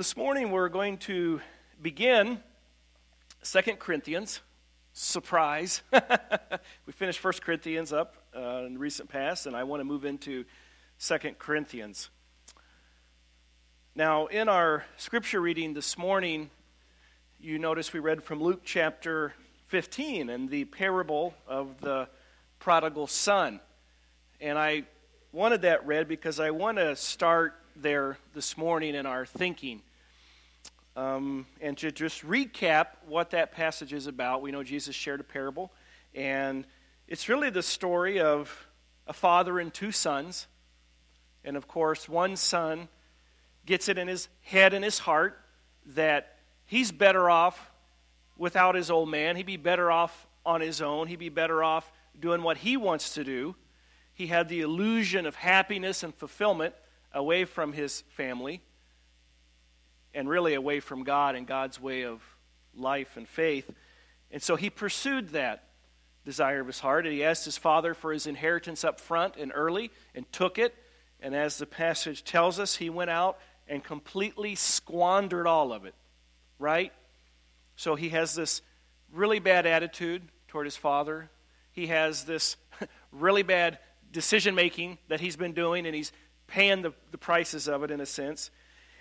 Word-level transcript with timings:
This 0.00 0.16
morning 0.16 0.50
we're 0.50 0.70
going 0.70 0.96
to 0.96 1.42
begin 1.82 2.40
Second 3.42 3.80
Corinthians. 3.80 4.40
Surprise. 4.94 5.82
we 6.86 6.94
finished 6.94 7.18
First 7.18 7.42
Corinthians 7.42 7.92
up 7.92 8.14
uh, 8.34 8.62
in 8.64 8.78
recent 8.78 9.10
past, 9.10 9.44
and 9.44 9.54
I 9.54 9.64
want 9.64 9.80
to 9.80 9.84
move 9.84 10.06
into 10.06 10.46
Second 10.96 11.38
Corinthians. 11.38 12.08
Now, 13.94 14.24
in 14.28 14.48
our 14.48 14.86
scripture 14.96 15.38
reading 15.38 15.74
this 15.74 15.98
morning, 15.98 16.48
you 17.38 17.58
notice 17.58 17.92
we 17.92 18.00
read 18.00 18.22
from 18.22 18.42
Luke 18.42 18.62
chapter 18.64 19.34
15 19.66 20.30
and 20.30 20.48
the 20.48 20.64
parable 20.64 21.34
of 21.46 21.78
the 21.82 22.08
prodigal 22.58 23.06
son. 23.06 23.60
And 24.40 24.56
I 24.56 24.84
wanted 25.30 25.60
that 25.60 25.86
read 25.86 26.08
because 26.08 26.40
I 26.40 26.52
want 26.52 26.78
to 26.78 26.96
start 26.96 27.54
there 27.76 28.16
this 28.32 28.56
morning 28.56 28.94
in 28.94 29.04
our 29.04 29.26
thinking. 29.26 29.82
Um, 30.96 31.46
and 31.60 31.78
to 31.78 31.92
just 31.92 32.26
recap 32.26 32.86
what 33.06 33.30
that 33.30 33.52
passage 33.52 33.92
is 33.92 34.06
about, 34.06 34.42
we 34.42 34.50
know 34.50 34.62
Jesus 34.62 34.94
shared 34.94 35.20
a 35.20 35.24
parable, 35.24 35.72
and 36.14 36.66
it's 37.06 37.28
really 37.28 37.50
the 37.50 37.62
story 37.62 38.20
of 38.20 38.66
a 39.06 39.12
father 39.12 39.58
and 39.58 39.72
two 39.72 39.92
sons. 39.92 40.46
And 41.44 41.56
of 41.56 41.68
course, 41.68 42.08
one 42.08 42.36
son 42.36 42.88
gets 43.66 43.88
it 43.88 43.98
in 43.98 44.08
his 44.08 44.28
head 44.42 44.74
and 44.74 44.84
his 44.84 44.98
heart 44.98 45.38
that 45.86 46.36
he's 46.66 46.92
better 46.92 47.30
off 47.30 47.70
without 48.36 48.74
his 48.74 48.90
old 48.90 49.08
man. 49.08 49.36
He'd 49.36 49.46
be 49.46 49.56
better 49.56 49.90
off 49.90 50.26
on 50.44 50.60
his 50.60 50.80
own. 50.80 51.06
He'd 51.06 51.18
be 51.18 51.28
better 51.28 51.62
off 51.62 51.90
doing 52.18 52.42
what 52.42 52.58
he 52.58 52.76
wants 52.76 53.14
to 53.14 53.24
do. 53.24 53.54
He 54.12 54.26
had 54.26 54.48
the 54.48 54.60
illusion 54.60 55.24
of 55.26 55.34
happiness 55.34 56.02
and 56.02 56.14
fulfillment 56.14 56.74
away 57.12 57.44
from 57.44 57.72
his 57.72 58.02
family 58.10 58.62
and 60.14 60.28
really 60.28 60.54
away 60.54 60.80
from 60.80 61.04
God 61.04 61.34
and 61.34 61.46
God's 61.46 61.80
way 61.80 62.04
of 62.04 62.22
life 62.74 63.16
and 63.16 63.28
faith. 63.28 63.70
And 64.30 64.42
so 64.42 64.56
he 64.56 64.70
pursued 64.70 65.30
that 65.30 65.64
desire 66.24 66.60
of 66.60 66.66
his 66.66 66.80
heart, 66.80 67.06
and 67.06 67.14
he 67.14 67.24
asked 67.24 67.44
his 67.44 67.58
father 67.58 67.94
for 67.94 68.12
his 68.12 68.26
inheritance 68.26 68.84
up 68.84 69.00
front 69.00 69.36
and 69.36 69.52
early 69.54 69.90
and 70.14 70.30
took 70.32 70.58
it. 70.58 70.74
And 71.20 71.34
as 71.34 71.58
the 71.58 71.66
passage 71.66 72.24
tells 72.24 72.58
us, 72.58 72.76
he 72.76 72.90
went 72.90 73.10
out 73.10 73.38
and 73.68 73.82
completely 73.82 74.54
squandered 74.54 75.46
all 75.46 75.72
of 75.72 75.84
it, 75.84 75.94
right? 76.58 76.92
So 77.76 77.94
he 77.94 78.10
has 78.10 78.34
this 78.34 78.62
really 79.12 79.38
bad 79.38 79.66
attitude 79.66 80.22
toward 80.48 80.66
his 80.66 80.76
father. 80.76 81.30
He 81.72 81.86
has 81.86 82.24
this 82.24 82.56
really 83.12 83.42
bad 83.42 83.78
decision 84.12 84.54
making 84.54 84.98
that 85.08 85.20
he's 85.20 85.36
been 85.36 85.52
doing, 85.52 85.86
and 85.86 85.94
he's 85.94 86.12
paying 86.46 86.82
the, 86.82 86.92
the 87.12 87.18
prices 87.18 87.68
of 87.68 87.82
it 87.84 87.90
in 87.90 88.00
a 88.00 88.06
sense. 88.06 88.50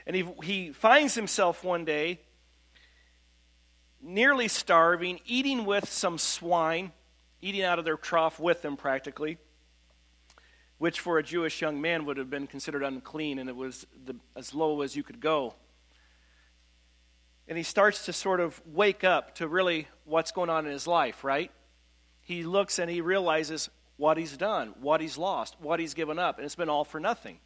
And 0.09 0.15
he, 0.15 0.25
he 0.41 0.71
finds 0.71 1.13
himself 1.13 1.63
one 1.63 1.85
day 1.85 2.19
nearly 4.02 4.47
starving, 4.47 5.19
eating 5.27 5.67
with 5.67 5.88
some 5.88 6.17
swine, 6.17 6.93
eating 7.41 7.61
out 7.61 7.77
of 7.77 7.85
their 7.85 7.95
trough 7.95 8.39
with 8.39 8.63
them 8.63 8.75
practically, 8.75 9.37
which 10.80 10.99
for 10.99 11.19
a 11.19 11.23
Jewish 11.23 11.61
young 11.61 11.80
man 11.80 12.07
would 12.07 12.17
have 12.17 12.27
been 12.27 12.47
considered 12.47 12.81
unclean, 12.81 13.37
and 13.37 13.47
it 13.47 13.55
was 13.55 13.85
the, 14.03 14.15
as 14.35 14.55
low 14.55 14.81
as 14.81 14.95
you 14.95 15.03
could 15.03 15.19
go. 15.19 15.53
And 17.47 17.55
he 17.55 17.63
starts 17.63 18.05
to 18.05 18.11
sort 18.11 18.39
of 18.39 18.59
wake 18.65 19.03
up 19.03 19.35
to 19.35 19.47
really 19.47 19.87
what's 20.05 20.31
going 20.31 20.49
on 20.49 20.65
in 20.65 20.71
his 20.71 20.87
life, 20.87 21.23
right? 21.23 21.52
He 22.21 22.41
looks 22.41 22.80
and 22.80 22.89
he 22.89 23.02
realizes, 23.02 23.69
what 23.95 24.17
he's 24.17 24.35
done, 24.37 24.73
what 24.81 25.02
he's 25.02 25.19
lost, 25.19 25.55
what 25.59 25.80
he's 25.80 25.93
given 25.93 26.17
up, 26.17 26.39
and 26.39 26.45
it's 26.45 26.55
been 26.55 26.67
all 26.67 26.83
for 26.83 26.99
nothing. 26.99 27.37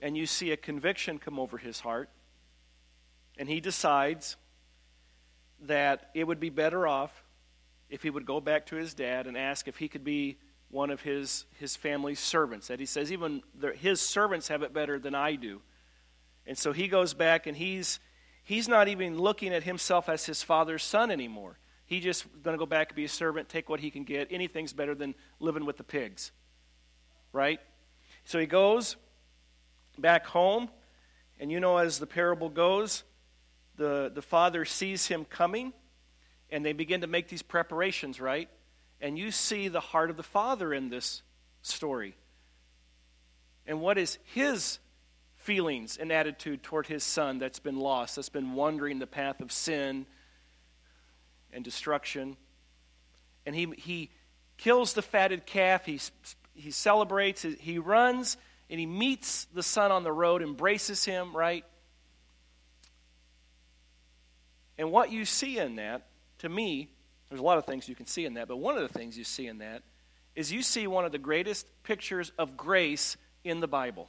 And 0.00 0.16
you 0.16 0.26
see 0.26 0.52
a 0.52 0.56
conviction 0.56 1.18
come 1.18 1.38
over 1.38 1.58
his 1.58 1.80
heart, 1.80 2.08
and 3.36 3.48
he 3.48 3.60
decides 3.60 4.36
that 5.62 6.10
it 6.14 6.24
would 6.24 6.40
be 6.40 6.50
better 6.50 6.86
off 6.86 7.24
if 7.88 8.02
he 8.02 8.10
would 8.10 8.26
go 8.26 8.40
back 8.40 8.66
to 8.66 8.76
his 8.76 8.94
dad 8.94 9.26
and 9.26 9.36
ask 9.36 9.66
if 9.66 9.76
he 9.76 9.88
could 9.88 10.04
be 10.04 10.38
one 10.70 10.90
of 10.90 11.00
his, 11.00 11.46
his 11.58 11.74
family's 11.74 12.20
servants. 12.20 12.68
That 12.68 12.80
he 12.80 12.86
says, 12.86 13.10
even 13.10 13.42
the, 13.58 13.72
his 13.72 14.00
servants 14.00 14.48
have 14.48 14.62
it 14.62 14.72
better 14.72 14.98
than 14.98 15.14
I 15.14 15.34
do. 15.34 15.60
And 16.46 16.56
so 16.56 16.72
he 16.72 16.88
goes 16.88 17.14
back 17.14 17.46
and 17.46 17.56
he's, 17.56 17.98
he's 18.44 18.68
not 18.68 18.88
even 18.88 19.18
looking 19.18 19.52
at 19.52 19.64
himself 19.64 20.08
as 20.08 20.26
his 20.26 20.42
father's 20.42 20.82
son 20.82 21.10
anymore. 21.10 21.58
He 21.86 22.00
just 22.00 22.26
going 22.42 22.54
to 22.54 22.58
go 22.58 22.66
back 22.66 22.90
and 22.90 22.96
be 22.96 23.04
a 23.04 23.08
servant, 23.08 23.48
take 23.48 23.68
what 23.68 23.80
he 23.80 23.90
can 23.90 24.04
get. 24.04 24.28
Anything's 24.30 24.74
better 24.74 24.94
than 24.94 25.14
living 25.40 25.64
with 25.64 25.78
the 25.78 25.84
pigs. 25.84 26.32
Right? 27.32 27.60
So 28.24 28.38
he 28.38 28.46
goes 28.46 28.96
back 30.00 30.26
home, 30.26 30.68
and 31.40 31.50
you 31.50 31.60
know, 31.60 31.78
as 31.78 31.98
the 31.98 32.06
parable 32.06 32.48
goes, 32.48 33.04
the, 33.76 34.10
the 34.14 34.22
father 34.22 34.64
sees 34.64 35.06
him 35.06 35.24
coming, 35.24 35.72
and 36.50 36.64
they 36.64 36.72
begin 36.72 37.02
to 37.02 37.06
make 37.06 37.28
these 37.28 37.42
preparations, 37.42 38.20
right? 38.20 38.48
And 39.00 39.18
you 39.18 39.30
see 39.30 39.68
the 39.68 39.80
heart 39.80 40.10
of 40.10 40.16
the 40.16 40.22
father 40.22 40.74
in 40.74 40.88
this 40.88 41.22
story. 41.62 42.16
And 43.66 43.80
what 43.80 43.98
is 43.98 44.18
his 44.34 44.78
feelings 45.36 45.96
and 45.96 46.10
attitude 46.10 46.62
toward 46.62 46.86
his 46.86 47.04
son 47.04 47.38
that's 47.38 47.58
been 47.58 47.78
lost, 47.78 48.16
that's 48.16 48.28
been 48.28 48.54
wandering 48.54 48.98
the 48.98 49.06
path 49.06 49.40
of 49.40 49.52
sin 49.52 50.06
and 51.52 51.64
destruction. 51.64 52.36
And 53.46 53.54
he, 53.54 53.66
he 53.76 54.10
kills 54.56 54.92
the 54.92 55.02
fatted 55.02 55.46
calf, 55.46 55.86
he, 55.86 56.00
he 56.54 56.70
celebrates, 56.70 57.42
he 57.42 57.78
runs, 57.78 58.36
and 58.70 58.78
he 58.78 58.86
meets 58.86 59.46
the 59.54 59.62
son 59.62 59.90
on 59.90 60.04
the 60.04 60.12
road, 60.12 60.42
embraces 60.42 61.04
him, 61.04 61.34
right? 61.34 61.64
And 64.76 64.92
what 64.92 65.10
you 65.10 65.24
see 65.24 65.58
in 65.58 65.76
that, 65.76 66.06
to 66.38 66.48
me, 66.48 66.90
there's 67.28 67.40
a 67.40 67.44
lot 67.44 67.58
of 67.58 67.64
things 67.64 67.88
you 67.88 67.94
can 67.94 68.06
see 68.06 68.24
in 68.24 68.34
that, 68.34 68.48
but 68.48 68.56
one 68.56 68.76
of 68.76 68.82
the 68.82 68.98
things 68.98 69.18
you 69.18 69.24
see 69.24 69.46
in 69.46 69.58
that 69.58 69.82
is 70.34 70.52
you 70.52 70.62
see 70.62 70.86
one 70.86 71.04
of 71.04 71.12
the 71.12 71.18
greatest 71.18 71.66
pictures 71.82 72.32
of 72.38 72.56
grace 72.56 73.16
in 73.42 73.60
the 73.60 73.66
Bible. 73.66 74.08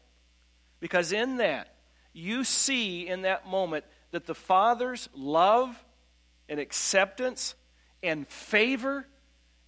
Because 0.79 1.11
in 1.11 1.37
that, 1.37 1.73
you 2.13 2.43
see 2.43 3.07
in 3.07 3.23
that 3.23 3.47
moment 3.47 3.85
that 4.11 4.25
the 4.25 4.35
Father's 4.35 5.09
love 5.13 5.83
and 6.47 6.59
acceptance 6.59 7.55
and 8.01 8.27
favor 8.27 9.05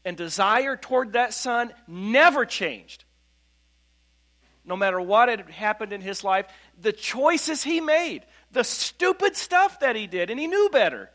and 0.06 0.18
desire 0.18 0.76
toward 0.76 1.14
that 1.14 1.34
son 1.34 1.74
never 1.88 2.46
changed. 2.46 3.06
No 4.64 4.76
matter 4.76 5.02
what 5.02 5.30
had 5.30 5.50
happened 5.50 5.92
in 5.92 6.02
his 6.02 6.24
life, 6.24 6.46
the 6.80 6.94
choices 6.94 7.64
he 7.64 7.82
made, 7.82 8.26
the 8.52 8.64
stupid 8.64 9.36
stuff 9.36 9.80
that 9.80 9.96
he 9.96 10.08
did, 10.08 10.30
and 10.30 10.40
he 10.40 10.48
knew 10.48 10.70
better. 10.72 11.10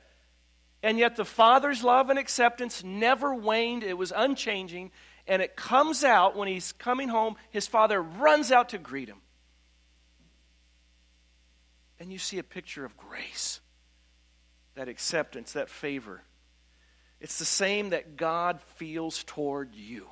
And 0.82 0.98
yet 0.98 1.16
the 1.16 1.24
father's 1.24 1.82
love 1.82 2.10
and 2.10 2.18
acceptance 2.18 2.82
never 2.82 3.34
waned, 3.34 3.82
it 3.82 3.96
was 3.96 4.12
unchanging. 4.14 4.90
And 5.26 5.42
it 5.42 5.56
comes 5.56 6.04
out 6.04 6.36
when 6.36 6.48
he's 6.48 6.72
coming 6.72 7.08
home, 7.08 7.36
his 7.50 7.66
father 7.66 8.00
runs 8.00 8.52
out 8.52 8.70
to 8.70 8.78
greet 8.78 9.08
him. 9.08 9.20
And 11.98 12.12
you 12.12 12.18
see 12.18 12.38
a 12.38 12.44
picture 12.44 12.84
of 12.84 12.96
grace 12.96 13.60
that 14.74 14.88
acceptance, 14.88 15.52
that 15.52 15.70
favor. 15.70 16.22
It's 17.20 17.38
the 17.38 17.44
same 17.44 17.90
that 17.90 18.16
God 18.16 18.60
feels 18.76 19.24
toward 19.24 19.74
you 19.74 20.06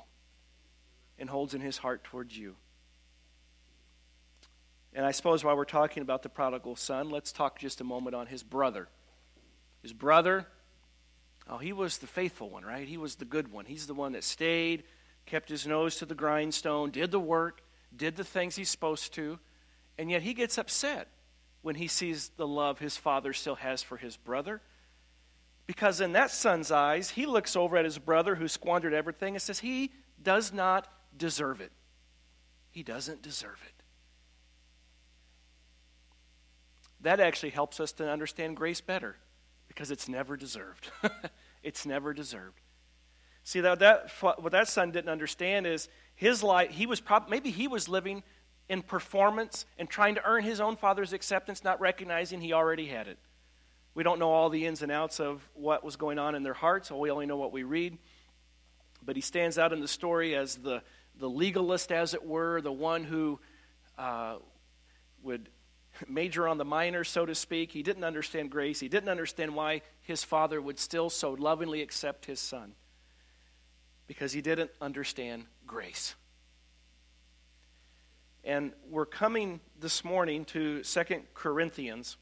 and 1.19 1.29
holds 1.29 1.53
in 1.53 1.61
his 1.61 1.77
heart 1.77 2.03
towards 2.03 2.37
you. 2.37 2.55
And 4.95 5.05
I 5.05 5.11
suppose 5.11 5.43
while 5.43 5.57
we're 5.57 5.65
talking 5.65 6.01
about 6.01 6.23
the 6.23 6.29
prodigal 6.29 6.77
son, 6.77 7.09
let's 7.09 7.33
talk 7.33 7.59
just 7.59 7.81
a 7.81 7.83
moment 7.83 8.15
on 8.15 8.27
his 8.27 8.43
brother. 8.43 8.87
His 9.81 9.91
brother, 9.91 10.47
oh, 11.49 11.57
he 11.57 11.73
was 11.73 11.97
the 11.97 12.07
faithful 12.07 12.49
one, 12.49 12.63
right? 12.63 12.87
He 12.87 12.97
was 12.97 13.15
the 13.15 13.25
good 13.25 13.51
one. 13.51 13.65
He's 13.65 13.87
the 13.87 13.93
one 13.93 14.13
that 14.13 14.23
stayed, 14.23 14.83
kept 15.25 15.49
his 15.49 15.67
nose 15.67 15.97
to 15.97 16.05
the 16.05 16.15
grindstone, 16.15 16.91
did 16.91 17.11
the 17.11 17.19
work, 17.19 17.61
did 17.95 18.15
the 18.15 18.23
things 18.23 18.55
he's 18.55 18.69
supposed 18.69 19.13
to, 19.15 19.37
and 19.97 20.09
yet 20.09 20.21
he 20.21 20.33
gets 20.33 20.57
upset 20.57 21.09
when 21.61 21.75
he 21.75 21.87
sees 21.87 22.29
the 22.37 22.47
love 22.47 22.79
his 22.79 22.95
father 22.95 23.33
still 23.33 23.55
has 23.55 23.83
for 23.83 23.97
his 23.97 24.15
brother. 24.15 24.61
Because 25.67 25.99
in 25.99 26.13
that 26.13 26.31
son's 26.31 26.71
eyes, 26.71 27.09
he 27.09 27.25
looks 27.25 27.57
over 27.57 27.75
at 27.75 27.85
his 27.85 27.97
brother 27.97 28.35
who 28.35 28.47
squandered 28.47 28.93
everything 28.93 29.35
and 29.35 29.41
says, 29.41 29.59
He 29.59 29.91
does 30.21 30.53
not 30.53 30.87
deserve 31.17 31.59
it. 31.59 31.71
He 32.71 32.81
doesn't 32.81 33.21
deserve 33.21 33.59
it. 33.65 33.74
That 37.05 37.19
actually 37.19 37.51
helps 37.51 37.79
us 37.79 37.91
to 37.93 38.09
understand 38.09 38.57
grace 38.57 38.81
better 38.81 39.15
because 39.67 39.91
it's 39.91 40.09
never 40.09 40.35
deserved. 40.35 40.89
it's 41.63 41.85
never 41.85 42.15
deserved. 42.15 42.59
See, 43.43 43.59
that, 43.59 43.77
that, 43.77 44.09
what 44.21 44.51
that 44.53 44.67
son 44.67 44.89
didn't 44.89 45.11
understand 45.11 45.67
is 45.67 45.87
his 46.15 46.41
life, 46.41 46.71
he 46.71 46.87
was 46.87 46.99
prob- 46.99 47.29
maybe 47.29 47.51
he 47.51 47.67
was 47.67 47.87
living 47.87 48.23
in 48.69 48.81
performance 48.81 49.67
and 49.77 49.87
trying 49.87 50.15
to 50.15 50.25
earn 50.25 50.43
his 50.43 50.59
own 50.59 50.77
father's 50.77 51.13
acceptance, 51.13 51.63
not 51.63 51.79
recognizing 51.79 52.41
he 52.41 52.53
already 52.53 52.87
had 52.87 53.07
it. 53.07 53.19
We 53.93 54.01
don't 54.01 54.17
know 54.17 54.31
all 54.31 54.49
the 54.49 54.65
ins 54.65 54.81
and 54.81 54.91
outs 54.91 55.19
of 55.19 55.47
what 55.53 55.83
was 55.83 55.97
going 55.97 56.17
on 56.17 56.33
in 56.33 56.41
their 56.41 56.55
hearts, 56.55 56.89
we 56.89 57.11
only 57.11 57.27
know 57.27 57.37
what 57.37 57.51
we 57.51 57.61
read. 57.61 57.99
But 59.05 59.15
he 59.15 59.21
stands 59.21 59.59
out 59.59 59.73
in 59.73 59.79
the 59.79 59.87
story 59.87 60.35
as 60.35 60.55
the, 60.55 60.81
the 61.19 61.29
legalist, 61.29 61.91
as 61.91 62.15
it 62.15 62.25
were, 62.25 62.61
the 62.61 62.71
one 62.71 63.03
who 63.03 63.39
uh, 63.95 64.37
would 65.21 65.49
major 66.07 66.47
on 66.47 66.57
the 66.57 66.65
minor, 66.65 67.03
so 67.03 67.25
to 67.25 67.35
speak. 67.35 67.71
He 67.71 67.83
didn't 67.83 68.03
understand 68.03 68.51
grace. 68.51 68.79
He 68.79 68.87
didn't 68.87 69.09
understand 69.09 69.55
why 69.55 69.81
his 70.01 70.23
father 70.23 70.61
would 70.61 70.79
still 70.79 71.09
so 71.09 71.31
lovingly 71.31 71.81
accept 71.81 72.25
his 72.25 72.39
son 72.39 72.73
because 74.07 74.33
he 74.33 74.41
didn't 74.41 74.71
understand 74.81 75.45
grace. 75.65 76.15
And 78.43 78.73
we're 78.89 79.07
coming 79.07 79.59
this 79.79 80.03
morning 80.05 80.45
to 80.45 80.83
Second 80.83 81.23
Corinthians, 81.33 82.17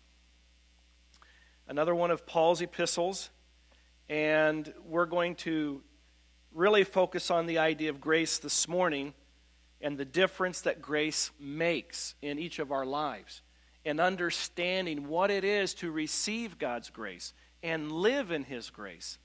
another 1.67 1.93
one 1.93 2.11
of 2.11 2.25
Paul's 2.25 2.61
epistles, 2.61 3.29
and 4.07 4.73
we're 4.85 5.05
going 5.05 5.35
to 5.35 5.81
really 6.53 6.83
focus 6.83 7.29
on 7.29 7.45
the 7.45 7.57
idea 7.57 7.89
of 7.89 7.99
grace 7.99 8.37
this 8.37 8.67
morning 8.67 9.13
and 9.81 9.97
the 9.97 10.05
difference 10.05 10.61
that 10.61 10.81
grace 10.81 11.31
makes 11.39 12.15
in 12.21 12.39
each 12.39 12.59
of 12.59 12.71
our 12.71 12.85
lives 12.85 13.42
and 13.85 13.99
understanding 13.99 15.07
what 15.07 15.29
it 15.29 15.43
is 15.43 15.73
to 15.75 15.91
receive 15.91 16.57
God's 16.57 16.89
grace 16.89 17.33
and 17.61 17.91
live 17.91 18.31
in 18.31 18.43
His 18.43 18.69
grace. 18.69 19.17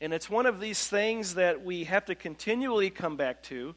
And 0.00 0.14
it's 0.14 0.30
one 0.30 0.46
of 0.46 0.60
these 0.60 0.86
things 0.86 1.34
that 1.34 1.64
we 1.64 1.84
have 1.84 2.06
to 2.06 2.14
continually 2.14 2.90
come 2.90 3.16
back 3.16 3.42
to. 3.44 3.74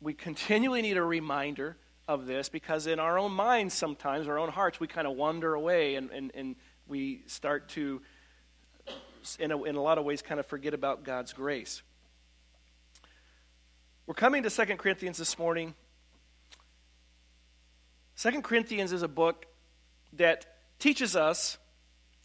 We 0.00 0.14
continually 0.14 0.80
need 0.80 0.96
a 0.96 1.02
reminder 1.02 1.76
of 2.06 2.26
this 2.26 2.48
because 2.48 2.86
in 2.86 2.98
our 2.98 3.18
own 3.18 3.32
minds, 3.32 3.74
sometimes, 3.74 4.26
our 4.26 4.38
own 4.38 4.48
hearts, 4.48 4.80
we 4.80 4.86
kind 4.86 5.06
of 5.06 5.16
wander 5.16 5.54
away 5.54 5.96
and, 5.96 6.10
and, 6.10 6.30
and 6.34 6.56
we 6.86 7.22
start 7.26 7.68
to, 7.70 8.00
in 9.38 9.52
a, 9.52 9.62
in 9.64 9.76
a 9.76 9.82
lot 9.82 9.98
of 9.98 10.04
ways, 10.04 10.22
kind 10.22 10.40
of 10.40 10.46
forget 10.46 10.72
about 10.72 11.04
God's 11.04 11.34
grace. 11.34 11.82
We're 14.06 14.14
coming 14.14 14.42
to 14.44 14.50
2 14.50 14.64
Corinthians 14.76 15.18
this 15.18 15.38
morning. 15.38 15.74
2 18.18 18.42
Corinthians 18.42 18.92
is 18.92 19.02
a 19.02 19.08
book 19.08 19.46
that 20.14 20.46
teaches 20.80 21.14
us 21.14 21.56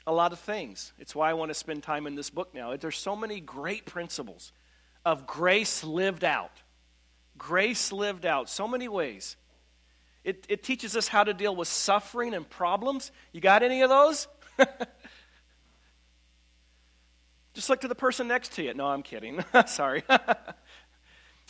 a 0.07 0.11
lot 0.11 0.33
of 0.33 0.39
things. 0.39 0.91
It's 0.97 1.13
why 1.13 1.29
I 1.29 1.33
want 1.33 1.49
to 1.49 1.53
spend 1.53 1.83
time 1.83 2.07
in 2.07 2.15
this 2.15 2.31
book 2.31 2.55
now. 2.55 2.75
There's 2.75 2.97
so 2.97 3.15
many 3.15 3.39
great 3.39 3.85
principles 3.85 4.51
of 5.05 5.27
grace 5.27 5.83
lived 5.83 6.23
out. 6.23 6.63
Grace 7.37 7.91
lived 7.91 8.25
out, 8.25 8.49
so 8.49 8.67
many 8.67 8.87
ways. 8.87 9.35
It, 10.23 10.47
it 10.49 10.63
teaches 10.63 10.97
us 10.97 11.07
how 11.07 11.23
to 11.23 11.33
deal 11.33 11.55
with 11.55 11.67
suffering 11.67 12.33
and 12.33 12.49
problems. 12.49 13.11
You 13.31 13.41
got 13.41 13.61
any 13.61 13.83
of 13.83 13.89
those? 13.89 14.27
Just 17.53 17.69
look 17.69 17.81
to 17.81 17.87
the 17.87 17.93
person 17.93 18.27
next 18.27 18.53
to 18.53 18.63
you. 18.63 18.73
No, 18.73 18.87
I'm 18.87 19.03
kidding. 19.03 19.45
Sorry. 19.67 20.03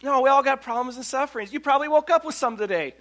No, 0.02 0.20
we 0.20 0.30
all 0.30 0.44
got 0.44 0.62
problems 0.62 0.98
and 0.98 1.06
sufferings. 1.06 1.54
You 1.54 1.62
probably 1.62 1.88
woke 1.88 2.10
up 2.10 2.26
with 2.26 2.36
some 2.36 2.58
today. 2.58 2.94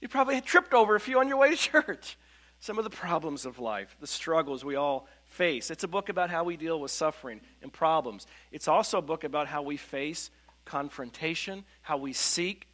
You 0.00 0.08
probably 0.08 0.40
tripped 0.40 0.74
over 0.74 0.94
a 0.94 1.00
few 1.00 1.18
on 1.18 1.28
your 1.28 1.38
way 1.38 1.50
to 1.50 1.56
church. 1.56 2.18
Some 2.60 2.78
of 2.78 2.84
the 2.84 2.90
problems 2.90 3.46
of 3.46 3.58
life, 3.58 3.96
the 4.00 4.06
struggles 4.06 4.64
we 4.64 4.74
all 4.74 5.06
face. 5.24 5.70
It's 5.70 5.84
a 5.84 5.88
book 5.88 6.08
about 6.08 6.28
how 6.28 6.42
we 6.42 6.56
deal 6.56 6.80
with 6.80 6.90
suffering 6.90 7.40
and 7.62 7.72
problems. 7.72 8.26
It's 8.50 8.66
also 8.66 8.98
a 8.98 9.02
book 9.02 9.22
about 9.22 9.46
how 9.46 9.62
we 9.62 9.76
face 9.76 10.30
confrontation, 10.64 11.64
how 11.82 11.98
we 11.98 12.12
seek 12.12 12.66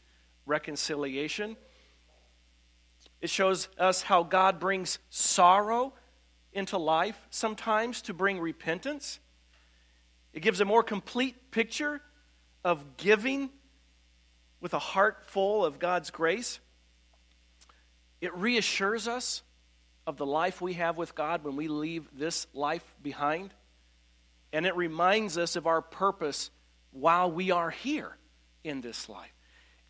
reconciliation. 0.46 1.56
It 3.20 3.30
shows 3.30 3.68
us 3.78 4.02
how 4.02 4.22
God 4.22 4.58
brings 4.58 4.98
sorrow 5.10 5.92
into 6.52 6.78
life 6.78 7.18
sometimes 7.30 8.02
to 8.02 8.14
bring 8.14 8.40
repentance. 8.40 9.18
It 10.32 10.40
gives 10.40 10.60
a 10.60 10.64
more 10.64 10.82
complete 10.82 11.50
picture 11.50 12.00
of 12.64 12.96
giving 12.96 13.50
with 14.60 14.72
a 14.72 14.78
heart 14.78 15.26
full 15.26 15.64
of 15.64 15.78
God's 15.78 16.10
grace. 16.10 16.58
It 18.20 18.34
reassures 18.36 19.08
us 19.08 19.42
of 20.06 20.16
the 20.16 20.26
life 20.26 20.60
we 20.60 20.74
have 20.74 20.96
with 20.96 21.14
God 21.14 21.44
when 21.44 21.56
we 21.56 21.68
leave 21.68 22.08
this 22.12 22.46
life 22.52 22.84
behind. 23.02 23.54
And 24.52 24.66
it 24.66 24.76
reminds 24.76 25.38
us 25.38 25.56
of 25.56 25.66
our 25.66 25.82
purpose 25.82 26.50
while 26.92 27.30
we 27.30 27.50
are 27.50 27.70
here 27.70 28.16
in 28.62 28.80
this 28.80 29.08
life. 29.08 29.32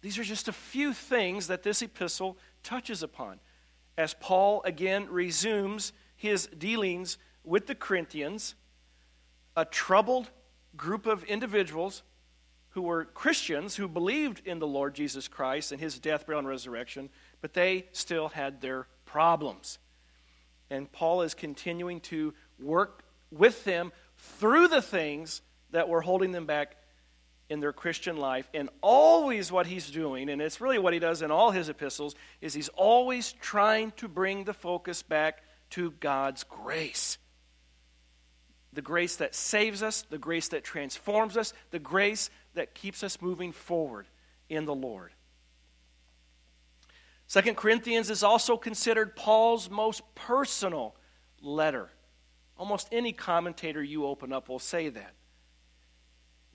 These 0.00 0.18
are 0.18 0.24
just 0.24 0.48
a 0.48 0.52
few 0.52 0.92
things 0.92 1.48
that 1.48 1.62
this 1.62 1.82
epistle 1.82 2.36
touches 2.62 3.02
upon. 3.02 3.40
As 3.96 4.14
Paul 4.14 4.62
again 4.64 5.06
resumes 5.10 5.92
his 6.16 6.46
dealings 6.46 7.18
with 7.44 7.66
the 7.66 7.74
Corinthians, 7.74 8.54
a 9.56 9.64
troubled 9.64 10.30
group 10.76 11.06
of 11.06 11.24
individuals 11.24 12.02
who 12.70 12.82
were 12.82 13.04
Christians 13.04 13.76
who 13.76 13.86
believed 13.86 14.42
in 14.44 14.58
the 14.58 14.66
Lord 14.66 14.94
Jesus 14.94 15.28
Christ 15.28 15.70
and 15.70 15.80
his 15.80 15.98
death, 15.98 16.26
burial, 16.26 16.40
and 16.40 16.48
resurrection, 16.48 17.08
but 17.44 17.52
they 17.52 17.84
still 17.92 18.28
had 18.28 18.62
their 18.62 18.86
problems. 19.04 19.78
And 20.70 20.90
Paul 20.90 21.20
is 21.20 21.34
continuing 21.34 22.00
to 22.00 22.32
work 22.58 23.04
with 23.30 23.64
them 23.64 23.92
through 24.16 24.68
the 24.68 24.80
things 24.80 25.42
that 25.70 25.90
were 25.90 26.00
holding 26.00 26.32
them 26.32 26.46
back 26.46 26.74
in 27.50 27.60
their 27.60 27.74
Christian 27.74 28.16
life. 28.16 28.48
And 28.54 28.70
always 28.80 29.52
what 29.52 29.66
he's 29.66 29.90
doing, 29.90 30.30
and 30.30 30.40
it's 30.40 30.58
really 30.58 30.78
what 30.78 30.94
he 30.94 30.98
does 30.98 31.20
in 31.20 31.30
all 31.30 31.50
his 31.50 31.68
epistles, 31.68 32.14
is 32.40 32.54
he's 32.54 32.70
always 32.70 33.32
trying 33.32 33.90
to 33.98 34.08
bring 34.08 34.44
the 34.44 34.54
focus 34.54 35.02
back 35.02 35.42
to 35.72 35.90
God's 36.00 36.44
grace 36.44 37.18
the 38.72 38.82
grace 38.82 39.16
that 39.16 39.34
saves 39.34 39.82
us, 39.82 40.02
the 40.08 40.18
grace 40.18 40.48
that 40.48 40.64
transforms 40.64 41.36
us, 41.36 41.52
the 41.72 41.78
grace 41.78 42.30
that 42.54 42.74
keeps 42.74 43.04
us 43.04 43.20
moving 43.20 43.52
forward 43.52 44.06
in 44.48 44.64
the 44.64 44.74
Lord. 44.74 45.12
Second 47.34 47.56
Corinthians 47.56 48.10
is 48.10 48.22
also 48.22 48.56
considered 48.56 49.16
Paul's 49.16 49.68
most 49.68 50.02
personal 50.14 50.94
letter. 51.42 51.90
Almost 52.56 52.86
any 52.92 53.12
commentator 53.12 53.82
you 53.82 54.06
open 54.06 54.32
up 54.32 54.48
will 54.48 54.60
say 54.60 54.88
that. 54.88 55.14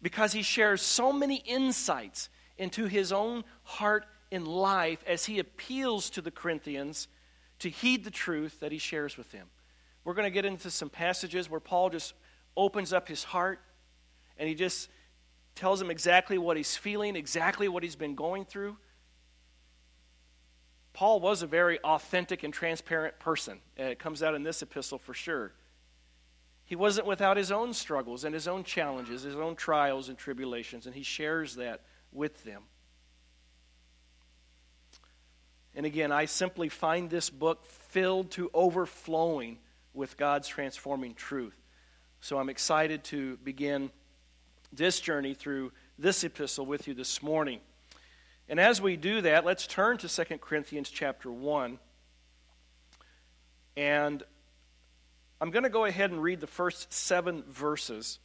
Because 0.02 0.31
he 0.31 0.42
shares 0.42 0.81
so 0.81 1.12
many 1.12 1.36
insights 1.36 2.30
into 2.58 2.86
his 2.86 3.12
own 3.12 3.44
heart 3.64 4.06
and 4.31 4.48
life 4.48 5.04
as 5.06 5.26
he 5.26 5.40
appeals 5.40 6.10
to 6.12 6.22
the 6.22 6.31
Corinthians 6.31 7.10
to 7.60 7.70
heed 7.70 8.06
the 8.06 8.10
truth 8.10 8.62
that 8.62 8.72
he 8.72 8.78
shares 8.78 9.18
with 9.18 9.30
them. 9.34 9.48
We're 10.06 10.14
going 10.14 10.28
to 10.28 10.31
get 10.31 10.46
into 10.46 10.72
some 10.72 10.90
passages 10.90 11.50
where 11.50 11.60
Paul 11.60 11.90
just 11.90 12.14
opens 12.56 12.94
up 12.94 13.10
his 13.10 13.26
heart 13.26 13.60
and 14.38 14.48
he 14.48 14.56
just 14.56 14.88
tells 15.56 15.80
them 15.80 15.92
exactly 15.92 16.38
what 16.38 16.56
he's 16.56 16.78
feeling, 16.78 17.18
exactly 17.18 17.68
what 17.68 17.84
he's 17.84 17.98
been 17.98 18.16
going 18.16 18.46
through. 18.46 18.78
Paul 20.94 21.20
was 21.20 21.44
a 21.44 21.48
very 21.48 21.80
authentic 21.82 22.44
and 22.44 22.54
transparent 22.54 23.20
person. 23.20 23.60
And 23.78 23.90
It 23.90 24.00
comes 24.00 24.24
out 24.24 24.36
in 24.36 24.44
this 24.44 24.62
epistle 24.62 24.98
for 24.98 25.14
sure. 25.14 25.54
He 26.66 26.76
wasn't 26.76 27.08
without 27.08 27.38
his 27.38 27.52
own 27.52 27.74
struggles 27.74 28.24
and 28.24 28.34
his 28.34 28.48
own 28.48 28.64
challenges, 28.64 29.24
his 29.24 29.36
own 29.36 29.56
trials 29.56 30.10
and 30.10 30.18
tribulations, 30.18 30.86
and 30.86 30.94
he 30.94 31.04
shares 31.04 31.56
that 31.56 31.81
with 32.12 32.44
them. 32.44 32.64
And 35.76 35.86
again, 35.86 36.12
I 36.12 36.26
simply 36.26 36.69
find 36.69 37.10
this 37.10 37.30
book 37.30 37.66
filled 37.66 38.31
to 38.31 38.52
overflowing 38.54 39.60
with 39.94 40.18
God's 40.18 40.48
transforming 40.48 41.14
truth. 41.14 41.56
So 42.22 42.38
I'm 42.38 42.50
excited 42.50 43.04
to 43.06 43.38
begin 43.38 43.92
this 44.74 45.00
journey 45.00 45.34
through 45.34 45.72
this 45.98 46.24
epistle 46.24 46.66
with 46.66 46.88
you 46.88 46.94
this 46.94 47.24
morning. 47.24 47.62
And 48.50 48.60
as 48.60 48.82
we 48.82 48.98
do 48.98 49.22
that, 49.22 49.46
let's 49.46 49.68
turn 49.68 50.00
to 50.00 50.10
2 50.10 50.40
Corinthians 50.40 50.90
chapter 50.90 51.32
1. 51.32 51.78
And 53.78 54.24
I'm 55.40 55.52
going 55.52 55.64
to 55.64 55.70
go 55.70 55.86
ahead 55.86 56.10
and 56.10 56.22
read 56.22 56.42
the 56.42 56.48
first 56.48 56.92
seven 56.92 57.44
verses, 57.48 58.18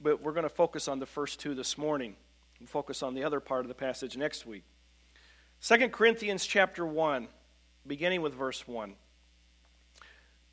but 0.00 0.22
we're 0.22 0.32
going 0.32 0.44
to 0.44 0.48
focus 0.48 0.86
on 0.86 1.00
the 1.00 1.06
first 1.06 1.40
two 1.40 1.56
this 1.56 1.76
morning 1.76 2.14
and 2.60 2.70
focus 2.70 3.02
on 3.02 3.14
the 3.14 3.24
other 3.24 3.40
part 3.40 3.62
of 3.62 3.68
the 3.68 3.74
passage 3.74 4.16
next 4.16 4.46
week. 4.46 4.62
2 5.62 5.88
Corinthians 5.88 6.46
chapter 6.46 6.86
1, 6.86 7.26
beginning 7.84 8.22
with 8.22 8.34
verse 8.34 8.68
1. 8.68 8.94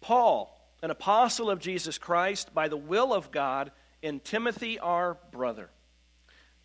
Paul, 0.01 0.59
an 0.81 0.89
apostle 0.89 1.51
of 1.51 1.59
Jesus 1.59 1.99
Christ, 1.99 2.51
by 2.51 2.67
the 2.67 2.77
will 2.77 3.13
of 3.13 3.31
God, 3.31 3.71
in 4.01 4.19
Timothy, 4.19 4.79
our 4.79 5.17
brother, 5.31 5.69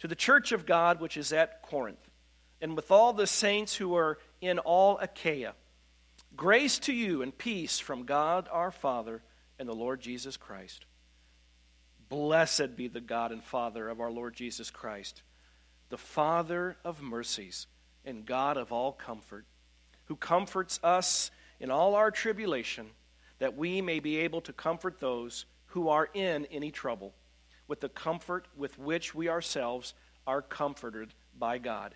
to 0.02 0.08
the 0.08 0.16
church 0.16 0.50
of 0.50 0.66
God 0.66 0.98
which 0.98 1.16
is 1.16 1.32
at 1.32 1.62
Corinth, 1.62 2.10
and 2.60 2.74
with 2.74 2.90
all 2.90 3.12
the 3.12 3.24
saints 3.24 3.76
who 3.76 3.94
are 3.94 4.18
in 4.40 4.58
all 4.58 4.98
Achaia. 4.98 5.54
Grace 6.34 6.80
to 6.80 6.92
you 6.92 7.22
and 7.22 7.38
peace 7.38 7.78
from 7.78 8.02
God 8.02 8.48
our 8.50 8.72
Father 8.72 9.22
and 9.60 9.68
the 9.68 9.74
Lord 9.74 10.00
Jesus 10.00 10.36
Christ. 10.36 10.86
Blessed 12.08 12.74
be 12.74 12.88
the 12.88 13.00
God 13.00 13.30
and 13.30 13.44
Father 13.44 13.88
of 13.88 14.00
our 14.00 14.10
Lord 14.10 14.34
Jesus 14.34 14.72
Christ, 14.72 15.22
the 15.88 15.96
Father 15.96 16.76
of 16.84 17.00
mercies 17.00 17.68
and 18.04 18.26
God 18.26 18.56
of 18.56 18.72
all 18.72 18.90
comfort, 18.90 19.46
who 20.06 20.16
comforts 20.16 20.80
us 20.82 21.30
in 21.60 21.70
all 21.70 21.94
our 21.94 22.10
tribulation, 22.10 22.88
that 23.38 23.56
we 23.56 23.80
may 23.80 24.00
be 24.00 24.16
able 24.16 24.40
to 24.40 24.52
comfort 24.52 24.98
those 24.98 25.46
who 25.66 25.88
are 25.88 26.08
in 26.12 26.46
any 26.46 26.72
trouble 26.72 27.14
with 27.68 27.80
the 27.80 27.88
comfort 27.88 28.46
with 28.56 28.78
which 28.78 29.14
we 29.14 29.28
ourselves 29.28 29.94
are 30.26 30.42
comforted 30.42 31.14
by 31.38 31.58
God. 31.58 31.94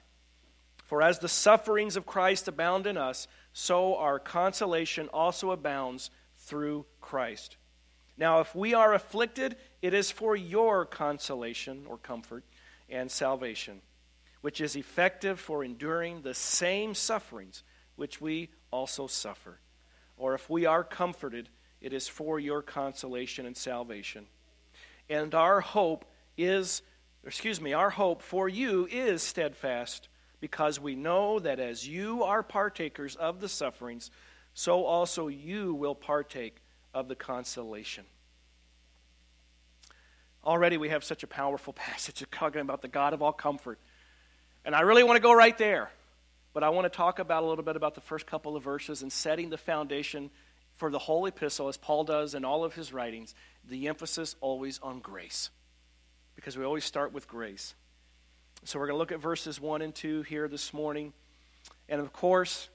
For 0.84 1.02
as 1.02 1.18
the 1.18 1.28
sufferings 1.28 1.96
of 1.96 2.06
Christ 2.06 2.46
abound 2.48 2.86
in 2.86 2.96
us, 2.96 3.26
so 3.52 3.96
our 3.96 4.18
consolation 4.18 5.08
also 5.08 5.50
abounds 5.50 6.10
through 6.36 6.86
Christ. 7.00 7.56
Now, 8.16 8.40
if 8.40 8.54
we 8.54 8.72
are 8.72 8.94
afflicted, 8.94 9.56
it 9.82 9.94
is 9.94 10.10
for 10.10 10.36
your 10.36 10.86
consolation 10.86 11.84
or 11.88 11.98
comfort 11.98 12.44
and 12.88 13.10
salvation, 13.10 13.82
which 14.40 14.60
is 14.60 14.76
effective 14.76 15.40
for 15.40 15.64
enduring 15.64 16.22
the 16.22 16.34
same 16.34 16.94
sufferings 16.94 17.62
which 17.96 18.20
we 18.20 18.50
also 18.70 19.06
suffer. 19.06 19.58
Or 20.16 20.34
if 20.34 20.48
we 20.48 20.66
are 20.66 20.84
comforted, 20.84 21.48
it 21.80 21.92
is 21.92 22.08
for 22.08 22.38
your 22.38 22.62
consolation 22.62 23.44
and 23.44 23.56
salvation. 23.56 24.26
And 25.08 25.34
our 25.34 25.60
hope 25.60 26.04
is, 26.36 26.82
excuse 27.24 27.60
me, 27.60 27.72
our 27.72 27.90
hope 27.90 28.22
for 28.22 28.48
you 28.48 28.86
is 28.90 29.22
steadfast 29.22 30.08
because 30.40 30.78
we 30.78 30.94
know 30.94 31.38
that 31.38 31.58
as 31.60 31.86
you 31.86 32.22
are 32.24 32.42
partakers 32.42 33.16
of 33.16 33.40
the 33.40 33.48
sufferings, 33.48 34.10
so 34.54 34.84
also 34.84 35.28
you 35.28 35.74
will 35.74 35.94
partake 35.94 36.56
of 36.92 37.08
the 37.08 37.14
consolation. 37.14 38.04
Already 40.44 40.76
we 40.76 40.90
have 40.90 41.04
such 41.04 41.22
a 41.22 41.26
powerful 41.26 41.72
passage 41.74 42.22
talking 42.30 42.60
about 42.60 42.82
the 42.82 42.88
God 42.88 43.12
of 43.12 43.22
all 43.22 43.32
comfort. 43.32 43.78
And 44.64 44.74
I 44.74 44.80
really 44.80 45.04
want 45.04 45.16
to 45.16 45.22
go 45.22 45.32
right 45.32 45.56
there. 45.56 45.90
But 46.52 46.64
I 46.64 46.70
want 46.70 46.86
to 46.86 46.96
talk 46.96 47.18
about 47.18 47.42
a 47.42 47.46
little 47.46 47.64
bit 47.64 47.76
about 47.76 47.94
the 47.94 48.00
first 48.00 48.26
couple 48.26 48.56
of 48.56 48.62
verses 48.62 49.02
and 49.02 49.12
setting 49.12 49.50
the 49.50 49.58
foundation 49.58 50.30
for 50.76 50.90
the 50.90 50.98
whole 50.98 51.26
epistle, 51.26 51.68
as 51.68 51.76
Paul 51.76 52.04
does 52.04 52.34
in 52.34 52.44
all 52.44 52.64
of 52.64 52.74
his 52.74 52.92
writings, 52.92 53.34
the 53.68 53.88
emphasis 53.88 54.36
always 54.40 54.78
on 54.82 55.00
grace. 55.00 55.50
Because 56.34 56.56
we 56.56 56.64
always 56.64 56.84
start 56.84 57.12
with 57.12 57.26
grace. 57.26 57.74
So 58.64 58.78
we're 58.78 58.86
going 58.86 58.94
to 58.94 58.98
look 58.98 59.12
at 59.12 59.20
verses 59.20 59.60
1 59.60 59.82
and 59.82 59.94
2 59.94 60.22
here 60.22 60.48
this 60.48 60.72
morning. 60.74 61.12
And 61.88 62.00
of 62.00 62.12
course, 62.12 62.68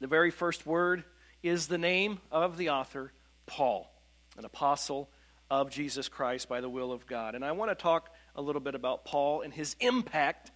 the 0.00 0.06
very 0.06 0.30
first 0.30 0.66
word 0.66 1.04
is 1.42 1.68
the 1.68 1.78
name 1.78 2.18
of 2.30 2.56
the 2.56 2.70
author, 2.70 3.12
Paul, 3.46 3.90
an 4.36 4.44
apostle 4.44 5.08
of 5.48 5.70
Jesus 5.70 6.08
Christ 6.08 6.48
by 6.48 6.60
the 6.60 6.68
will 6.68 6.92
of 6.92 7.06
God. 7.06 7.34
And 7.34 7.44
I 7.44 7.52
want 7.52 7.70
to 7.70 7.74
talk 7.74 8.10
a 8.34 8.42
little 8.42 8.60
bit 8.60 8.74
about 8.74 9.04
Paul 9.04 9.42
and 9.42 9.54
his 9.54 9.76
impact 9.80 10.50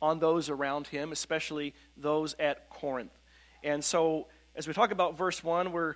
on 0.00 0.18
those 0.18 0.50
around 0.50 0.88
him, 0.88 1.12
especially 1.12 1.74
those 1.96 2.34
at 2.40 2.68
Corinth. 2.70 3.16
And 3.62 3.84
so, 3.84 4.26
as 4.54 4.68
we 4.68 4.74
talk 4.74 4.90
about 4.90 5.16
verse 5.16 5.42
1, 5.42 5.72
we're 5.72 5.94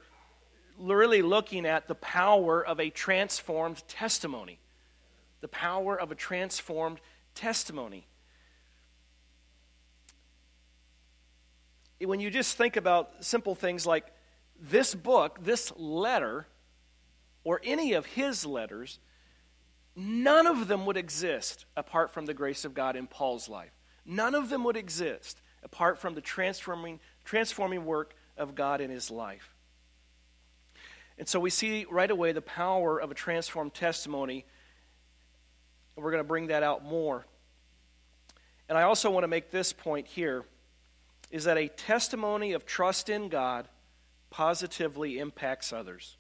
really 0.79 1.23
looking 1.23 1.67
at 1.67 1.89
the 1.89 1.95
power 1.95 2.65
of 2.65 2.81
a 2.81 2.91
transformed 2.91 3.87
testimony. 3.89 4.59
The 5.41 5.49
power 5.49 5.99
of 5.99 6.11
a 6.11 6.15
transformed 6.15 7.01
testimony. 7.35 8.07
When 12.01 12.21
you 12.21 12.31
just 12.31 12.57
think 12.57 12.77
about 12.77 13.25
simple 13.25 13.55
things 13.55 13.87
like 13.87 14.07
this 14.59 14.95
book, 14.95 15.43
this 15.43 15.73
letter, 15.77 16.47
or 17.45 17.61
any 17.63 17.93
of 17.93 18.07
his 18.07 18.45
letters, 18.45 18.99
none 19.95 20.47
of 20.47 20.69
them 20.69 20.87
would 20.87 20.97
exist 20.97 21.67
apart 21.77 22.11
from 22.11 22.27
the 22.27 22.35
grace 22.35 22.65
of 22.65 22.75
God 22.75 22.97
in 22.97 23.07
Paul's 23.07 23.49
life. 23.49 23.73
None 24.05 24.35
of 24.35 24.49
them 24.49 24.65
would 24.65 24.77
exist 24.77 25.41
apart 25.63 25.99
from 25.99 26.15
the 26.15 26.21
transforming, 26.21 27.01
transforming 27.25 27.85
work 27.85 28.15
of 28.37 28.55
God 28.55 28.81
in 28.81 28.91
his 28.91 29.11
life. 29.11 29.55
And 31.19 31.27
so 31.27 31.41
we 31.41 31.51
see 31.51 31.87
right 31.91 32.11
away 32.11 32.33
the 32.33 32.43
power 32.43 33.01
of 33.01 33.11
a 33.11 33.15
transformed 33.15 33.75
testimony 33.75 34.45
and 35.97 36.05
we're 36.05 36.11
going 36.11 36.23
to 36.23 36.29
bring 36.29 36.49
that 36.49 36.63
out 36.63 36.85
more. 36.85 37.27
And 38.69 38.77
I 38.77 38.83
also 38.83 39.11
want 39.11 39.25
to 39.25 39.29
make 39.29 39.51
this 39.51 39.73
point 39.73 40.07
here 40.07 40.45
is 41.31 41.45
that 41.45 41.57
a 41.57 41.69
testimony 41.69 42.53
of 42.53 42.67
trust 42.67 43.09
in 43.09 43.29
God 43.29 43.67
positively 44.31 45.19
impacts 45.19 45.73
others. 45.73 46.17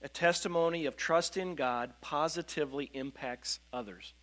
A 0.00 0.08
testimony 0.08 0.86
of 0.86 0.96
trust 0.96 1.36
in 1.36 1.54
God 1.56 1.92
positively 2.00 2.88
impacts 2.94 3.58
others. 3.72 4.14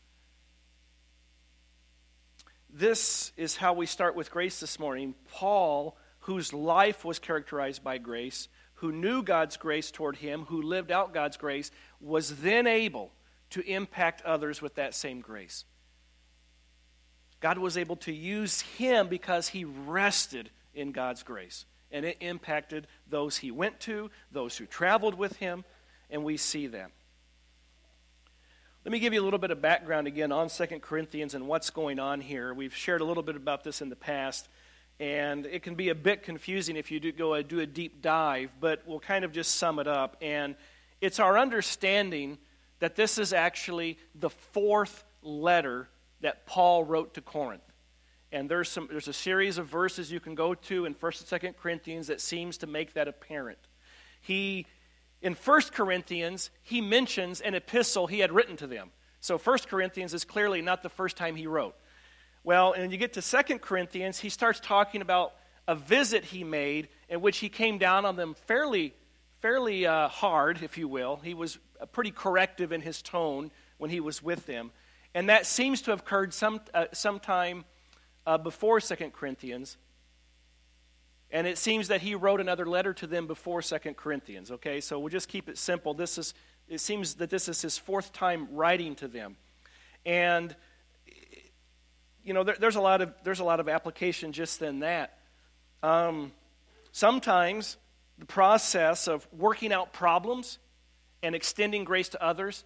This 2.69 3.31
is 3.35 3.57
how 3.57 3.73
we 3.73 3.85
start 3.85 4.15
with 4.15 4.31
grace 4.31 4.59
this 4.59 4.79
morning. 4.79 5.15
Paul, 5.29 5.97
whose 6.25 6.53
life 6.53 7.05
was 7.05 7.19
characterized 7.19 7.83
by 7.83 7.99
grace, 7.99 8.47
who 8.75 8.91
knew 8.91 9.21
God's 9.21 9.57
grace 9.57 9.91
toward 9.91 10.15
him, 10.17 10.45
who 10.45 10.61
lived 10.61 10.91
out 10.91 11.13
God's 11.13 11.37
grace, 11.37 11.69
was 12.01 12.37
then 12.41 12.65
able 12.65 13.11
to 13.51 13.61
impact 13.61 14.23
others 14.23 14.59
with 14.59 14.73
that 14.75 14.95
same 14.95 15.21
grace. 15.21 15.65
God 17.41 17.59
was 17.59 17.77
able 17.77 17.97
to 17.97 18.11
use 18.11 18.61
him 18.61 19.07
because 19.07 19.49
he 19.49 19.65
rested 19.65 20.49
in 20.73 20.91
God's 20.91 21.21
grace. 21.21 21.65
And 21.91 22.03
it 22.03 22.17
impacted 22.21 22.87
those 23.07 23.37
he 23.37 23.51
went 23.51 23.79
to, 23.81 24.09
those 24.31 24.57
who 24.57 24.65
traveled 24.65 25.13
with 25.13 25.37
him, 25.37 25.63
and 26.09 26.23
we 26.23 26.37
see 26.37 26.65
them. 26.65 26.89
Let 28.83 28.91
me 28.91 28.99
give 28.99 29.13
you 29.13 29.21
a 29.21 29.23
little 29.23 29.39
bit 29.39 29.51
of 29.51 29.61
background 29.61 30.07
again 30.07 30.31
on 30.31 30.49
2 30.49 30.65
Corinthians 30.81 31.35
and 31.35 31.47
what's 31.47 31.69
going 31.69 31.99
on 31.99 32.19
here. 32.19 32.51
We've 32.51 32.75
shared 32.75 33.01
a 33.01 33.05
little 33.05 33.23
bit 33.23 33.35
about 33.35 33.63
this 33.63 33.79
in 33.79 33.89
the 33.89 33.95
past, 33.95 34.47
and 34.99 35.45
it 35.45 35.63
can 35.63 35.75
be 35.75 35.89
a 35.89 35.95
bit 35.95 36.23
confusing 36.23 36.77
if 36.77 36.89
you 36.91 36.99
do 36.99 37.11
go 37.11 37.33
uh, 37.33 37.41
do 37.41 37.59
a 37.59 37.65
deep 37.65 38.01
dive, 38.01 38.51
but 38.59 38.83
we'll 38.85 38.99
kind 38.99 39.25
of 39.25 39.31
just 39.31 39.55
sum 39.55 39.79
it 39.79 39.87
up. 39.87 40.17
And 40.21 40.55
it's 41.01 41.19
our 41.19 41.37
understanding 41.37 42.37
that 42.79 42.95
this 42.95 43.17
is 43.17 43.33
actually 43.33 43.97
the 44.13 44.29
fourth 44.29 45.03
letter 45.21 45.89
that 46.21 46.45
Paul 46.45 46.83
wrote 46.83 47.15
to 47.15 47.21
Corinth. 47.21 47.61
And 48.31 48.49
there's, 48.49 48.69
some, 48.69 48.87
there's 48.89 49.07
a 49.07 49.13
series 49.13 49.57
of 49.57 49.67
verses 49.67 50.11
you 50.11 50.19
can 50.19 50.35
go 50.35 50.55
to 50.55 50.85
in 50.85 50.95
1st 50.95 51.31
and 51.31 51.41
2nd 51.41 51.57
Corinthians 51.57 52.07
that 52.07 52.19
seems 52.19 52.57
to 52.59 52.67
make 52.67 52.93
that 52.93 53.07
apparent. 53.07 53.59
He, 54.21 54.65
in 55.21 55.35
1st 55.35 55.71
Corinthians, 55.71 56.49
he 56.61 56.81
mentions 56.81 57.41
an 57.41 57.55
epistle 57.55 58.07
he 58.07 58.19
had 58.19 58.31
written 58.31 58.57
to 58.57 58.67
them. 58.67 58.91
So 59.19 59.37
1st 59.37 59.67
Corinthians 59.67 60.13
is 60.13 60.25
clearly 60.25 60.61
not 60.61 60.83
the 60.83 60.89
first 60.89 61.17
time 61.17 61.35
he 61.35 61.47
wrote. 61.47 61.75
Well, 62.45 62.73
and 62.73 62.91
you 62.91 62.99
get 62.99 63.13
to 63.13 63.21
2nd 63.21 63.59
Corinthians, 63.59 64.19
he 64.19 64.29
starts 64.29 64.59
talking 64.59 65.01
about 65.01 65.33
a 65.67 65.73
visit 65.73 66.23
he 66.23 66.43
made 66.43 66.89
in 67.09 67.19
which 67.21 67.39
he 67.39 67.49
came 67.49 67.79
down 67.79 68.05
on 68.05 68.17
them 68.17 68.35
fairly, 68.45 68.93
fairly 69.41 69.87
uh, 69.87 70.09
hard, 70.09 70.61
if 70.61 70.77
you 70.77 70.87
will. 70.87 71.19
He 71.23 71.33
was 71.33 71.57
pretty 71.91 72.11
corrective 72.11 72.71
in 72.71 72.81
his 72.81 73.01
tone 73.01 73.49
when 73.79 73.89
he 73.89 73.99
was 73.99 74.21
with 74.21 74.45
them. 74.45 74.69
And 75.15 75.27
that 75.29 75.47
seems 75.47 75.81
to 75.83 75.91
have 75.91 76.01
occurred 76.01 76.35
some, 76.35 76.61
uh, 76.75 76.85
sometime 76.93 77.65
uh, 78.27 78.37
before 78.37 78.79
Second 78.79 79.13
Corinthians. 79.13 79.77
And 81.31 81.47
it 81.47 81.57
seems 81.57 81.87
that 81.87 82.01
he 82.01 82.13
wrote 82.13 82.39
another 82.39 82.67
letter 82.67 82.93
to 82.93 83.07
them 83.07 83.25
before 83.25 83.63
Second 83.63 83.97
Corinthians. 83.97 84.51
Okay, 84.51 84.81
so 84.81 84.99
we'll 84.99 85.09
just 85.09 85.29
keep 85.29 85.49
it 85.49 85.57
simple. 85.57 85.95
This 85.95 86.19
is, 86.19 86.35
it 86.69 86.79
seems 86.79 87.15
that 87.15 87.31
this 87.31 87.49
is 87.49 87.63
his 87.63 87.79
fourth 87.79 88.13
time 88.13 88.49
writing 88.51 88.93
to 88.97 89.07
them. 89.07 89.35
And, 90.05 90.55
you 92.25 92.33
know, 92.33 92.43
there, 92.43 92.55
there's, 92.59 92.75
a 92.75 92.81
lot 92.81 93.01
of, 93.01 93.13
there's 93.23 93.39
a 93.39 93.43
lot 93.43 93.59
of 93.59 93.69
application 93.69 94.33
just 94.33 94.61
in 94.61 94.79
that. 94.79 95.17
Um, 95.83 96.31
sometimes 96.91 97.77
the 98.17 98.25
process 98.25 99.07
of 99.07 99.25
working 99.31 99.71
out 99.71 99.93
problems 99.93 100.57
and 101.21 101.35
extending 101.35 101.83
grace 101.83 102.09
to 102.09 102.23
others 102.23 102.65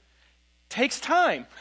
takes 0.69 0.99
time. 0.99 1.45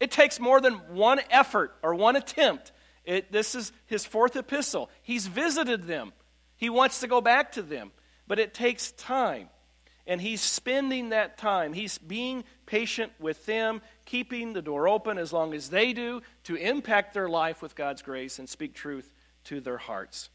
It 0.00 0.10
takes 0.10 0.40
more 0.40 0.60
than 0.60 0.74
one 0.94 1.20
effort 1.30 1.76
or 1.80 1.94
one 1.94 2.16
attempt. 2.16 2.72
It, 3.04 3.30
this 3.30 3.54
is 3.54 3.70
his 3.86 4.04
fourth 4.04 4.34
epistle. 4.34 4.90
He's 5.00 5.28
visited 5.28 5.84
them, 5.84 6.12
he 6.56 6.70
wants 6.70 7.00
to 7.00 7.06
go 7.06 7.20
back 7.20 7.52
to 7.52 7.62
them, 7.62 7.92
but 8.26 8.40
it 8.40 8.52
takes 8.52 8.90
time. 8.90 9.48
And 10.06 10.20
he's 10.20 10.40
spending 10.40 11.10
that 11.10 11.38
time. 11.38 11.72
He's 11.72 11.98
being 11.98 12.44
patient 12.66 13.12
with 13.20 13.46
them, 13.46 13.82
keeping 14.04 14.52
the 14.52 14.62
door 14.62 14.88
open 14.88 15.16
as 15.16 15.32
long 15.32 15.54
as 15.54 15.70
they 15.70 15.92
do 15.92 16.22
to 16.44 16.56
impact 16.56 17.14
their 17.14 17.28
life 17.28 17.62
with 17.62 17.76
God's 17.76 18.02
grace 18.02 18.38
and 18.38 18.48
speak 18.48 18.74
truth 18.74 19.12
to 19.44 19.60
their 19.60 19.78
hearts. 19.78 20.30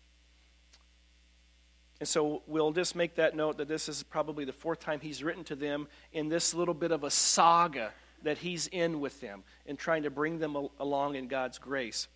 And 1.99 2.07
so 2.07 2.43
we'll 2.45 2.71
just 2.71 2.95
make 2.95 3.15
that 3.15 3.35
note 3.35 3.57
that 3.57 3.67
this 3.67 3.89
is 3.89 4.03
probably 4.03 4.45
the 4.45 4.53
fourth 4.53 4.79
time 4.79 4.99
he's 4.99 5.23
written 5.23 5.43
to 5.45 5.55
them 5.55 5.87
in 6.13 6.29
this 6.29 6.53
little 6.53 6.75
bit 6.75 6.91
of 6.91 7.03
a 7.03 7.09
saga 7.09 7.91
that 8.23 8.37
he's 8.37 8.67
in 8.67 8.99
with 8.99 9.19
them 9.19 9.43
and 9.65 9.77
trying 9.77 10.03
to 10.03 10.09
bring 10.09 10.39
them 10.39 10.55
along 10.79 11.15
in 11.15 11.27
God's 11.27 11.57
grace. 11.57 12.07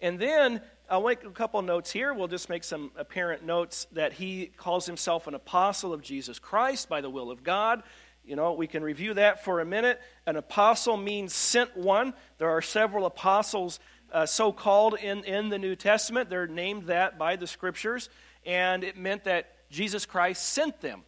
And 0.00 0.18
then 0.18 0.60
I'll 0.88 1.02
make 1.02 1.24
a 1.24 1.30
couple 1.30 1.60
notes 1.62 1.90
here. 1.90 2.14
We'll 2.14 2.28
just 2.28 2.48
make 2.48 2.64
some 2.64 2.92
apparent 2.96 3.44
notes 3.44 3.86
that 3.92 4.14
he 4.14 4.46
calls 4.56 4.86
himself 4.86 5.26
an 5.26 5.34
apostle 5.34 5.92
of 5.92 6.02
Jesus 6.02 6.38
Christ 6.38 6.88
by 6.88 7.00
the 7.00 7.10
will 7.10 7.30
of 7.30 7.42
God. 7.42 7.82
You 8.24 8.36
know, 8.36 8.52
we 8.52 8.66
can 8.66 8.82
review 8.82 9.14
that 9.14 9.44
for 9.44 9.60
a 9.60 9.64
minute. 9.64 10.00
An 10.26 10.36
apostle 10.36 10.96
means 10.96 11.32
sent 11.32 11.76
one. 11.76 12.14
There 12.38 12.50
are 12.50 12.62
several 12.62 13.06
apostles 13.06 13.80
uh, 14.12 14.26
so 14.26 14.52
called 14.52 14.98
in, 14.98 15.24
in 15.24 15.48
the 15.48 15.58
New 15.58 15.76
Testament. 15.76 16.30
They're 16.30 16.46
named 16.46 16.84
that 16.84 17.18
by 17.18 17.36
the 17.36 17.46
scriptures 17.46 18.08
and 18.46 18.84
it 18.84 18.96
meant 18.96 19.24
that 19.24 19.68
Jesus 19.70 20.06
Christ 20.06 20.44
sent 20.44 20.80
them. 20.80 21.02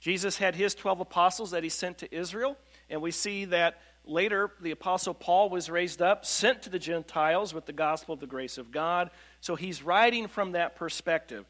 Jesus 0.00 0.38
had 0.38 0.54
his 0.54 0.76
12 0.76 1.00
apostles 1.00 1.50
that 1.50 1.64
he 1.64 1.68
sent 1.68 1.98
to 1.98 2.14
Israel, 2.14 2.56
and 2.88 3.02
we 3.02 3.10
see 3.10 3.46
that 3.46 3.80
later, 4.08 4.50
the 4.60 4.70
Apostle 4.70 5.14
Paul 5.14 5.50
was 5.50 5.70
raised 5.70 6.02
up, 6.02 6.24
sent 6.24 6.62
to 6.62 6.70
the 6.70 6.78
Gentiles 6.78 7.52
with 7.52 7.66
the 7.66 7.72
gospel 7.72 8.14
of 8.14 8.20
the 8.20 8.26
grace 8.26 8.58
of 8.58 8.70
God. 8.70 9.10
So 9.40 9.54
he's 9.54 9.82
writing 9.82 10.28
from 10.28 10.52
that 10.52 10.76
perspective. 10.76 11.44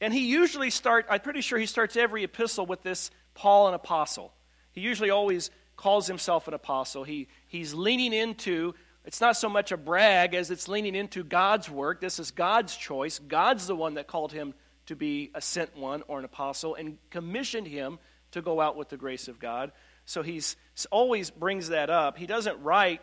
And 0.00 0.12
he 0.12 0.28
usually 0.28 0.70
starts, 0.70 1.08
I'm 1.10 1.20
pretty 1.20 1.40
sure 1.40 1.58
he 1.58 1.66
starts 1.66 1.96
every 1.96 2.24
epistle 2.24 2.66
with 2.66 2.82
this 2.82 3.10
Paul, 3.34 3.68
an 3.68 3.74
apostle. 3.74 4.32
He 4.72 4.80
usually 4.80 5.10
always 5.10 5.50
calls 5.76 6.06
himself 6.06 6.48
an 6.48 6.54
apostle. 6.54 7.04
He, 7.04 7.28
he's 7.46 7.74
leaning 7.74 8.12
into, 8.12 8.74
it's 9.04 9.20
not 9.20 9.36
so 9.36 9.48
much 9.48 9.72
a 9.72 9.76
brag 9.76 10.34
as 10.34 10.50
it's 10.50 10.68
leaning 10.68 10.94
into 10.94 11.24
God's 11.24 11.70
work. 11.70 12.00
This 12.00 12.18
is 12.18 12.30
God's 12.32 12.76
choice. 12.76 13.18
God's 13.18 13.66
the 13.66 13.76
one 13.76 13.94
that 13.94 14.06
called 14.06 14.32
him 14.32 14.54
to 14.86 14.96
be 14.96 15.30
a 15.34 15.40
sent 15.40 15.76
one 15.76 16.02
or 16.08 16.18
an 16.18 16.24
apostle 16.24 16.74
and 16.74 16.98
commissioned 17.10 17.66
him 17.66 17.98
to 18.32 18.42
go 18.42 18.60
out 18.60 18.76
with 18.76 18.88
the 18.88 18.96
grace 18.96 19.28
of 19.28 19.38
God. 19.38 19.72
So 20.04 20.22
he's 20.22 20.56
always 20.86 21.30
brings 21.30 21.68
that 21.68 21.90
up. 21.90 22.18
He 22.18 22.26
doesn't 22.26 22.62
write 22.62 23.00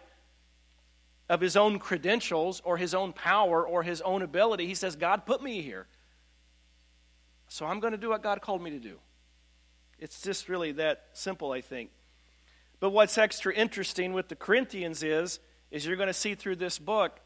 of 1.30 1.42
his 1.42 1.58
own 1.58 1.80
credentials 1.80 2.62
or 2.64 2.78
his 2.78 2.94
own 2.94 3.14
power 3.14 3.66
or 3.68 3.84
his 3.84 4.02
own 4.02 4.22
ability. 4.22 4.68
He 4.68 4.76
says, 4.76 4.96
God 4.96 5.26
put 5.26 5.42
me 5.42 5.62
here. 5.62 5.88
So 7.48 7.66
I'm 7.66 7.80
going 7.80 7.92
to 7.92 7.98
do 7.98 8.10
what 8.10 8.22
God 8.22 8.42
called 8.42 8.62
me 8.62 8.72
to 8.72 8.80
do. 8.80 8.98
It's 10.00 10.22
just 10.22 10.50
really 10.50 10.74
that 10.74 11.06
simple, 11.14 11.52
I 11.52 11.62
think. 11.62 11.90
But 12.80 12.90
what's 12.92 13.18
extra 13.18 13.54
interesting 13.54 14.14
with 14.14 14.28
the 14.28 14.36
Corinthians 14.36 15.04
is, 15.04 15.40
is 15.72 15.86
you're 15.86 15.96
going 15.96 16.08
to 16.08 16.14
see 16.14 16.36
through 16.36 16.58
this 16.58 16.78
book, 16.78 17.20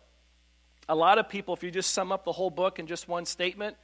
a 0.87 0.95
lot 0.95 1.17
of 1.17 1.29
people, 1.29 1.53
if 1.53 1.63
you 1.63 1.71
just 1.71 1.91
sum 1.91 2.11
up 2.11 2.23
the 2.23 2.31
whole 2.31 2.49
book 2.49 2.79
in 2.79 2.87
just 2.87 3.07
one 3.07 3.25
statement, 3.25 3.75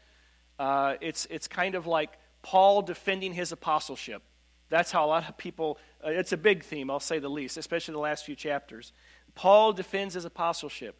uh, 0.60 0.96
it's, 1.02 1.28
it's 1.30 1.48
kind 1.48 1.76
of 1.76 1.88
like 1.88 2.12
Paul 2.42 2.82
defending 2.82 3.34
his 3.34 3.52
apostleship. 3.52 4.22
That's 4.70 4.92
how 4.92 5.06
a 5.06 5.08
lot 5.08 5.30
of 5.30 5.38
people, 5.38 5.78
uh, 6.04 6.10
it's 6.10 6.32
a 6.32 6.38
big 6.38 6.64
theme, 6.64 6.90
I'll 6.90 7.00
say 7.00 7.20
the 7.20 7.30
least, 7.30 7.58
especially 7.58 7.94
the 7.94 8.00
last 8.00 8.26
few 8.26 8.36
chapters. 8.36 8.92
Paul 9.36 9.74
defends 9.74 10.14
his 10.14 10.26
apostleship. 10.26 10.96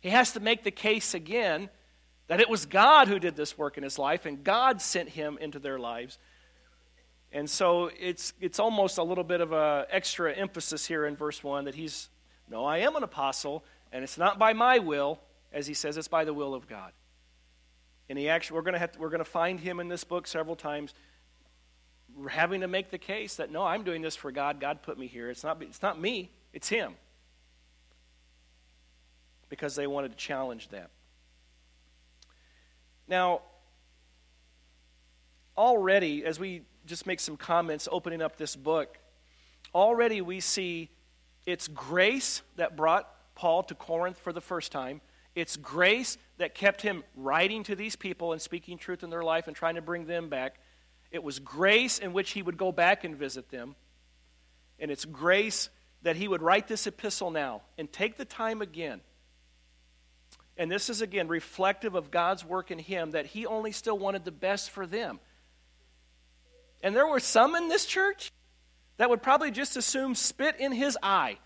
He 0.00 0.10
has 0.10 0.32
to 0.32 0.40
make 0.40 0.64
the 0.64 0.70
case 0.70 1.12
again 1.12 1.68
that 2.28 2.40
it 2.40 2.48
was 2.48 2.64
God 2.64 3.08
who 3.08 3.18
did 3.18 3.36
this 3.36 3.58
work 3.58 3.76
in 3.76 3.82
his 3.82 3.98
life 3.98 4.24
and 4.24 4.42
God 4.42 4.80
sent 4.80 5.10
him 5.10 5.36
into 5.40 5.58
their 5.58 5.78
lives. 5.78 6.18
And 7.32 7.48
so 7.48 7.90
it's, 7.98 8.32
it's 8.40 8.58
almost 8.58 8.98
a 8.98 9.02
little 9.02 9.24
bit 9.24 9.40
of 9.40 9.52
an 9.52 9.86
extra 9.90 10.32
emphasis 10.32 10.86
here 10.86 11.06
in 11.06 11.16
verse 11.16 11.44
1 11.44 11.64
that 11.64 11.74
he's, 11.74 12.08
no, 12.48 12.64
I 12.64 12.78
am 12.78 12.96
an 12.96 13.02
apostle, 13.02 13.64
and 13.92 14.02
it's 14.02 14.18
not 14.18 14.38
by 14.38 14.52
my 14.52 14.78
will, 14.78 15.20
as 15.52 15.66
he 15.66 15.74
says, 15.74 15.96
it's 15.96 16.08
by 16.08 16.24
the 16.24 16.34
will 16.34 16.54
of 16.54 16.68
God. 16.68 16.92
And 18.08 18.18
he 18.18 18.28
actually, 18.28 18.56
we're 18.56 18.62
going 18.62 18.80
to, 18.80 18.90
we're 18.98 19.10
going 19.10 19.18
to 19.18 19.24
find 19.24 19.60
him 19.60 19.78
in 19.78 19.88
this 19.88 20.02
book 20.02 20.26
several 20.26 20.56
times 20.56 20.94
having 22.28 22.60
to 22.62 22.68
make 22.68 22.90
the 22.90 22.98
case 22.98 23.36
that, 23.36 23.50
no, 23.50 23.64
I'm 23.64 23.82
doing 23.82 24.02
this 24.02 24.16
for 24.16 24.32
God. 24.32 24.60
God 24.60 24.82
put 24.82 24.98
me 24.98 25.06
here. 25.06 25.30
It's 25.30 25.44
not, 25.44 25.62
it's 25.62 25.82
not 25.82 26.00
me, 26.00 26.30
it's 26.52 26.68
him. 26.68 26.94
Because 29.48 29.74
they 29.74 29.86
wanted 29.86 30.12
to 30.12 30.16
challenge 30.16 30.68
that. 30.68 30.90
Now, 33.08 33.42
already, 35.56 36.24
as 36.24 36.38
we 36.38 36.62
just 36.86 37.06
make 37.06 37.20
some 37.20 37.36
comments 37.36 37.88
opening 37.90 38.22
up 38.22 38.36
this 38.36 38.56
book. 38.56 38.98
Already 39.74 40.20
we 40.20 40.40
see 40.40 40.90
it's 41.46 41.68
grace 41.68 42.42
that 42.56 42.76
brought 42.76 43.08
Paul 43.34 43.62
to 43.64 43.74
Corinth 43.74 44.18
for 44.18 44.32
the 44.32 44.40
first 44.40 44.72
time. 44.72 45.00
It's 45.34 45.56
grace 45.56 46.18
that 46.38 46.54
kept 46.54 46.82
him 46.82 47.04
writing 47.14 47.62
to 47.64 47.76
these 47.76 47.96
people 47.96 48.32
and 48.32 48.42
speaking 48.42 48.78
truth 48.78 49.02
in 49.02 49.10
their 49.10 49.22
life 49.22 49.46
and 49.46 49.56
trying 49.56 49.76
to 49.76 49.82
bring 49.82 50.06
them 50.06 50.28
back. 50.28 50.59
It 51.10 51.22
was 51.22 51.38
grace 51.38 51.98
in 51.98 52.12
which 52.12 52.30
he 52.30 52.42
would 52.42 52.56
go 52.56 52.72
back 52.72 53.04
and 53.04 53.16
visit 53.16 53.50
them. 53.50 53.74
And 54.78 54.90
it's 54.90 55.04
grace 55.04 55.68
that 56.02 56.16
he 56.16 56.28
would 56.28 56.42
write 56.42 56.68
this 56.68 56.86
epistle 56.86 57.30
now 57.30 57.62
and 57.76 57.92
take 57.92 58.16
the 58.16 58.24
time 58.24 58.62
again. 58.62 59.00
And 60.56 60.70
this 60.70 60.90
is 60.90 61.00
again 61.00 61.28
reflective 61.28 61.94
of 61.94 62.10
God's 62.10 62.44
work 62.44 62.70
in 62.70 62.78
him 62.78 63.12
that 63.12 63.26
he 63.26 63.46
only 63.46 63.72
still 63.72 63.98
wanted 63.98 64.24
the 64.24 64.30
best 64.30 64.70
for 64.70 64.86
them. 64.86 65.20
And 66.82 66.94
there 66.94 67.06
were 67.06 67.20
some 67.20 67.54
in 67.54 67.68
this 67.68 67.84
church 67.86 68.32
that 68.96 69.10
would 69.10 69.22
probably 69.22 69.50
just 69.50 69.76
assume 69.76 70.14
spit 70.14 70.56
in 70.58 70.72
his 70.72 70.96
eye 71.02 71.38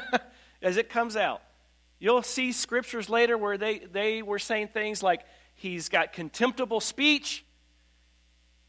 as 0.62 0.76
it 0.76 0.88
comes 0.88 1.16
out. 1.16 1.42
You'll 1.98 2.22
see 2.22 2.52
scriptures 2.52 3.08
later 3.08 3.38
where 3.38 3.56
they, 3.56 3.78
they 3.78 4.22
were 4.22 4.38
saying 4.38 4.68
things 4.68 5.02
like, 5.02 5.22
he's 5.54 5.88
got 5.88 6.12
contemptible 6.12 6.80
speech. 6.80 7.44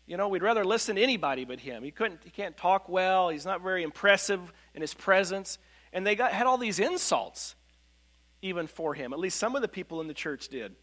You 0.08 0.18
know, 0.18 0.28
we'd 0.28 0.44
rather 0.44 0.64
listen 0.64 0.98
to 0.98 1.02
anybody 1.02 1.46
but 1.46 1.60
him. 1.60 1.84
He, 1.84 1.92
couldn't, 1.92 2.22
he 2.24 2.30
can't 2.30 2.56
talk 2.56 2.88
well, 2.88 3.30
he's 3.30 3.46
not 3.46 3.62
very 3.62 3.84
impressive 3.84 4.40
in 4.74 4.82
his 4.82 4.94
presence. 4.94 5.58
And 5.92 6.06
they 6.06 6.16
got, 6.16 6.32
had 6.32 6.46
all 6.46 6.58
these 6.58 6.80
insults 6.80 7.56
even 8.42 8.68
for 8.68 8.94
him. 8.94 9.14
At 9.14 9.20
least 9.20 9.40
some 9.40 9.56
of 9.56 9.62
the 9.62 9.68
people 9.68 10.02
in 10.02 10.08
the 10.08 10.14
church 10.14 10.50
did. 10.50 10.76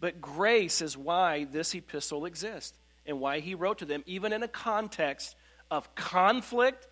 But 0.00 0.20
grace 0.20 0.82
is 0.82 0.96
why 0.96 1.44
this 1.44 1.74
epistle 1.74 2.26
exists 2.26 2.78
and 3.06 3.20
why 3.20 3.40
he 3.40 3.54
wrote 3.54 3.78
to 3.78 3.84
them, 3.84 4.04
even 4.06 4.32
in 4.32 4.42
a 4.42 4.48
context 4.48 5.34
of 5.70 5.94
conflict, 5.94 6.86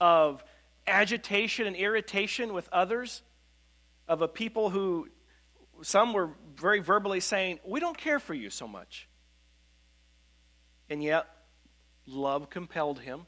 of 0.00 0.42
agitation 0.86 1.66
and 1.66 1.76
irritation 1.76 2.52
with 2.52 2.68
others, 2.72 3.22
of 4.08 4.20
a 4.20 4.28
people 4.28 4.68
who 4.68 5.08
some 5.82 6.12
were 6.12 6.30
very 6.56 6.80
verbally 6.80 7.20
saying, 7.20 7.60
We 7.64 7.80
don't 7.80 7.96
care 7.96 8.18
for 8.18 8.34
you 8.34 8.50
so 8.50 8.66
much. 8.66 9.08
And 10.88 11.02
yet, 11.02 11.26
love 12.06 12.50
compelled 12.50 13.00
him. 13.00 13.26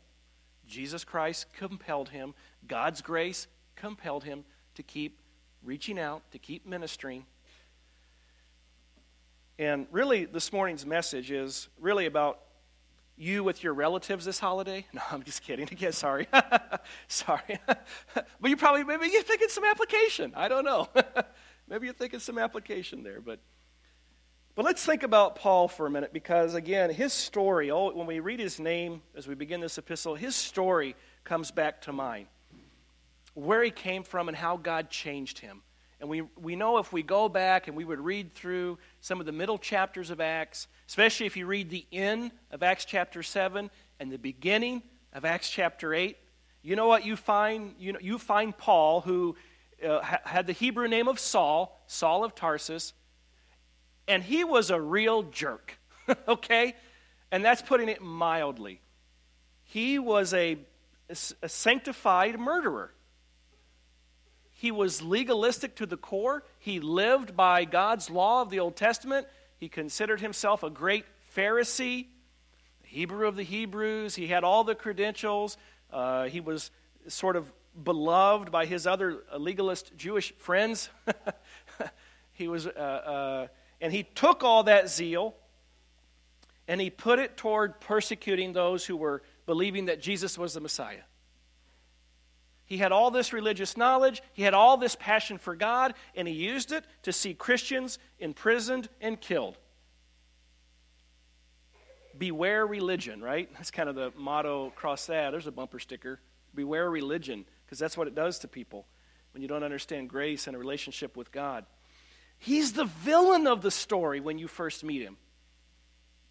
Jesus 0.67 1.05
Christ 1.05 1.47
compelled 1.57 2.11
him. 2.11 2.35
God's 2.67 3.03
grace 3.03 3.47
compelled 3.77 4.25
him 4.25 4.45
to 4.75 4.83
keep 4.83 5.19
reaching 5.63 5.99
out, 5.99 6.23
to 6.33 6.39
keep 6.39 6.67
ministering, 6.67 7.27
and 9.59 9.87
really, 9.91 10.27
this 10.27 10.53
morning's 10.53 10.85
message 10.85 11.31
is 11.31 11.69
really 11.81 12.05
about 12.05 12.41
you 13.17 13.43
with 13.43 13.65
your 13.65 13.73
relatives 13.73 14.27
this 14.27 14.39
holiday. 14.39 14.85
No, 14.93 15.01
I'm 15.11 15.23
just 15.23 15.43
kidding. 15.43 15.67
Again, 15.73 15.93
sorry. 15.93 16.29
sorry. 17.09 17.59
but 18.15 18.51
you 18.51 18.57
probably, 18.57 18.85
maybe 18.85 19.09
you're 19.11 19.23
thinking 19.23 19.49
some 19.49 19.65
application. 19.65 20.33
I 20.37 20.49
don't 20.49 20.65
know. 20.65 20.89
maybe 21.69 21.87
you're 21.87 21.95
thinking 21.95 22.21
some 22.21 22.37
application 22.37 23.03
there. 23.03 23.23
But, 23.23 23.41
but 24.57 24.65
let's 24.65 24.85
think 24.85 25.03
about 25.03 25.37
Paul 25.37 25.69
for 25.69 25.87
a 25.87 25.91
minute 25.91 26.15
because, 26.15 26.55
again, 26.55 26.89
his 26.89 27.13
story, 27.13 27.71
oh, 27.71 27.93
when 27.93 28.07
we 28.07 28.21
read 28.21 28.41
his 28.41 28.59
name 28.59 29.03
as 29.15 29.29
we 29.29 29.35
begin 29.35 29.61
this 29.61 29.77
epistle, 29.77 30.15
his 30.15 30.35
story 30.35 30.97
comes 31.25 31.51
back 31.51 31.83
to 31.83 31.93
mind. 31.93 32.27
Where 33.35 33.63
he 33.63 33.71
came 33.71 34.03
from 34.03 34.29
and 34.29 34.37
how 34.37 34.57
God 34.57 34.89
changed 34.89 35.41
him. 35.41 35.61
And 36.01 36.09
we, 36.09 36.23
we 36.41 36.57
know 36.57 36.79
if 36.79 36.91
we 36.91 37.03
go 37.03 37.29
back 37.29 37.69
and 37.69 37.77
we 37.77 37.85
would 37.85 38.01
read 38.01 38.35
through 38.35 38.79
some 39.03 39.21
of 39.21 39.27
the 39.27 39.33
middle 39.33 39.59
chapters 39.59 40.09
of 40.09 40.23
Acts, 40.23 40.69
especially 40.89 41.27
if 41.27 41.37
you 41.37 41.45
read 41.45 41.69
the 41.69 41.85
end 41.93 42.33
of 42.51 42.63
Acts 42.63 42.87
chapter 42.87 43.23
7 43.23 43.71
and 44.01 44.11
the 44.11 44.17
beginning 44.17 44.83
of 45.13 45.27
Acts 45.27 45.51
chapter 45.51 45.93
8, 45.93 46.17
you 46.63 46.77
know 46.77 46.87
what 46.87 47.05
you 47.05 47.15
find? 47.15 47.75
You, 47.79 47.93
know, 47.93 47.99
you 48.01 48.19
find 48.19 48.57
Paul, 48.57 49.03
who 49.03 49.37
uh, 49.87 50.01
ha- 50.01 50.21
had 50.25 50.47
the 50.47 50.55
Hebrew 50.55 50.89
name 50.89 51.09
of 51.09 51.19
Saul, 51.19 51.79
Saul 51.87 52.25
of 52.25 52.35
Tarsus, 52.35 52.95
and 54.09 54.23
he 54.23 54.45
was 54.45 54.71
a 54.71 54.81
real 54.81 55.23
jerk, 55.23 55.79
okay? 56.29 56.75
And 57.31 57.45
that's 57.45 57.63
putting 57.63 57.89
it 57.89 58.01
mildly. 58.01 58.81
He 59.65 59.99
was 59.99 60.33
a, 60.33 60.59
a 61.11 61.49
sanctified 61.49 62.39
murderer. 62.39 62.93
He 64.53 64.71
was 64.71 65.03
legalistic 65.03 65.77
to 65.77 65.87
the 65.87 65.97
core. 65.97 66.43
He 66.59 66.81
lived 66.81 67.37
by 67.37 67.65
God's 67.65 68.09
law 68.09 68.41
of 68.41 68.49
the 68.49 68.61
Old 68.61 68.77
Testament. 68.77 69.27
He 69.59 69.69
considered 69.69 70.21
himself 70.21 70.63
a 70.63 70.71
great 70.71 71.05
Pharisee, 71.37 72.07
Hebrew 72.85 73.27
of 73.27 73.37
the 73.37 73.43
Hebrews. 73.43 74.15
He 74.15 74.29
had 74.29 74.45
all 74.45 74.65
the 74.65 74.75
credentials. 74.75 75.59
Uh, 75.93 76.25
he 76.25 76.41
was 76.41 76.71
sort 77.09 77.37
of 77.37 77.53
beloved 77.83 78.51
by 78.51 78.65
his 78.65 78.87
other 78.87 79.25
legalist 79.37 79.93
Jewish 79.97 80.33
friends. 80.37 80.89
he 82.33 82.49
was, 82.49 82.67
uh, 82.67 82.71
uh, 82.71 83.47
and 83.87 83.95
he 83.95 84.03
took 84.03 84.43
all 84.43 84.65
that 84.65 84.89
zeal 84.91 85.37
and 86.67 86.81
he 86.81 86.91
put 86.91 87.21
it 87.21 87.37
toward 87.37 87.81
persecuting 87.81 88.53
those 88.53 88.85
who 88.85 88.97
were 88.97 89.23
believing 89.47 89.85
that 89.85 90.03
Jesus 90.03 90.37
was 90.37 90.55
the 90.55 90.61
Messiah. 90.61 91.05
He 92.65 92.79
had 92.79 92.91
all 92.91 93.13
this 93.13 93.33
religious 93.33 93.77
knowledge, 93.77 94.23
he 94.33 94.43
had 94.43 94.55
all 94.55 94.77
this 94.77 94.97
passion 94.97 95.39
for 95.39 95.55
God, 95.55 95.95
and 96.17 96.27
he 96.27 96.35
used 96.35 96.73
it 96.73 96.85
to 97.05 97.13
see 97.13 97.33
Christians 97.33 98.01
imprisoned 98.19 98.89
and 99.01 99.21
killed. 99.21 99.57
Beware 102.19 102.67
religion, 102.67 103.21
right? 103.21 103.49
That's 103.53 103.71
kind 103.71 103.89
of 103.89 103.95
the 103.95 104.13
motto 104.17 104.67
across 104.67 105.07
that. 105.07 105.31
There's 105.31 105.47
a 105.47 105.53
bumper 105.53 105.79
sticker. 105.79 106.19
Beware 106.57 106.91
religion, 106.91 107.45
because 107.65 107.79
that's 107.79 107.97
what 107.97 108.09
it 108.09 108.17
does 108.17 108.41
to 108.41 108.49
people 108.49 108.85
when 109.31 109.43
you 109.43 109.49
don't 109.49 109.63
understand 109.63 110.09
grace 110.09 110.49
and 110.49 110.57
a 110.57 110.59
relationship 110.59 111.17
with 111.17 111.31
God. 111.31 111.67
He's 112.39 112.73
the 112.73 112.85
villain 112.85 113.47
of 113.47 113.63
the 113.63 113.71
story 113.71 114.21
when 114.21 114.39
you 114.39 114.49
first 114.49 114.85
meet 114.85 115.03
him. 115.03 115.17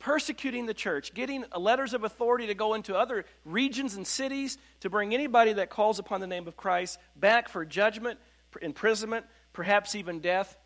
persecuting 0.06 0.68
the 0.68 0.74
church, 0.76 1.15
getting 1.15 1.44
letters 1.58 1.96
of 1.96 2.04
authority 2.04 2.46
to 2.46 2.54
go 2.54 2.76
into 2.76 2.96
other 2.96 3.26
regions 3.44 3.96
and 3.96 4.06
cities 4.06 4.60
to 4.82 4.88
bring 4.88 5.15
anybody 5.15 5.54
that 5.54 5.72
calls 5.72 5.98
upon 5.98 6.22
the 6.22 6.28
name 6.28 6.48
of 6.48 6.56
Christ 6.56 7.00
back 7.15 7.50
for 7.50 7.65
judgment, 7.65 8.20
imprisonment, 8.62 9.26
perhaps 9.52 9.96
even 9.96 10.20
death. 10.20 10.58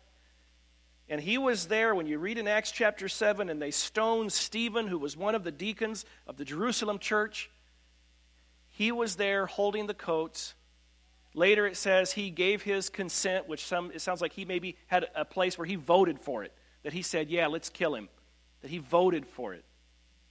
And 1.08 1.22
he 1.22 1.38
was 1.38 1.68
there 1.68 1.94
when 1.94 2.06
you 2.06 2.18
read 2.18 2.36
in 2.36 2.46
Acts 2.46 2.70
chapter 2.70 3.08
7 3.08 3.48
and 3.48 3.62
they 3.62 3.70
stoned 3.70 4.30
Stephen, 4.30 4.86
who 4.86 4.98
was 4.98 5.16
one 5.16 5.34
of 5.34 5.42
the 5.42 5.50
deacons 5.50 6.04
of 6.26 6.36
the 6.36 6.44
Jerusalem 6.44 6.98
church. 6.98 7.50
He 8.68 8.92
was 8.92 9.16
there 9.16 9.46
holding 9.46 9.86
the 9.86 9.94
coats. 9.94 10.54
Later 11.34 11.66
it 11.66 11.76
says 11.76 12.12
he 12.12 12.30
gave 12.30 12.62
his 12.62 12.88
consent, 12.88 13.48
which 13.48 13.64
some, 13.64 13.90
it 13.92 14.00
sounds 14.00 14.20
like 14.20 14.32
he 14.32 14.44
maybe 14.44 14.76
had 14.88 15.06
a 15.14 15.24
place 15.24 15.56
where 15.56 15.66
he 15.66 15.76
voted 15.76 16.18
for 16.18 16.42
it, 16.42 16.52
that 16.82 16.92
he 16.92 17.02
said, 17.02 17.30
Yeah, 17.30 17.46
let's 17.46 17.68
kill 17.68 17.94
him, 17.94 18.08
that 18.62 18.70
he 18.70 18.78
voted 18.78 19.26
for 19.26 19.54
it. 19.54 19.64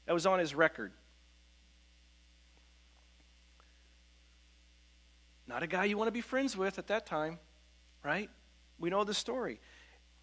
That 0.05 0.13
was 0.13 0.25
on 0.25 0.39
his 0.39 0.53
record. 0.53 0.91
Not 5.47 5.63
a 5.63 5.67
guy 5.67 5.85
you 5.85 5.97
want 5.97 6.09
to 6.09 6.11
be 6.13 6.21
friends 6.21 6.55
with 6.55 6.77
at 6.77 6.87
that 6.87 7.05
time, 7.05 7.39
right? 8.03 8.29
We 8.77 8.89
know 8.89 9.03
the 9.03 9.13
story. 9.13 9.59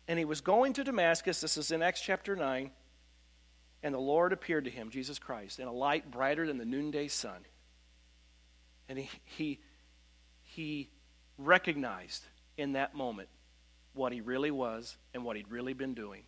And 0.08 0.18
he 0.18 0.24
was 0.24 0.40
going 0.40 0.74
to 0.74 0.84
Damascus, 0.84 1.40
this 1.40 1.56
is 1.56 1.72
in 1.72 1.82
Acts 1.82 2.00
chapter 2.00 2.36
9, 2.36 2.70
and 3.82 3.94
the 3.94 3.98
Lord 3.98 4.32
appeared 4.32 4.64
to 4.64 4.70
him, 4.70 4.90
Jesus 4.90 5.18
Christ, 5.18 5.58
in 5.58 5.66
a 5.66 5.72
light 5.72 6.10
brighter 6.10 6.46
than 6.46 6.58
the 6.58 6.64
noonday 6.64 7.08
sun. 7.08 7.44
And 8.88 8.98
he, 9.00 9.10
he, 9.24 9.60
he 10.56 10.88
recognized 11.36 12.24
in 12.56 12.72
that 12.72 12.94
moment 12.94 13.28
what 13.92 14.10
he 14.10 14.22
really 14.22 14.50
was 14.50 14.96
and 15.12 15.22
what 15.22 15.36
he'd 15.36 15.50
really 15.50 15.74
been 15.74 15.92
doing. 15.92 16.22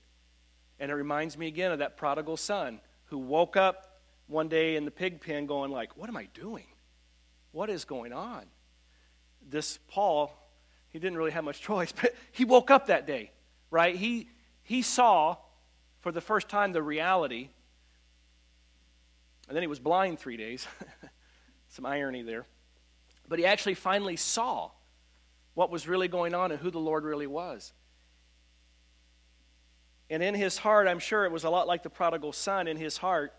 And 0.78 0.90
it 0.90 0.94
reminds 0.94 1.38
me 1.38 1.48
again 1.48 1.72
of 1.72 1.78
that 1.78 1.96
prodigal 1.96 2.36
son 2.36 2.80
who 3.06 3.18
woke 3.18 3.56
up 3.56 4.00
one 4.26 4.48
day 4.48 4.76
in 4.76 4.84
the 4.84 4.90
pig 4.90 5.22
pen 5.22 5.46
going 5.46 5.70
like, 5.70 5.96
"What 5.96 6.10
am 6.10 6.16
I 6.16 6.26
doing? 6.34 6.66
What 7.52 7.70
is 7.70 7.86
going 7.86 8.12
on?" 8.12 8.46
This 9.40 9.78
Paul, 9.88 10.30
he 10.90 10.98
didn't 10.98 11.16
really 11.16 11.30
have 11.30 11.44
much 11.44 11.60
choice, 11.70 11.92
but 11.92 12.14
he 12.30 12.44
woke 12.44 12.70
up 12.70 12.88
that 12.88 13.06
day, 13.06 13.32
right? 13.70 13.96
He 13.96 14.28
he 14.62 14.82
saw 14.82 15.36
for 16.00 16.12
the 16.12 16.20
first 16.20 16.50
time 16.50 16.72
the 16.72 16.82
reality. 16.82 17.48
And 19.48 19.56
then 19.56 19.62
he 19.62 19.66
was 19.66 19.80
blind 19.80 20.18
3 20.18 20.36
days. 20.36 20.68
Some 21.68 21.86
irony 21.86 22.20
there. 22.20 22.46
But 23.28 23.38
he 23.38 23.46
actually 23.46 23.74
finally 23.74 24.16
saw 24.16 24.70
what 25.54 25.70
was 25.70 25.86
really 25.86 26.08
going 26.08 26.34
on 26.34 26.50
and 26.50 26.60
who 26.60 26.70
the 26.70 26.78
Lord 26.78 27.04
really 27.04 27.26
was. 27.26 27.72
And 30.10 30.22
in 30.22 30.34
his 30.34 30.56
heart, 30.56 30.88
I'm 30.88 30.98
sure 30.98 31.24
it 31.24 31.32
was 31.32 31.44
a 31.44 31.50
lot 31.50 31.66
like 31.66 31.82
the 31.82 31.90
prodigal 31.90 32.32
son 32.32 32.66
in 32.66 32.76
his 32.76 32.96
heart. 32.96 33.34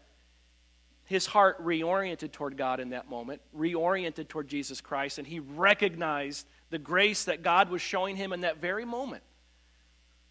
His 1.06 1.25
heart 1.25 1.63
reoriented 1.65 2.32
toward 2.32 2.56
God 2.56 2.80
in 2.80 2.89
that 2.89 3.10
moment, 3.10 3.41
reoriented 3.58 4.28
toward 4.28 4.47
Jesus 4.47 4.80
Christ, 4.80 5.17
and 5.17 5.25
he 5.25 5.39
recognized 5.39 6.45
the 6.69 6.78
grace 6.78 7.23
that 7.23 7.41
God 7.41 7.71
was 7.71 7.82
showing 7.82 8.15
him 8.15 8.32
in 8.32 8.41
that 8.41 8.62
very 8.62 8.86
moment. 8.86 9.23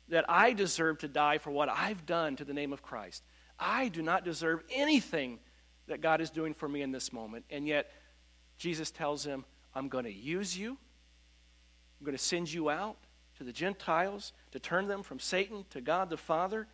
That 0.09 0.25
I 0.29 0.53
deserve 0.53 0.99
to 0.99 1.09
die 1.09 1.39
for 1.39 1.51
what 1.51 1.69
I've 1.69 2.07
done 2.07 2.37
to 2.37 2.45
the 2.45 2.55
name 2.55 2.73
of 2.73 2.83
Christ. 2.83 3.25
I 3.59 3.89
do 3.89 4.03
not 4.03 4.25
deserve 4.25 4.63
anything 4.73 5.41
that 5.89 6.01
God 6.01 6.21
is 6.21 6.31
doing 6.31 6.55
for 6.55 6.69
me 6.69 6.83
in 6.83 6.93
this 6.93 7.13
moment, 7.13 7.45
and 7.51 7.67
yet 7.67 7.91
Jesus 8.59 8.91
tells 8.91 9.25
him, 9.25 9.45
I'm 9.75 9.89
going 9.89 10.05
to 10.05 10.13
use 10.13 10.59
you. 10.59 10.77
I'm 11.99 12.05
going 12.05 12.17
to 12.17 12.23
send 12.23 12.53
you 12.53 12.69
out 12.69 12.97
to 13.39 13.45
the 13.45 13.53
Gentiles 13.53 14.33
to 14.51 14.59
turn 14.59 14.89
them 14.89 15.03
from 15.03 15.21
Satan 15.21 15.65
to 15.71 15.81
God 15.81 16.11
the 16.11 16.17
Father. 16.17 16.67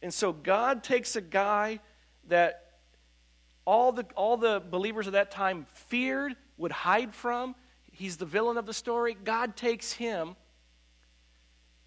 And 0.00 0.14
so 0.14 0.32
God 0.32 0.84
takes 0.84 1.16
a 1.16 1.20
guy 1.20 1.80
that 2.28 2.60
all 3.66 3.92
the, 3.92 4.06
all 4.14 4.36
the 4.36 4.62
believers 4.70 5.06
of 5.06 5.14
that 5.14 5.30
time 5.30 5.66
feared, 5.72 6.36
would 6.56 6.72
hide 6.72 7.14
from. 7.14 7.54
He's 7.90 8.16
the 8.16 8.26
villain 8.26 8.56
of 8.56 8.66
the 8.66 8.74
story. 8.74 9.16
God 9.24 9.56
takes 9.56 9.92
him 9.92 10.36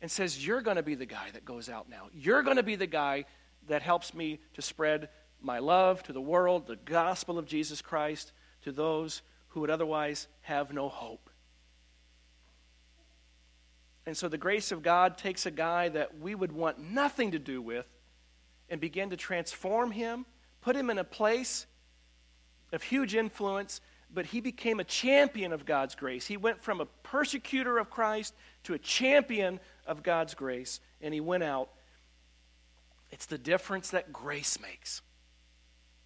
and 0.02 0.10
says, 0.12 0.46
You're 0.46 0.62
going 0.62 0.78
to 0.78 0.84
be 0.84 0.96
the 0.96 1.06
guy 1.06 1.28
that 1.34 1.46
goes 1.46 1.70
out 1.70 1.90
now. 1.90 2.08
You're 2.14 2.44
going 2.44 2.58
to 2.58 2.64
be 2.64 2.76
the 2.76 2.88
guy 2.88 3.26
that 3.68 3.82
helps 3.82 4.14
me 4.14 4.40
to 4.54 4.62
spread 4.62 5.10
my 5.42 5.60
love 5.60 6.04
to 6.04 6.14
the 6.14 6.22
world, 6.22 6.68
the 6.68 6.76
gospel 6.76 7.38
of 7.38 7.46
Jesus 7.46 7.82
Christ 7.82 8.32
to 8.68 8.74
those 8.74 9.22
who 9.50 9.62
would 9.62 9.70
otherwise 9.70 10.28
have 10.42 10.74
no 10.74 10.90
hope. 10.90 11.30
And 14.06 14.16
so 14.16 14.28
the 14.28 14.38
grace 14.38 14.74
of 14.74 14.84
God 14.84 15.18
takes 15.18 15.46
a 15.46 15.52
guy 15.52 15.88
that 15.88 16.20
we 16.20 16.36
would 16.36 16.52
want 16.52 16.78
nothing 16.78 17.32
to 17.32 17.40
do 17.40 17.62
with 17.62 17.88
and 18.70 18.82
begin 18.82 19.10
to 19.12 19.16
transform 19.16 19.92
him, 19.92 20.26
put 20.60 20.76
him 20.76 20.90
in 20.90 20.98
a 20.98 21.06
place 21.06 21.66
of 22.74 22.84
huge 22.84 23.16
influence, 23.16 23.80
but 24.14 24.26
he 24.26 24.42
became 24.42 24.82
a 24.82 24.84
champion 24.84 25.54
of 25.54 25.66
God's 25.66 25.96
grace. 25.96 26.28
He 26.28 26.36
went 26.36 26.62
from 26.62 26.82
a 26.82 26.86
persecutor 27.04 27.78
of 27.78 27.90
Christ 27.90 28.34
to 28.64 28.74
a 28.74 28.80
champion 28.80 29.62
of 29.86 30.04
God's 30.04 30.34
grace, 30.34 30.82
and 31.02 31.14
he 31.14 31.22
went 31.22 31.44
out. 31.44 31.70
It's 33.12 33.28
the 33.28 33.38
difference 33.38 33.92
that 33.92 34.12
grace 34.12 34.60
makes. 34.60 35.02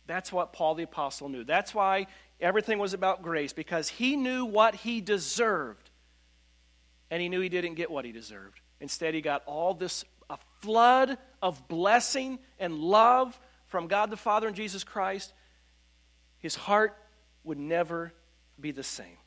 That's 0.05 0.31
what 0.31 0.53
Paul 0.53 0.75
the 0.75 0.83
Apostle 0.83 1.29
knew. 1.29 1.43
That's 1.43 1.73
why 1.73 2.05
everything 2.41 2.79
was 2.79 2.93
about 2.93 3.21
grace, 3.21 3.53
because 3.53 3.87
he 3.87 4.15
knew 4.15 4.45
what 4.45 4.75
he 4.75 5.01
deserved. 5.01 5.89
And 7.09 7.21
he 7.21 7.29
knew 7.29 7.41
he 7.41 7.49
didn't 7.49 7.75
get 7.75 7.91
what 7.91 8.05
he 8.05 8.11
deserved. 8.11 8.59
Instead, 8.79 9.13
he 9.13 9.21
got 9.21 9.43
all 9.45 9.73
this 9.73 10.05
a 10.29 10.37
flood 10.61 11.17
of 11.41 11.67
blessing 11.67 12.39
and 12.57 12.73
love 12.73 13.37
from 13.67 13.87
God 13.87 14.09
the 14.09 14.17
Father 14.17 14.47
and 14.47 14.55
Jesus 14.55 14.83
Christ. 14.83 15.33
His 16.39 16.55
heart 16.55 16.97
would 17.43 17.59
never 17.59 18.13
be 18.59 18.71
the 18.71 18.83
same. 18.83 19.17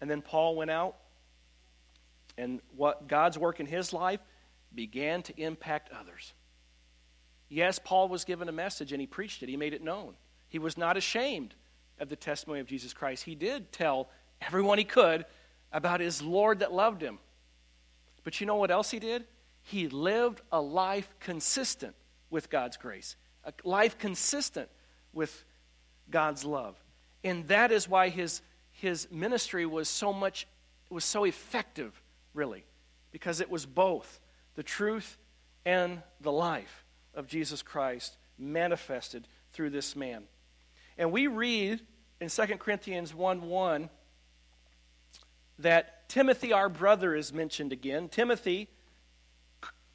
And 0.00 0.10
then 0.10 0.22
Paul 0.22 0.56
went 0.56 0.70
out, 0.70 0.96
and 2.36 2.60
what 2.76 3.06
God's 3.06 3.38
work 3.38 3.60
in 3.60 3.66
his 3.66 3.92
life 3.92 4.20
began 4.74 5.22
to 5.22 5.40
impact 5.40 5.90
others. 5.92 6.32
Yes, 7.48 7.78
Paul 7.78 8.08
was 8.08 8.24
given 8.24 8.48
a 8.48 8.52
message 8.52 8.92
and 8.92 9.00
he 9.00 9.06
preached 9.06 9.42
it, 9.42 9.48
he 9.48 9.56
made 9.56 9.74
it 9.74 9.82
known. 9.82 10.14
He 10.50 10.58
was 10.58 10.76
not 10.76 10.96
ashamed 10.96 11.54
of 11.98 12.08
the 12.08 12.16
testimony 12.16 12.60
of 12.60 12.66
Jesus 12.66 12.92
Christ. 12.92 13.24
He 13.24 13.34
did 13.34 13.72
tell 13.72 14.08
everyone 14.42 14.78
he 14.78 14.84
could 14.84 15.24
about 15.72 16.00
his 16.00 16.20
Lord 16.20 16.58
that 16.58 16.72
loved 16.72 17.02
him. 17.02 17.18
But 18.24 18.40
you 18.40 18.46
know 18.46 18.56
what 18.56 18.70
else 18.70 18.90
he 18.90 18.98
did? 18.98 19.24
He 19.62 19.88
lived 19.88 20.42
a 20.52 20.60
life 20.60 21.08
consistent 21.20 21.94
with 22.30 22.50
God's 22.50 22.76
grace, 22.76 23.16
a 23.44 23.52
life 23.64 23.96
consistent 23.98 24.68
with 25.12 25.44
God's 26.10 26.44
love. 26.44 26.76
And 27.22 27.46
that 27.48 27.70
is 27.72 27.88
why 27.88 28.08
his, 28.08 28.42
his 28.72 29.08
ministry 29.10 29.66
was 29.66 29.88
so 29.88 30.12
much, 30.12 30.46
was 30.88 31.04
so 31.04 31.24
effective, 31.24 32.00
really, 32.34 32.64
because 33.12 33.40
it 33.40 33.50
was 33.50 33.66
both 33.66 34.20
the 34.54 34.62
truth 34.62 35.18
and 35.64 36.02
the 36.20 36.32
life 36.32 36.84
of 37.14 37.26
Jesus 37.26 37.62
Christ 37.62 38.16
manifested 38.38 39.28
through 39.52 39.70
this 39.70 39.94
man. 39.94 40.24
And 41.00 41.12
we 41.12 41.28
read 41.28 41.80
in 42.20 42.28
2 42.28 42.42
Corinthians 42.58 43.14
1 43.14 43.48
1 43.48 43.88
that 45.60 46.06
Timothy, 46.10 46.52
our 46.52 46.68
brother, 46.68 47.14
is 47.14 47.32
mentioned 47.32 47.72
again. 47.72 48.10
Timothy 48.10 48.68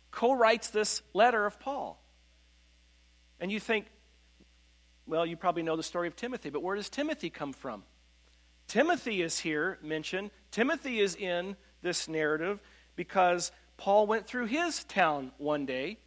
co 0.09 0.33
writes 0.33 0.71
this 0.71 1.03
letter 1.13 1.45
of 1.45 1.59
Paul. 1.59 2.03
And 3.39 3.51
you 3.51 3.59
think, 3.59 3.85
well, 5.05 5.27
you 5.27 5.37
probably 5.37 5.61
know 5.61 5.75
the 5.75 5.83
story 5.83 6.07
of 6.07 6.15
Timothy, 6.15 6.49
but 6.49 6.63
where 6.63 6.75
does 6.75 6.89
Timothy 6.89 7.29
come 7.29 7.53
from? 7.53 7.83
Timothy 8.67 9.21
is 9.21 9.37
here 9.37 9.77
mentioned. 9.83 10.31
Timothy 10.49 10.99
is 10.99 11.15
in 11.15 11.55
this 11.83 12.07
narrative 12.07 12.59
because 12.95 13.51
Paul 13.77 14.07
went 14.07 14.25
through 14.25 14.47
his 14.47 14.83
town 14.85 15.33
one 15.37 15.67
day 15.67 15.99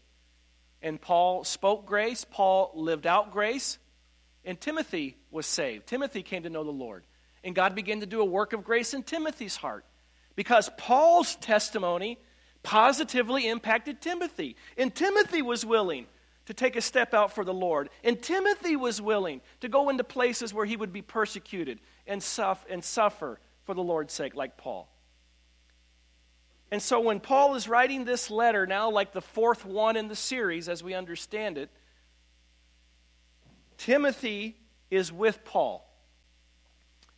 and 0.83 1.01
Paul 1.01 1.45
spoke 1.45 1.87
grace, 1.87 2.25
Paul 2.29 2.73
lived 2.75 3.07
out 3.07 3.31
grace, 3.31 3.79
and 4.49 4.59
Timothy 4.59 5.15
was 5.31 5.45
saved. 5.45 5.87
Timothy 5.87 6.23
came 6.23 6.45
to 6.45 6.51
know 6.51 6.65
the 6.65 6.71
Lord. 6.71 7.05
And 7.45 7.55
God 7.55 7.75
began 7.75 8.01
to 8.01 8.07
do 8.07 8.23
a 8.23 8.25
work 8.25 8.55
of 8.55 8.65
grace 8.65 8.95
in 8.95 9.03
Timothy's 9.03 9.57
heart 9.57 9.85
because 10.37 10.71
Paul's 10.79 11.37
testimony 11.37 12.19
positively 12.63 13.47
impacted 13.47 14.01
Timothy. 14.01 14.57
And 14.79 14.93
Timothy 14.95 15.43
was 15.43 15.67
willing 15.67 16.07
to 16.47 16.55
take 16.55 16.77
a 16.77 16.81
step 16.81 17.13
out 17.13 17.35
for 17.35 17.45
the 17.45 17.53
Lord. 17.53 17.91
And 18.03 18.23
Timothy 18.23 18.75
was 18.75 19.03
willing 19.03 19.43
to 19.61 19.69
go 19.69 19.91
into 19.91 20.03
places 20.03 20.55
where 20.55 20.65
he 20.65 20.79
would 20.79 20.95
be 20.95 21.03
persecuted 21.03 21.79
and, 22.07 22.23
suffer, 22.23 23.39
for 23.65 23.75
the 23.75 23.83
Lord's 23.83 24.15
sake, 24.15 24.35
like 24.35 24.57
Paul. 24.57 24.89
And 26.71 26.81
so 26.81 27.01
when 27.01 27.21
Paul 27.21 27.55
is 27.55 27.69
writing 27.69 28.07
this 28.07 28.31
letter, 28.31 28.67
now 28.67 28.91
like 28.91 29.13
the 29.13 29.21
fourth 29.21 29.67
one 29.67 29.97
in 29.97 30.09
the 30.09 30.17
series 30.17 30.71
as 30.71 30.83
we 30.83 30.95
understand 30.95 31.59
it, 31.59 31.69
Timothy 33.79 34.57
is 34.91 35.13
with 35.13 35.45
Paul. 35.45 35.85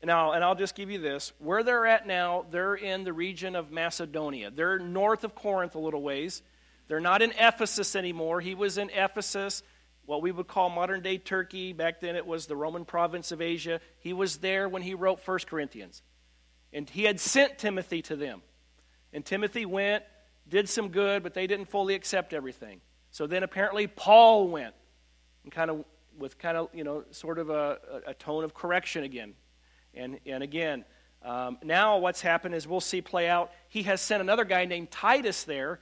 Now, 0.03 0.33
and 0.33 0.43
I'll 0.43 0.55
just 0.55 0.75
give 0.75 0.91
you 0.91 0.99
this. 0.99 1.33
Where 1.39 1.63
they're 1.63 1.87
at 1.87 2.07
now, 2.07 2.47
they're 2.51 2.75
in 2.75 3.05
the 3.05 3.13
region 3.13 3.55
of 3.55 3.71
Macedonia. 3.71 4.51
They're 4.51 4.79
north 4.79 5.25
of 5.25 5.35
Corinth 5.35 5.75
a 5.75 5.79
little 5.79 6.03
ways. 6.03 6.43
They're 6.89 7.01
not 7.01 7.23
in 7.23 7.33
Ephesus 7.33 7.95
anymore. 7.95 8.41
He 8.41 8.55
was 8.55 8.79
in 8.79 8.91
Ephesus, 8.91 9.63
what 10.07 10.23
we 10.23 10.33
would 10.33 10.49
call 10.49 10.71
modern 10.71 11.03
day 11.03 11.19
Turkey. 11.19 11.73
Back 11.73 12.01
then 12.01 12.17
it 12.17 12.27
was 12.27 12.47
the 12.47 12.57
Roman 12.57 12.85
province 12.85 13.31
of 13.31 13.43
Asia. 13.43 13.81
He 13.99 14.13
was 14.13 14.39
there 14.39 14.69
when 14.69 14.83
he 14.83 14.95
wrote 14.95 15.21
1 15.27 15.39
Corinthians. 15.47 16.03
And 16.73 16.89
he 16.89 17.05
had 17.05 17.21
sent 17.21 17.59
Timothy 17.59 18.01
to 18.03 18.17
them. 18.17 18.43
And 19.13 19.25
Timothy 19.25 19.67
went, 19.67 20.05
did 20.49 20.69
some 20.69 20.89
good, 20.89 21.23
but 21.23 21.35
they 21.35 21.47
didn't 21.47 21.67
fully 21.69 21.95
accept 21.95 22.33
everything. 22.33 22.81
So 23.11 23.27
then 23.27 23.43
apparently 23.43 23.87
Paul 23.87 24.49
went 24.49 24.75
and 25.45 25.53
kind 25.53 25.71
of 25.71 25.85
with 26.19 26.39
kind 26.39 26.57
of, 26.57 26.69
you 26.75 26.85
know, 26.85 27.05
sort 27.11 27.39
of 27.39 27.51
a, 27.51 27.79
a 28.07 28.15
tone 28.15 28.45
of 28.45 28.55
correction 28.55 29.05
again. 29.05 29.35
And, 29.95 30.19
and 30.27 30.43
again, 30.43 30.85
um, 31.23 31.59
now 31.63 31.99
what's 31.99 32.21
happened 32.21 32.55
is 32.55 32.67
we'll 32.67 32.81
see 32.81 33.03
play 33.03 33.29
out. 33.29 33.51
He 33.69 33.83
has 33.85 34.01
sent 34.01 34.21
another 34.21 34.45
guy 34.45 34.65
named 34.65 34.91
Titus 34.91 35.45
there, 35.45 35.81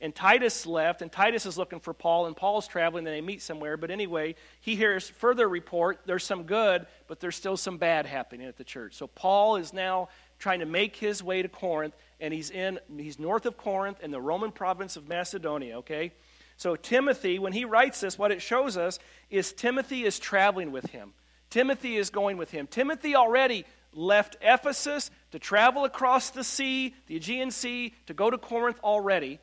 and 0.00 0.14
Titus 0.14 0.66
left, 0.66 1.02
and 1.02 1.12
Titus 1.12 1.44
is 1.44 1.58
looking 1.58 1.78
for 1.78 1.92
Paul, 1.92 2.26
and 2.26 2.34
Paul's 2.34 2.66
traveling, 2.66 3.06
and 3.06 3.14
they 3.14 3.20
meet 3.20 3.42
somewhere. 3.42 3.76
But 3.76 3.90
anyway, 3.90 4.34
he 4.60 4.74
hears 4.74 5.08
further 5.08 5.48
report. 5.48 6.00
There's 6.06 6.24
some 6.24 6.44
good, 6.44 6.86
but 7.06 7.20
there's 7.20 7.36
still 7.36 7.56
some 7.56 7.76
bad 7.76 8.06
happening 8.06 8.46
at 8.46 8.56
the 8.56 8.64
church. 8.64 8.94
So 8.96 9.06
Paul 9.06 9.56
is 9.56 9.72
now 9.72 10.08
trying 10.38 10.60
to 10.60 10.66
make 10.66 10.96
his 10.96 11.22
way 11.22 11.42
to 11.42 11.48
Corinth, 11.48 11.94
and 12.18 12.32
he's 12.32 12.50
in 12.50 12.80
he's 12.96 13.18
north 13.18 13.44
of 13.44 13.58
Corinth 13.58 14.00
in 14.02 14.10
the 14.10 14.20
Roman 14.20 14.52
province 14.52 14.96
of 14.96 15.06
Macedonia, 15.06 15.78
okay? 15.78 16.12
So 16.60 16.76
Timothy, 16.76 17.38
when 17.38 17.54
he 17.54 17.64
writes 17.64 18.00
this, 18.00 18.18
what 18.18 18.32
it 18.32 18.42
shows 18.42 18.76
us 18.76 18.98
is 19.30 19.54
Timothy 19.54 20.04
is 20.04 20.18
traveling 20.18 20.72
with 20.72 20.84
him. 20.90 21.14
Timothy 21.48 21.96
is 21.96 22.10
going 22.10 22.36
with 22.36 22.50
him. 22.50 22.66
Timothy 22.66 23.16
already 23.16 23.64
left 23.94 24.36
Ephesus 24.42 25.10
to 25.30 25.38
travel 25.38 25.86
across 25.86 26.28
the 26.28 26.44
sea, 26.44 26.94
the 27.06 27.16
Aegean 27.16 27.50
Sea, 27.50 27.94
to 28.08 28.12
go 28.12 28.28
to 28.28 28.36
Corinth 28.36 28.78
already 28.84 29.38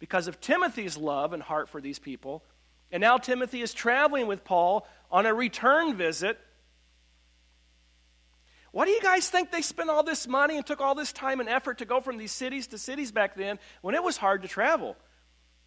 because 0.00 0.26
of 0.26 0.40
Timothy's 0.40 0.96
love 0.96 1.32
and 1.32 1.40
heart 1.40 1.68
for 1.68 1.80
these 1.80 2.00
people. 2.00 2.42
And 2.90 3.00
now 3.00 3.18
Timothy 3.18 3.62
is 3.62 3.72
traveling 3.72 4.26
with 4.26 4.42
Paul 4.42 4.84
on 5.12 5.26
a 5.26 5.32
return 5.32 5.94
visit. 5.94 6.40
Why 8.72 8.86
do 8.86 8.90
you 8.90 9.00
guys 9.00 9.28
think 9.30 9.52
they 9.52 9.62
spent 9.62 9.90
all 9.90 10.02
this 10.02 10.26
money 10.26 10.56
and 10.56 10.66
took 10.66 10.80
all 10.80 10.96
this 10.96 11.12
time 11.12 11.38
and 11.38 11.48
effort 11.48 11.78
to 11.78 11.84
go 11.84 12.00
from 12.00 12.18
these 12.18 12.32
cities 12.32 12.66
to 12.66 12.78
cities 12.78 13.12
back 13.12 13.36
then 13.36 13.60
when 13.80 13.94
it 13.94 14.02
was 14.02 14.16
hard 14.16 14.42
to 14.42 14.48
travel? 14.48 14.96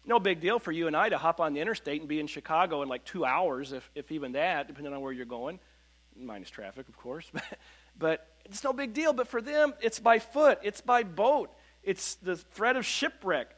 No 0.06 0.20
big 0.20 0.40
deal 0.40 0.58
for 0.58 0.70
you 0.70 0.86
and 0.86 0.96
I 0.96 1.08
to 1.08 1.18
hop 1.18 1.40
on 1.40 1.52
the 1.52 1.60
interstate 1.60 2.00
and 2.00 2.08
be 2.08 2.20
in 2.20 2.28
Chicago 2.28 2.82
in 2.82 2.88
like 2.88 3.04
two 3.04 3.24
hours, 3.24 3.72
if, 3.72 3.90
if 3.94 4.12
even 4.12 4.32
that, 4.32 4.68
depending 4.68 4.94
on 4.94 5.00
where 5.00 5.12
you're 5.12 5.26
going, 5.26 5.58
minus 6.16 6.48
traffic, 6.48 6.88
of 6.88 6.96
course. 6.96 7.30
But 7.98 8.26
it's 8.44 8.62
no 8.62 8.72
big 8.72 8.92
deal. 8.92 9.12
But 9.12 9.28
for 9.28 9.40
them, 9.40 9.74
it's 9.80 9.98
by 9.98 10.18
foot, 10.18 10.58
it's 10.62 10.80
by 10.80 11.02
boat, 11.02 11.50
it's 11.82 12.16
the 12.16 12.36
threat 12.36 12.76
of 12.76 12.84
shipwreck. 12.84 13.48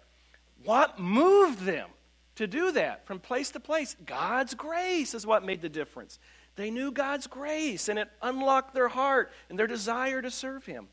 What 0.64 0.98
moved 0.98 1.60
them 1.60 1.88
to 2.36 2.46
do 2.46 2.72
that 2.72 3.06
from 3.06 3.20
place 3.20 3.50
to 3.50 3.60
place? 3.60 3.96
God's 4.04 4.54
grace 4.54 5.14
is 5.14 5.26
what 5.26 5.44
made 5.44 5.62
the 5.62 5.68
difference. 5.68 6.18
They 6.56 6.70
knew 6.70 6.90
God's 6.90 7.26
grace, 7.26 7.88
and 7.88 7.98
it 7.98 8.08
unlocked 8.20 8.74
their 8.74 8.88
heart 8.88 9.30
and 9.48 9.58
their 9.58 9.68
desire 9.68 10.20
to 10.20 10.30
serve 10.30 10.66
Him. 10.66 10.88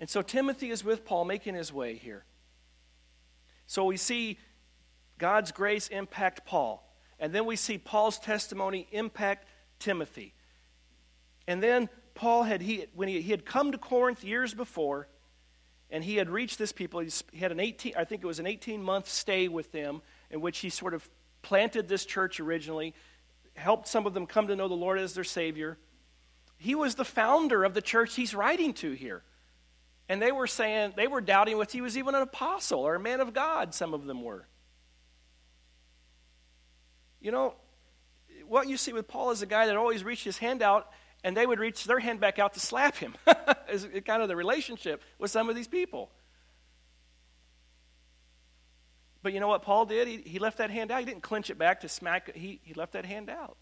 And 0.00 0.08
so 0.08 0.22
Timothy 0.22 0.70
is 0.70 0.84
with 0.84 1.04
Paul 1.04 1.24
making 1.24 1.54
his 1.54 1.72
way 1.72 1.96
here. 1.96 2.24
So 3.68 3.84
we 3.84 3.98
see 3.98 4.38
God's 5.18 5.52
grace 5.52 5.88
impact 5.88 6.46
Paul. 6.46 6.82
And 7.20 7.32
then 7.34 7.44
we 7.44 7.54
see 7.54 7.76
Paul's 7.76 8.18
testimony 8.18 8.88
impact 8.90 9.46
Timothy. 9.78 10.34
And 11.46 11.62
then 11.62 11.90
Paul 12.14 12.44
had, 12.44 12.62
he, 12.62 12.86
when 12.94 13.08
he, 13.08 13.20
he 13.20 13.30
had 13.30 13.44
come 13.44 13.72
to 13.72 13.78
Corinth 13.78 14.24
years 14.24 14.54
before, 14.54 15.06
and 15.90 16.02
he 16.02 16.16
had 16.16 16.30
reached 16.30 16.58
this 16.58 16.72
people, 16.72 17.00
he 17.00 17.38
had 17.38 17.52
an 17.52 17.60
18, 17.60 17.92
I 17.96 18.04
think 18.04 18.22
it 18.22 18.26
was 18.26 18.38
an 18.38 18.46
18 18.46 18.82
month 18.82 19.06
stay 19.06 19.48
with 19.48 19.70
them 19.70 20.00
in 20.30 20.40
which 20.40 20.58
he 20.58 20.70
sort 20.70 20.94
of 20.94 21.08
planted 21.42 21.88
this 21.88 22.06
church 22.06 22.40
originally, 22.40 22.94
helped 23.54 23.86
some 23.86 24.06
of 24.06 24.14
them 24.14 24.26
come 24.26 24.48
to 24.48 24.56
know 24.56 24.68
the 24.68 24.74
Lord 24.74 24.98
as 24.98 25.12
their 25.12 25.24
Savior. 25.24 25.76
He 26.56 26.74
was 26.74 26.94
the 26.94 27.04
founder 27.04 27.64
of 27.64 27.74
the 27.74 27.82
church 27.82 28.14
he's 28.14 28.34
writing 28.34 28.72
to 28.74 28.92
here. 28.92 29.22
And 30.08 30.22
they 30.22 30.32
were 30.32 30.46
saying, 30.46 30.94
they 30.96 31.06
were 31.06 31.20
doubting 31.20 31.58
whether 31.58 31.70
he 31.70 31.80
was 31.80 31.98
even 31.98 32.14
an 32.14 32.22
apostle 32.22 32.80
or 32.80 32.94
a 32.94 33.00
man 33.00 33.20
of 33.20 33.34
God, 33.34 33.74
some 33.74 33.92
of 33.92 34.06
them 34.06 34.22
were. 34.22 34.46
You 37.20 37.30
know, 37.30 37.54
what 38.46 38.68
you 38.68 38.76
see 38.76 38.92
with 38.92 39.08
Paul 39.08 39.32
is 39.32 39.42
a 39.42 39.46
guy 39.46 39.66
that 39.66 39.76
always 39.76 40.04
reached 40.04 40.24
his 40.24 40.38
hand 40.38 40.62
out 40.62 40.90
and 41.24 41.36
they 41.36 41.46
would 41.46 41.58
reach 41.58 41.84
their 41.84 41.98
hand 41.98 42.20
back 42.20 42.38
out 42.38 42.54
to 42.54 42.60
slap 42.60 42.96
him. 42.96 43.14
is 43.68 43.86
kind 44.06 44.22
of 44.22 44.28
the 44.28 44.36
relationship 44.36 45.02
with 45.18 45.30
some 45.30 45.50
of 45.50 45.56
these 45.56 45.68
people. 45.68 46.10
But 49.22 49.32
you 49.32 49.40
know 49.40 49.48
what 49.48 49.62
Paul 49.62 49.84
did? 49.84 50.08
He, 50.08 50.18
he 50.18 50.38
left 50.38 50.58
that 50.58 50.70
hand 50.70 50.90
out. 50.90 51.00
He 51.00 51.04
didn't 51.04 51.22
clench 51.22 51.50
it 51.50 51.58
back 51.58 51.80
to 51.80 51.88
smack. 51.88 52.34
He, 52.34 52.60
he 52.62 52.72
left 52.74 52.92
that 52.92 53.04
hand 53.04 53.28
out. 53.28 53.56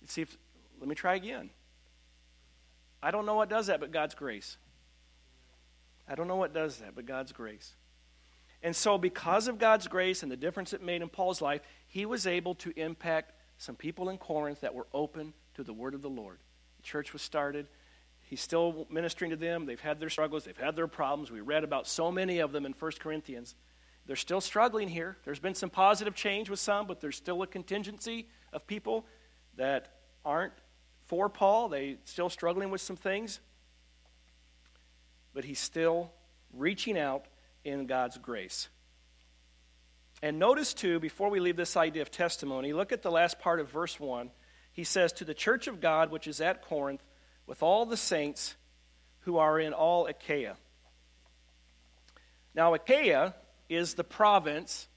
Let's 0.00 0.12
see 0.12 0.22
if, 0.22 0.36
let 0.78 0.88
me 0.88 0.94
try 0.94 1.14
again. 1.14 1.50
I 3.02 3.10
don't 3.10 3.26
know 3.26 3.34
what 3.34 3.48
does 3.48 3.66
that, 3.66 3.80
but 3.80 3.90
God's 3.90 4.14
grace. 4.14 4.58
I 6.12 6.14
don't 6.14 6.28
know 6.28 6.36
what 6.36 6.52
does 6.52 6.76
that, 6.76 6.94
but 6.94 7.06
God's 7.06 7.32
grace. 7.32 7.72
And 8.62 8.76
so, 8.76 8.98
because 8.98 9.48
of 9.48 9.58
God's 9.58 9.88
grace 9.88 10.22
and 10.22 10.30
the 10.30 10.36
difference 10.36 10.74
it 10.74 10.82
made 10.82 11.00
in 11.00 11.08
Paul's 11.08 11.40
life, 11.40 11.62
he 11.88 12.04
was 12.04 12.26
able 12.26 12.54
to 12.56 12.78
impact 12.78 13.32
some 13.56 13.76
people 13.76 14.10
in 14.10 14.18
Corinth 14.18 14.60
that 14.60 14.74
were 14.74 14.86
open 14.92 15.32
to 15.54 15.64
the 15.64 15.72
word 15.72 15.94
of 15.94 16.02
the 16.02 16.10
Lord 16.10 16.38
The 16.76 16.82
church 16.82 17.14
was 17.14 17.22
started. 17.22 17.66
He's 18.20 18.42
still 18.42 18.86
ministering 18.90 19.30
to 19.30 19.36
them. 19.36 19.64
They've 19.64 19.80
had 19.80 20.00
their 20.00 20.10
struggles, 20.10 20.44
they've 20.44 20.54
had 20.54 20.76
their 20.76 20.86
problems. 20.86 21.30
We 21.30 21.40
read 21.40 21.64
about 21.64 21.88
so 21.88 22.12
many 22.12 22.40
of 22.40 22.52
them 22.52 22.66
in 22.66 22.74
1 22.78 22.92
Corinthians. 23.00 23.54
They're 24.04 24.14
still 24.14 24.42
struggling 24.42 24.88
here. 24.88 25.16
There's 25.24 25.38
been 25.38 25.54
some 25.54 25.70
positive 25.70 26.14
change 26.14 26.50
with 26.50 26.60
some, 26.60 26.86
but 26.86 27.00
there's 27.00 27.16
still 27.16 27.40
a 27.40 27.46
contingency 27.46 28.28
of 28.52 28.66
people 28.66 29.06
that 29.56 29.88
aren't 30.26 30.52
for 31.06 31.30
Paul. 31.30 31.70
They're 31.70 31.96
still 32.04 32.28
struggling 32.28 32.70
with 32.70 32.82
some 32.82 32.96
things. 32.96 33.40
But 35.34 35.44
he's 35.44 35.58
still 35.58 36.12
reaching 36.52 36.98
out 36.98 37.26
in 37.64 37.86
God's 37.86 38.18
grace. 38.18 38.68
And 40.22 40.38
notice, 40.38 40.74
too, 40.74 41.00
before 41.00 41.30
we 41.30 41.40
leave 41.40 41.56
this 41.56 41.76
idea 41.76 42.02
of 42.02 42.10
testimony, 42.10 42.72
look 42.72 42.92
at 42.92 43.02
the 43.02 43.10
last 43.10 43.38
part 43.38 43.60
of 43.60 43.70
verse 43.70 43.98
1 43.98 44.30
he 44.72 44.84
says, 44.84 45.12
To 45.12 45.24
the 45.24 45.34
church 45.34 45.66
of 45.66 45.80
God 45.80 46.10
which 46.10 46.26
is 46.26 46.40
at 46.40 46.62
Corinth, 46.62 47.02
with 47.46 47.62
all 47.62 47.86
the 47.86 47.96
saints 47.96 48.56
who 49.20 49.36
are 49.36 49.60
in 49.60 49.72
all 49.72 50.06
Achaia. 50.06 50.56
Now, 52.54 52.74
Achaia 52.74 53.34
is 53.68 53.94
the 53.94 54.04
province 54.04 54.88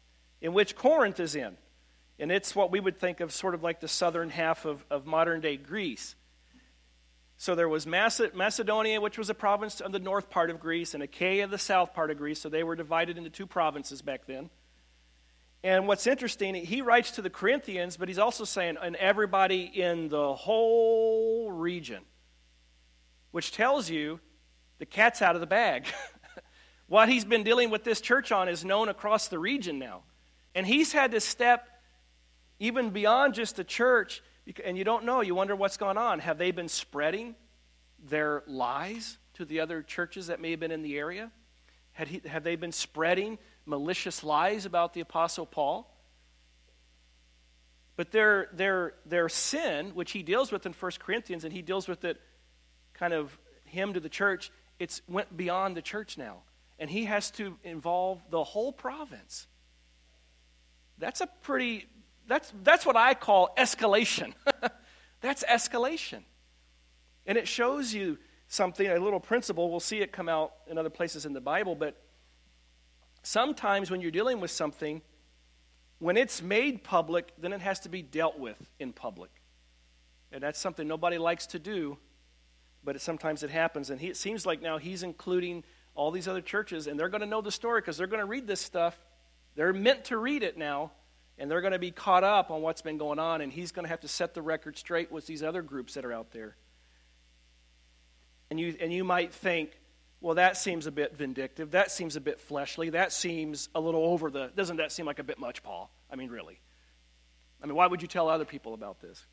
in 0.42 0.54
which 0.54 0.76
Corinth 0.76 1.20
is 1.20 1.36
in. 1.36 1.58
And 2.18 2.32
it's 2.32 2.56
what 2.56 2.72
we 2.72 2.80
would 2.80 3.00
think 3.00 3.20
of 3.20 3.34
sort 3.34 3.54
of 3.54 3.64
like 3.64 3.82
the 3.82 3.88
southern 3.88 4.30
half 4.30 4.66
of, 4.66 4.86
of 4.90 5.06
modern 5.06 5.42
day 5.42 5.58
Greece. 5.58 6.16
So 7.38 7.54
there 7.54 7.68
was 7.68 7.86
Macedonia, 7.86 9.02
which 9.02 9.18
was 9.18 9.30
a 9.30 9.34
province 9.34 9.82
on 9.82 9.92
the 9.92 10.00
north 10.00 10.30
part 10.30 10.50
of 10.50 10.60
Greece, 10.60 10.94
and 10.94 11.04
Achaia, 11.04 11.48
the 11.48 11.58
south 11.58 11.94
part 11.94 12.10
of 12.10 12.18
Greece. 12.18 12.40
So 12.40 12.50
they 12.50 12.64
were 12.64 12.76
divided 12.76 13.18
into 13.18 13.30
two 13.30 13.46
provinces 13.46 14.02
back 14.02 14.26
then. 14.26 14.50
And 15.64 15.88
what's 15.88 16.06
interesting, 16.06 16.54
he 16.54 16.82
writes 16.82 17.12
to 17.12 17.22
the 17.22 17.30
Corinthians, 17.30 17.98
but 17.98 18.08
he's 18.08 18.20
also 18.20 18.46
saying, 18.46 18.78
and 18.82 18.96
everybody 18.96 19.64
in 19.64 20.10
the 20.10 20.34
whole 20.36 21.52
region, 21.52 22.04
which 23.32 23.52
tells 23.52 23.90
you 23.90 24.20
the 24.78 24.86
cat's 24.86 25.22
out 25.22 25.36
of 25.36 25.42
the 25.42 25.48
bag. 25.48 25.86
what 26.88 27.10
he's 27.10 27.26
been 27.26 27.44
dealing 27.44 27.70
with 27.70 27.84
this 27.84 28.00
church 28.00 28.32
on 28.32 28.48
is 28.48 28.64
known 28.64 28.90
across 28.90 29.28
the 29.28 29.40
region 29.40 29.80
now. 29.80 30.04
And 30.54 30.68
he's 30.68 30.94
had 30.94 31.12
to 31.12 31.20
step 31.20 31.68
even 32.60 32.92
beyond 32.92 33.34
just 33.34 33.56
the 33.56 33.64
church, 33.64 34.22
and 34.64 34.78
you 34.78 34.84
don't 34.84 35.06
know, 35.06 35.22
you 35.22 35.36
wonder 35.36 35.56
what's 35.56 35.78
going 35.78 35.98
on. 35.98 36.20
Have 36.20 36.38
they 36.38 36.52
been 36.52 36.70
spreading 36.70 37.36
their 38.08 38.44
lies 38.48 39.18
to 39.34 39.46
the 39.46 39.60
other 39.60 39.82
churches 39.82 40.28
that 40.28 40.40
may 40.40 40.52
have 40.52 40.60
been 40.60 40.72
in 40.72 40.82
the 40.82 40.98
area? 40.98 41.32
Had 41.94 42.08
he, 42.10 42.22
have 42.28 42.44
they 42.44 42.56
been 42.56 42.72
spreading 42.72 43.38
malicious 43.66 44.24
lies 44.24 44.66
about 44.66 44.94
the 44.94 45.02
Apostle 45.02 45.46
Paul. 45.46 45.92
But 47.96 48.12
their, 48.12 48.50
their, 48.54 48.94
their 49.06 49.30
sin, 49.30 49.92
which 49.94 50.12
he 50.12 50.22
deals 50.22 50.52
with 50.52 50.66
in 50.66 50.74
1 50.74 50.92
Corinthians, 51.00 51.44
and 51.44 51.54
he 51.54 51.62
deals 51.62 51.88
with 51.88 52.04
it 52.04 52.22
kind 52.94 53.14
of 53.14 53.38
him 53.64 53.94
to 53.94 54.00
the 54.00 54.10
church, 54.10 54.52
it's 54.80 55.02
went 55.08 55.36
beyond 55.36 55.76
the 55.76 55.82
church 55.82 56.18
now. 56.18 56.40
And 56.78 56.90
he 56.90 57.06
has 57.06 57.32
to 57.32 57.58
involve 57.64 58.22
the 58.30 58.44
whole 58.44 58.74
province. 58.74 59.48
That's 60.98 61.22
a 61.22 61.28
pretty, 61.42 61.88
that's, 62.28 62.52
that's 62.64 62.86
what 62.86 62.96
I 62.96 63.14
call 63.14 63.54
escalation. 63.58 64.34
that's 65.22 65.44
escalation. 65.44 66.24
And 67.26 67.38
it 67.38 67.48
shows 67.48 67.94
you 67.94 68.18
something, 68.48 68.88
a 68.88 69.00
little 69.00 69.20
principle. 69.20 69.70
We'll 69.70 69.80
see 69.80 70.02
it 70.02 70.12
come 70.12 70.30
out 70.30 70.54
in 70.68 70.78
other 70.78 70.90
places 70.90 71.26
in 71.26 71.34
the 71.34 71.42
Bible, 71.42 71.76
but 71.76 72.02
sometimes 73.24 73.90
when 73.90 74.02
you're 74.02 74.12
dealing 74.12 74.40
with 74.40 74.52
something, 74.52 75.02
when 76.00 76.18
it's 76.18 76.42
made 76.42 76.84
public, 76.84 77.34
then 77.38 77.54
it 77.54 77.62
has 77.62 77.80
to 77.82 77.90
be 77.90 78.02
dealt 78.02 78.38
with 78.38 78.58
in 78.80 78.94
public. 78.94 79.32
And 80.32 80.44
that's 80.44 80.60
something 80.60 80.88
nobody 80.88 81.18
likes 81.18 81.48
to 81.48 81.60
do, 81.60 81.98
but 82.84 82.96
it, 82.96 83.02
sometimes 83.02 83.44
it 83.44 83.50
happens. 83.50 83.90
And 83.90 84.00
he, 84.00 84.08
it 84.10 84.18
seems 84.18 84.46
like 84.46 84.62
now 84.62 84.78
he's 84.78 85.04
including 85.04 85.64
all 85.96 86.12
these 86.12 86.28
other 86.28 86.42
churches, 86.42 86.88
and 86.88 87.00
they're 87.00 87.10
going 87.10 87.22
to 87.22 87.28
know 87.28 87.42
the 87.42 87.52
story 87.52 87.80
because 87.82 87.98
they're 87.98 88.08
going 88.08 88.20
to 88.20 88.26
read 88.26 88.46
this 88.46 88.60
stuff. 88.60 88.98
They're 89.56 89.74
meant 89.74 90.06
to 90.06 90.18
read 90.18 90.44
it 90.44 90.58
now, 90.58 90.92
and 91.38 91.52
they're 91.52 91.62
going 91.62 91.74
to 91.74 91.80
be 91.80 91.92
caught 91.92 92.24
up 92.24 92.50
on 92.50 92.62
what's 92.62 92.82
been 92.82 92.98
going 92.98 93.20
on, 93.20 93.42
and 93.42 93.52
he's 93.52 93.72
going 93.72 93.84
to 93.84 93.90
have 93.90 94.02
to 94.02 94.08
set 94.08 94.34
the 94.34 94.42
record 94.42 94.78
straight 94.78 95.12
with 95.12 95.28
these 95.28 95.44
other 95.44 95.62
groups 95.62 95.96
that 95.96 96.06
are 96.06 96.14
out 96.14 96.32
there. 96.32 96.56
And 98.50 98.60
you, 98.60 98.76
and 98.80 98.94
you 98.94 99.04
might 99.04 99.34
think, 99.34 99.72
well, 100.22 100.36
that 100.36 100.56
seems 100.56 100.88
a 100.88 100.92
bit 100.92 101.16
vindictive. 101.16 101.72
That 101.72 101.92
seems 101.92 102.16
a 102.16 102.22
bit 102.22 102.40
fleshly. 102.40 102.92
That 102.92 103.12
seems 103.12 103.70
a 103.76 103.80
little 103.80 104.04
over 104.04 104.32
the. 104.32 104.52
Doesn't 104.56 104.78
that 104.78 104.92
seem 104.92 105.06
like 105.06 105.20
a 105.20 105.24
bit 105.24 105.40
much, 105.40 105.62
Paul? 105.62 105.92
I 106.10 106.16
mean, 106.16 106.30
really. 106.30 106.60
I 107.62 107.66
mean, 107.66 107.76
why 107.76 107.88
would 107.88 108.02
you 108.02 108.08
tell 108.08 108.30
other 108.30 108.46
people 108.46 108.74
about 108.74 109.02
this? 109.02 109.26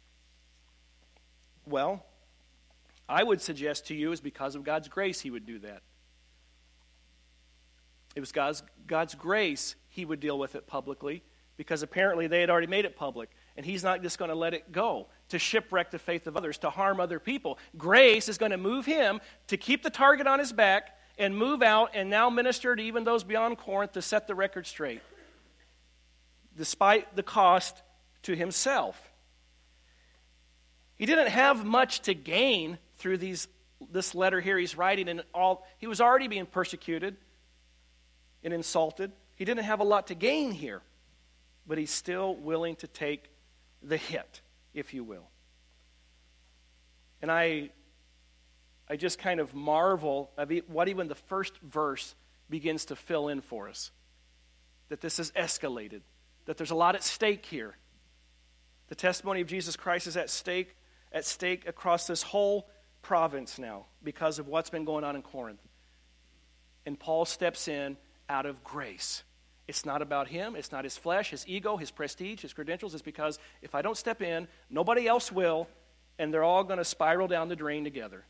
Well, 1.66 2.04
I 3.08 3.22
would 3.22 3.40
suggest 3.40 3.86
to 3.88 3.94
you 3.94 4.12
is 4.12 4.20
because 4.20 4.54
of 4.54 4.64
God's 4.64 4.88
grace 4.88 5.20
he 5.20 5.30
would 5.30 5.46
do 5.46 5.60
that. 5.60 5.82
It 8.14 8.20
was 8.20 8.32
God's, 8.32 8.62
God's 8.86 9.14
grace 9.14 9.76
he 9.88 10.04
would 10.04 10.20
deal 10.20 10.38
with 10.38 10.54
it 10.54 10.66
publicly 10.66 11.22
because 11.56 11.82
apparently 11.82 12.26
they 12.26 12.40
had 12.40 12.50
already 12.50 12.66
made 12.66 12.84
it 12.84 12.96
public. 12.96 13.30
And 13.56 13.66
he's 13.66 13.84
not 13.84 14.02
just 14.02 14.18
going 14.18 14.30
to 14.30 14.34
let 14.34 14.54
it 14.54 14.72
go 14.72 15.08
to 15.28 15.38
shipwreck 15.38 15.90
the 15.90 15.98
faith 15.98 16.26
of 16.26 16.36
others, 16.36 16.58
to 16.58 16.70
harm 16.70 17.00
other 17.00 17.18
people. 17.18 17.58
Grace 17.76 18.28
is 18.28 18.38
going 18.38 18.52
to 18.52 18.58
move 18.58 18.86
him 18.86 19.20
to 19.48 19.56
keep 19.56 19.82
the 19.82 19.90
target 19.90 20.26
on 20.26 20.38
his 20.38 20.52
back 20.52 20.96
and 21.18 21.36
move 21.36 21.62
out 21.62 21.90
and 21.94 22.08
now 22.08 22.30
minister 22.30 22.74
to 22.74 22.82
even 22.82 23.04
those 23.04 23.24
beyond 23.24 23.58
Corinth 23.58 23.92
to 23.92 24.02
set 24.02 24.26
the 24.26 24.34
record 24.34 24.66
straight, 24.66 25.02
despite 26.56 27.14
the 27.16 27.22
cost 27.22 27.82
to 28.22 28.34
himself. 28.34 29.12
He 30.96 31.06
didn't 31.06 31.28
have 31.28 31.64
much 31.64 32.00
to 32.02 32.14
gain 32.14 32.78
through 32.96 33.18
these, 33.18 33.48
this 33.90 34.14
letter 34.14 34.40
here 34.40 34.56
he's 34.56 34.76
writing, 34.76 35.08
and 35.08 35.22
all 35.34 35.66
he 35.78 35.86
was 35.86 36.00
already 36.00 36.28
being 36.28 36.46
persecuted 36.46 37.16
and 38.44 38.54
insulted. 38.54 39.12
He 39.34 39.44
didn't 39.44 39.64
have 39.64 39.80
a 39.80 39.84
lot 39.84 40.06
to 40.08 40.14
gain 40.14 40.52
here, 40.52 40.80
but 41.66 41.78
he's 41.78 41.90
still 41.90 42.34
willing 42.34 42.76
to 42.76 42.86
take 42.86 43.30
the 43.82 43.96
hit, 43.96 44.40
if 44.74 44.94
you 44.94 45.04
will. 45.04 45.28
And 47.20 47.30
I, 47.30 47.70
I 48.88 48.96
just 48.96 49.18
kind 49.18 49.40
of 49.40 49.54
marvel 49.54 50.30
at 50.36 50.50
what 50.68 50.88
even 50.88 51.08
the 51.08 51.14
first 51.14 51.56
verse 51.60 52.14
begins 52.50 52.86
to 52.86 52.96
fill 52.96 53.28
in 53.28 53.40
for 53.40 53.68
us. 53.68 53.90
That 54.88 55.00
this 55.00 55.18
is 55.18 55.30
escalated, 55.32 56.02
that 56.46 56.56
there's 56.56 56.70
a 56.70 56.76
lot 56.76 56.94
at 56.94 57.02
stake 57.02 57.46
here. 57.46 57.76
The 58.88 58.94
testimony 58.94 59.40
of 59.40 59.46
Jesus 59.46 59.76
Christ 59.76 60.06
is 60.06 60.16
at 60.16 60.28
stake, 60.28 60.76
at 61.12 61.24
stake 61.24 61.66
across 61.66 62.06
this 62.06 62.22
whole 62.22 62.68
province 63.00 63.58
now 63.58 63.86
because 64.02 64.38
of 64.38 64.48
what's 64.48 64.70
been 64.70 64.84
going 64.84 65.04
on 65.04 65.16
in 65.16 65.22
Corinth. 65.22 65.60
And 66.84 66.98
Paul 66.98 67.24
steps 67.24 67.68
in 67.68 67.96
out 68.28 68.46
of 68.46 68.62
grace. 68.64 69.22
It's 69.72 69.86
not 69.86 70.02
about 70.02 70.28
him, 70.28 70.54
it's 70.54 70.70
not 70.70 70.84
his 70.84 70.98
flesh, 70.98 71.30
his 71.30 71.48
ego, 71.48 71.78
his 71.78 71.90
prestige, 71.90 72.42
his 72.42 72.52
credentials. 72.52 72.92
It's 72.92 73.02
because 73.02 73.38
if 73.62 73.74
I 73.74 73.80
don't 73.80 73.96
step 73.96 74.20
in, 74.20 74.46
nobody 74.68 75.08
else 75.08 75.32
will, 75.32 75.66
and 76.18 76.30
they're 76.30 76.44
all 76.44 76.62
going 76.62 76.76
to 76.76 76.84
spiral 76.84 77.26
down 77.26 77.48
the 77.48 77.56
drain 77.56 77.82
together. 77.82 78.26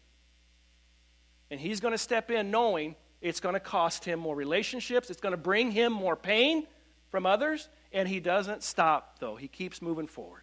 And 1.50 1.58
he's 1.58 1.80
going 1.80 1.90
to 1.90 1.98
step 1.98 2.30
in 2.30 2.52
knowing 2.52 2.94
it's 3.20 3.40
going 3.40 3.54
to 3.54 3.60
cost 3.60 4.04
him 4.04 4.20
more 4.20 4.36
relationships, 4.36 5.10
it's 5.10 5.20
going 5.20 5.32
to 5.32 5.36
bring 5.36 5.72
him 5.72 5.92
more 5.92 6.14
pain 6.14 6.68
from 7.08 7.26
others, 7.26 7.68
and 7.92 8.08
he 8.08 8.20
doesn't 8.20 8.62
stop, 8.62 9.18
though. 9.18 9.34
He 9.34 9.48
keeps 9.48 9.82
moving 9.82 10.06
forward. 10.06 10.42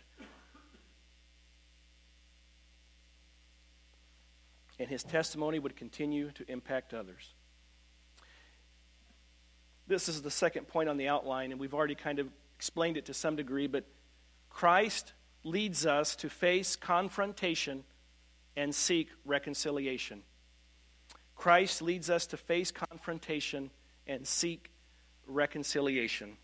And 4.78 4.90
his 4.90 5.06
testimony 5.06 5.60
would 5.60 5.78
continue 5.78 6.32
to 6.32 6.52
impact 6.52 6.94
others. 6.94 7.36
This 9.90 10.08
is 10.08 10.22
the 10.22 10.30
second 10.30 10.68
point 10.68 10.88
on 10.88 10.98
the 10.98 11.08
outline, 11.08 11.52
and 11.52 11.60
we've 11.60 11.74
already 11.74 11.96
kind 11.96 12.20
of 12.20 12.30
explained 12.56 12.96
it 12.96 13.06
to 13.06 13.14
some 13.16 13.36
degree, 13.36 13.66
but 13.66 13.86
Christ 14.52 15.14
leads 15.44 15.84
us 15.84 16.16
to 16.18 16.30
face 16.30 16.76
confrontation 16.76 17.84
and 18.56 18.74
seek 18.74 19.10
reconciliation. 19.26 20.22
Christ 21.36 21.82
leads 21.82 22.08
us 22.08 22.28
to 22.28 22.38
face 22.38 22.70
confrontation 22.70 23.72
and 24.06 24.28
seek 24.28 24.70
reconciliation. 25.26 26.38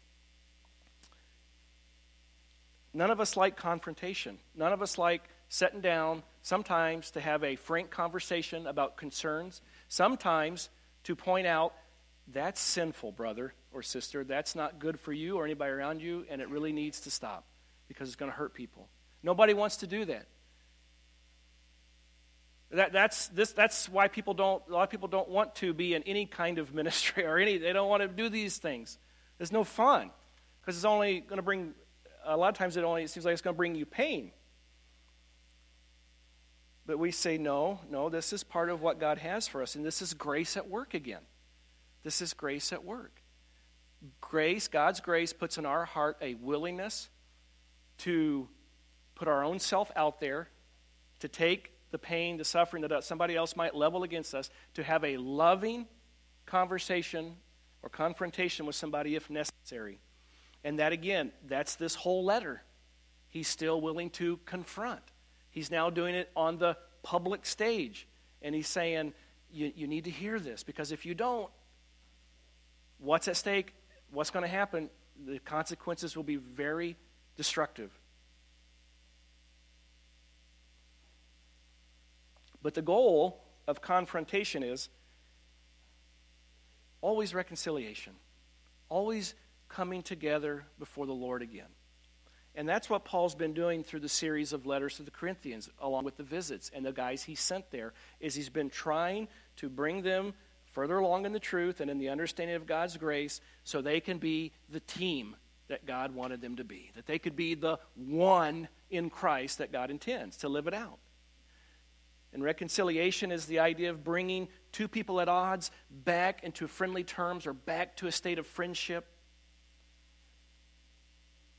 None 2.95 3.11
of 3.11 3.19
us 3.19 3.37
like 3.37 3.57
confrontation. 3.57 4.39
None 4.55 4.73
of 4.73 4.81
us 4.81 4.97
like 4.97 5.29
sitting 5.49 5.81
down 5.81 6.23
sometimes 6.41 7.11
to 7.11 7.21
have 7.21 7.43
a 7.43 7.57
frank 7.57 7.91
conversation 7.91 8.65
about 8.65 8.97
concerns, 8.97 9.61
sometimes 9.87 10.69
to 11.03 11.15
point 11.15 11.45
out 11.45 11.75
that's 12.27 12.59
sinful, 12.59 13.11
brother 13.11 13.53
or 13.71 13.83
sister. 13.83 14.23
That's 14.23 14.55
not 14.55 14.79
good 14.79 14.99
for 14.99 15.13
you 15.13 15.37
or 15.37 15.45
anybody 15.45 15.71
around 15.71 16.01
you, 16.01 16.25
and 16.29 16.41
it 16.41 16.49
really 16.49 16.71
needs 16.71 17.01
to 17.01 17.11
stop 17.11 17.45
because 17.87 18.07
it's 18.07 18.15
going 18.15 18.31
to 18.31 18.37
hurt 18.37 18.53
people. 18.53 18.89
Nobody 19.21 19.53
wants 19.53 19.77
to 19.77 19.87
do 19.87 20.05
that. 20.05 20.27
That, 22.71 22.91
that's, 22.91 23.27
this, 23.27 23.51
that's 23.51 23.87
why 23.87 24.07
people 24.07 24.33
don't, 24.33 24.61
a 24.67 24.71
lot 24.71 24.83
of 24.83 24.89
people 24.89 25.07
don't 25.07 25.29
want 25.29 25.55
to 25.55 25.73
be 25.73 25.93
in 25.93 26.03
any 26.03 26.25
kind 26.25 26.57
of 26.57 26.73
ministry 26.73 27.25
or 27.25 27.37
any, 27.37 27.57
they 27.57 27.73
don't 27.73 27.89
want 27.89 28.01
to 28.01 28.07
do 28.07 28.27
these 28.27 28.57
things. 28.57 28.97
There's 29.37 29.51
no 29.51 29.63
fun 29.63 30.09
because 30.61 30.75
it's 30.75 30.85
only 30.85 31.19
going 31.19 31.37
to 31.37 31.43
bring, 31.43 31.73
a 32.25 32.35
lot 32.35 32.49
of 32.49 32.57
times 32.57 32.75
it 32.75 32.83
only 32.83 33.03
it 33.03 33.09
seems 33.09 33.25
like 33.25 33.33
it's 33.33 33.41
going 33.41 33.53
to 33.53 33.57
bring 33.57 33.75
you 33.75 33.85
pain. 33.85 34.31
But 36.87 36.99
we 36.99 37.11
say, 37.11 37.37
no, 37.37 37.79
no, 37.89 38.09
this 38.09 38.33
is 38.33 38.43
part 38.43 38.69
of 38.69 38.81
what 38.81 38.99
God 38.99 39.17
has 39.19 39.47
for 39.47 39.61
us, 39.61 39.75
and 39.75 39.83
this 39.83 40.01
is 40.01 40.13
grace 40.13 40.55
at 40.55 40.69
work 40.69 40.93
again. 40.93 41.21
This 42.05 42.21
is 42.21 42.35
grace 42.35 42.71
at 42.71 42.85
work. 42.85 43.19
Grace, 44.21 44.67
God's 44.67 44.99
grace, 44.99 45.33
puts 45.33 45.57
in 45.57 45.65
our 45.65 45.85
heart 45.85 46.17
a 46.21 46.35
willingness 46.35 47.09
to 47.97 48.47
put 49.15 49.27
our 49.27 49.43
own 49.43 49.57
self 49.57 49.91
out 49.95 50.19
there, 50.19 50.47
to 51.21 51.27
take 51.27 51.71
the 51.89 51.97
pain, 51.97 52.37
the 52.37 52.45
suffering 52.45 52.87
that 52.87 53.03
somebody 53.03 53.35
else 53.35 53.55
might 53.55 53.73
level 53.73 54.03
against 54.03 54.35
us, 54.35 54.51
to 54.75 54.83
have 54.83 55.03
a 55.03 55.17
loving 55.17 55.87
conversation 56.45 57.37
or 57.81 57.89
confrontation 57.89 58.67
with 58.67 58.75
somebody 58.75 59.15
if 59.15 59.31
necessary. 59.31 59.99
And 60.63 60.77
that, 60.77 60.91
again, 60.91 61.31
that's 61.47 61.75
this 61.75 61.95
whole 61.95 62.23
letter. 62.23 62.61
He's 63.29 63.47
still 63.47 63.81
willing 63.81 64.11
to 64.11 64.37
confront. 64.45 65.01
He's 65.49 65.71
now 65.71 65.89
doing 65.89 66.13
it 66.13 66.29
on 66.35 66.59
the 66.59 66.77
public 67.01 67.47
stage. 67.47 68.07
And 68.43 68.53
he's 68.53 68.67
saying, 68.67 69.13
you, 69.51 69.71
you 69.75 69.87
need 69.87 70.03
to 70.03 70.11
hear 70.11 70.39
this 70.39 70.61
because 70.61 70.91
if 70.91 71.03
you 71.03 71.15
don't, 71.15 71.49
what's 73.05 73.27
at 73.27 73.37
stake, 73.37 73.73
what's 74.11 74.31
going 74.31 74.43
to 74.43 74.49
happen, 74.49 74.89
the 75.25 75.39
consequences 75.39 76.15
will 76.15 76.23
be 76.23 76.35
very 76.35 76.97
destructive. 77.37 77.91
But 82.61 82.73
the 82.73 82.81
goal 82.81 83.43
of 83.67 83.81
confrontation 83.81 84.63
is 84.63 84.89
always 87.01 87.33
reconciliation, 87.33 88.13
always 88.89 89.35
coming 89.69 90.01
together 90.01 90.65
before 90.79 91.05
the 91.05 91.13
Lord 91.13 91.41
again. 91.41 91.67
And 92.55 92.67
that's 92.67 92.89
what 92.89 93.03
Paul's 93.03 93.35
been 93.35 93.53
doing 93.53 93.83
through 93.83 93.99
the 93.99 94.09
series 94.09 94.53
of 94.53 94.65
letters 94.65 94.95
to 94.95 95.03
the 95.03 95.11
Corinthians, 95.11 95.69
along 95.79 96.05
with 96.05 96.15
the 96.15 96.23
visits 96.23 96.71
and 96.73 96.85
the 96.85 96.93
guys 96.93 97.23
he 97.23 97.35
sent 97.35 97.69
there, 97.69 97.93
is 98.19 98.33
he's 98.33 98.49
been 98.49 98.69
trying 98.69 99.27
to 99.57 99.69
bring 99.69 100.03
them 100.03 100.33
further 100.75 100.97
along 100.97 101.25
in 101.25 101.31
the 101.31 101.39
truth 101.39 101.79
and 101.79 101.89
in 101.89 101.97
the 101.97 102.09
understanding 102.09 102.55
of 102.55 102.67
God's 102.67 102.97
grace 102.97 103.39
so 103.63 103.81
they 103.81 104.01
can 104.01 104.17
be 104.17 104.51
the 104.69 104.81
team 104.81 105.37
that 105.69 105.85
God 105.85 106.13
wanted 106.13 106.41
them 106.41 106.57
to 106.57 106.65
be, 106.65 106.91
that 106.95 107.07
they 107.07 107.17
could 107.17 107.35
be 107.35 107.55
the 107.55 107.79
one 107.95 108.67
in 108.89 109.09
Christ 109.09 109.57
that 109.57 109.71
God 109.71 109.89
intends 109.89 110.37
to 110.37 110.49
live 110.49 110.67
it 110.67 110.73
out. 110.73 110.99
And 112.33 112.43
reconciliation 112.43 113.31
is 113.31 113.45
the 113.45 113.59
idea 113.59 113.89
of 113.89 114.03
bringing 114.03 114.49
two 114.73 114.89
people 114.89 115.21
at 115.21 115.29
odds 115.29 115.71
back 115.89 116.43
into 116.43 116.67
friendly 116.67 117.05
terms 117.05 117.47
or 117.47 117.53
back 117.53 117.95
to 117.97 118.07
a 118.07 118.11
state 118.11 118.37
of 118.37 118.45
friendship. 118.45 119.07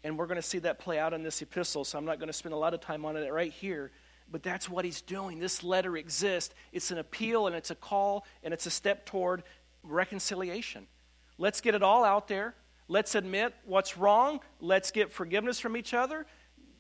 And 0.05 0.19
we're 0.19 0.27
going 0.27 0.37
to 0.37 0.43
see 0.43 0.59
that 0.59 0.79
play 0.79 0.99
out 0.99 1.15
in 1.15 1.23
this 1.23 1.41
epistle, 1.41 1.85
so 1.85 1.97
I'm 1.97 2.05
not 2.05 2.19
going 2.19 2.29
to 2.29 2.35
spend 2.35 2.53
a 2.53 2.59
lot 2.59 2.75
of 2.75 2.81
time 2.81 3.07
on 3.07 3.17
it 3.17 3.33
right 3.33 3.51
here. 3.51 3.91
But 4.31 4.43
that's 4.43 4.69
what 4.69 4.85
he's 4.85 5.03
doing. 5.03 5.39
This 5.39 5.63
letter 5.63 5.97
exists. 5.97 6.55
It's 6.73 6.91
an 6.91 6.99
appeal 6.99 7.47
and 7.47 7.55
it's 7.55 7.71
a 7.71 7.77
call 7.77 8.27
and 8.43 8.53
it's 8.53 8.67
a 8.67 8.71
step 8.71 9.07
toward 9.07 9.43
reconciliation. 9.83 10.87
Let's 11.39 11.61
get 11.61 11.75
it 11.75 11.83
all 11.83 12.05
out 12.05 12.29
there. 12.29 12.55
Let's 12.89 13.15
admit 13.15 13.55
what's 13.65 13.97
wrong. 13.97 14.41
Let's 14.61 14.91
get 14.91 15.13
forgiveness 15.13 15.61
from 15.61 15.77
each 15.77 15.95
other. 15.95 16.27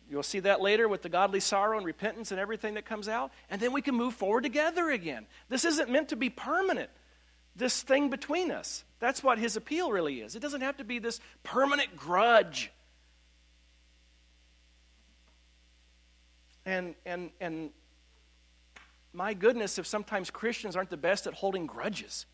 You'll 0.08 0.22
see 0.22 0.40
that 0.40 0.60
later 0.60 0.88
with 0.88 1.02
the 1.02 1.08
godly 1.08 1.40
sorrow 1.40 1.76
and 1.76 1.86
repentance 1.86 2.30
and 2.30 2.38
everything 2.38 2.74
that 2.74 2.84
comes 2.84 3.08
out. 3.08 3.32
And 3.50 3.60
then 3.60 3.72
we 3.72 3.82
can 3.82 3.94
move 3.94 4.14
forward 4.14 4.42
together 4.42 4.90
again. 4.90 5.26
This 5.48 5.64
isn't 5.64 5.90
meant 5.90 6.10
to 6.10 6.16
be 6.16 6.30
permanent, 6.30 6.90
this 7.56 7.82
thing 7.82 8.08
between 8.08 8.52
us. 8.52 8.84
That's 9.00 9.22
what 9.22 9.38
his 9.38 9.56
appeal 9.56 9.90
really 9.90 10.20
is. 10.20 10.36
It 10.36 10.40
doesn't 10.40 10.60
have 10.60 10.76
to 10.76 10.84
be 10.84 11.00
this 11.00 11.20
permanent 11.42 11.96
grudge. 11.96 12.70
And, 16.66 16.94
and, 17.06 17.30
and 17.40 17.70
my 19.14 19.32
goodness, 19.32 19.78
if 19.78 19.86
sometimes 19.86 20.30
Christians 20.30 20.76
aren't 20.76 20.90
the 20.90 20.98
best 20.98 21.26
at 21.26 21.32
holding 21.32 21.66
grudges. 21.66 22.26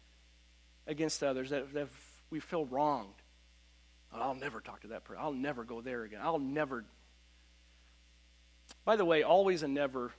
against 0.87 1.22
others 1.22 1.51
that, 1.51 1.72
that 1.74 1.89
we 2.30 2.41
feel 2.41 2.64
wronged. 2.66 3.14
I'll 4.12 4.35
never 4.35 4.61
talk 4.61 4.80
to 4.80 4.89
that 4.89 5.05
person. 5.05 5.22
I'll 5.22 5.33
never 5.33 5.64
go 5.64 5.80
there 5.80 6.03
again. 6.03 6.20
I'll 6.22 6.39
never. 6.39 6.85
By 8.85 8.97
the 8.97 9.05
way, 9.05 9.22
always 9.22 9.62
and 9.62 9.74
never, 9.74 10.12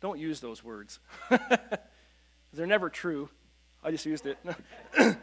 don't 0.00 0.18
use 0.18 0.40
those 0.40 0.64
words. 0.64 0.98
They're 2.52 2.66
never 2.66 2.88
true. 2.88 3.28
I 3.84 3.90
just 3.90 4.06
used 4.06 4.26
it. 4.26 4.38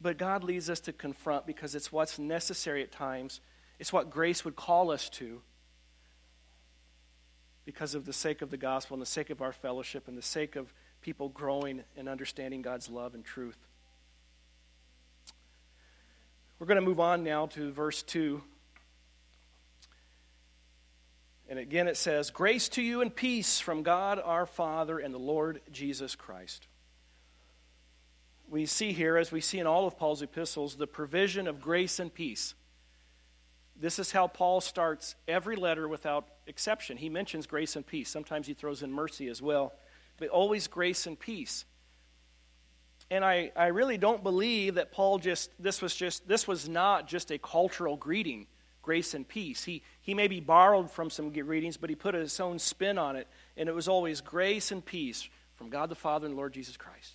but 0.00 0.16
God 0.16 0.44
leads 0.44 0.70
us 0.70 0.80
to 0.80 0.92
confront 0.92 1.46
because 1.46 1.74
it's 1.74 1.92
what's 1.92 2.18
necessary 2.18 2.82
at 2.82 2.90
times. 2.90 3.40
It's 3.78 3.92
what 3.92 4.10
grace 4.10 4.44
would 4.44 4.56
call 4.56 4.90
us 4.90 5.08
to 5.10 5.42
because 7.64 7.94
of 7.94 8.06
the 8.06 8.12
sake 8.12 8.42
of 8.42 8.50
the 8.50 8.56
gospel 8.56 8.94
and 8.94 9.02
the 9.02 9.06
sake 9.06 9.30
of 9.30 9.42
our 9.42 9.52
fellowship 9.52 10.08
and 10.08 10.16
the 10.16 10.22
sake 10.22 10.56
of 10.56 10.72
people 11.02 11.28
growing 11.28 11.82
and 11.96 12.08
understanding 12.08 12.62
God's 12.62 12.88
love 12.88 13.14
and 13.14 13.24
truth. 13.24 13.58
We're 16.58 16.66
going 16.66 16.76
to 16.76 16.86
move 16.86 17.00
on 17.00 17.22
now 17.22 17.46
to 17.46 17.70
verse 17.70 18.02
2. 18.02 18.42
And 21.48 21.58
again 21.58 21.88
it 21.88 21.96
says, 21.96 22.30
Grace 22.30 22.68
to 22.70 22.82
you 22.82 23.02
and 23.02 23.14
peace 23.14 23.60
from 23.60 23.82
God 23.82 24.20
our 24.22 24.46
Father 24.46 24.98
and 24.98 25.12
the 25.12 25.18
Lord 25.18 25.60
Jesus 25.70 26.14
Christ. 26.14 26.66
We 28.50 28.66
see 28.66 28.92
here, 28.92 29.16
as 29.16 29.32
we 29.32 29.40
see 29.40 29.60
in 29.60 29.66
all 29.66 29.86
of 29.86 29.96
Paul's 29.96 30.20
epistles, 30.20 30.76
the 30.76 30.86
provision 30.86 31.46
of 31.46 31.62
grace 31.62 31.98
and 31.98 32.12
peace. 32.12 32.54
This 33.76 33.98
is 33.98 34.12
how 34.12 34.26
Paul 34.26 34.60
starts 34.60 35.14
every 35.26 35.56
letter 35.56 35.88
without 35.88 36.26
exception. 36.46 36.98
He 36.98 37.08
mentions 37.08 37.46
grace 37.46 37.76
and 37.76 37.86
peace. 37.86 38.10
Sometimes 38.10 38.46
he 38.46 38.52
throws 38.52 38.82
in 38.82 38.92
mercy 38.92 39.28
as 39.28 39.40
well 39.40 39.72
but 40.20 40.28
always 40.28 40.68
grace 40.68 41.08
and 41.08 41.18
peace. 41.18 41.64
And 43.10 43.24
I, 43.24 43.50
I 43.56 43.68
really 43.68 43.98
don't 43.98 44.22
believe 44.22 44.76
that 44.76 44.92
Paul 44.92 45.18
just, 45.18 45.50
this 45.58 45.82
was 45.82 45.96
just, 45.96 46.28
this 46.28 46.46
was 46.46 46.68
not 46.68 47.08
just 47.08 47.32
a 47.32 47.38
cultural 47.38 47.96
greeting, 47.96 48.46
grace 48.82 49.14
and 49.14 49.26
peace. 49.26 49.64
He, 49.64 49.82
he 50.00 50.14
maybe 50.14 50.38
borrowed 50.38 50.88
from 50.88 51.10
some 51.10 51.32
greetings, 51.32 51.76
but 51.76 51.90
he 51.90 51.96
put 51.96 52.14
his 52.14 52.38
own 52.38 52.60
spin 52.60 52.98
on 52.98 53.16
it, 53.16 53.26
and 53.56 53.68
it 53.68 53.74
was 53.74 53.88
always 53.88 54.20
grace 54.20 54.70
and 54.70 54.84
peace 54.84 55.28
from 55.56 55.70
God 55.70 55.88
the 55.88 55.96
Father 55.96 56.26
and 56.26 56.36
Lord 56.36 56.52
Jesus 56.52 56.76
Christ. 56.76 57.14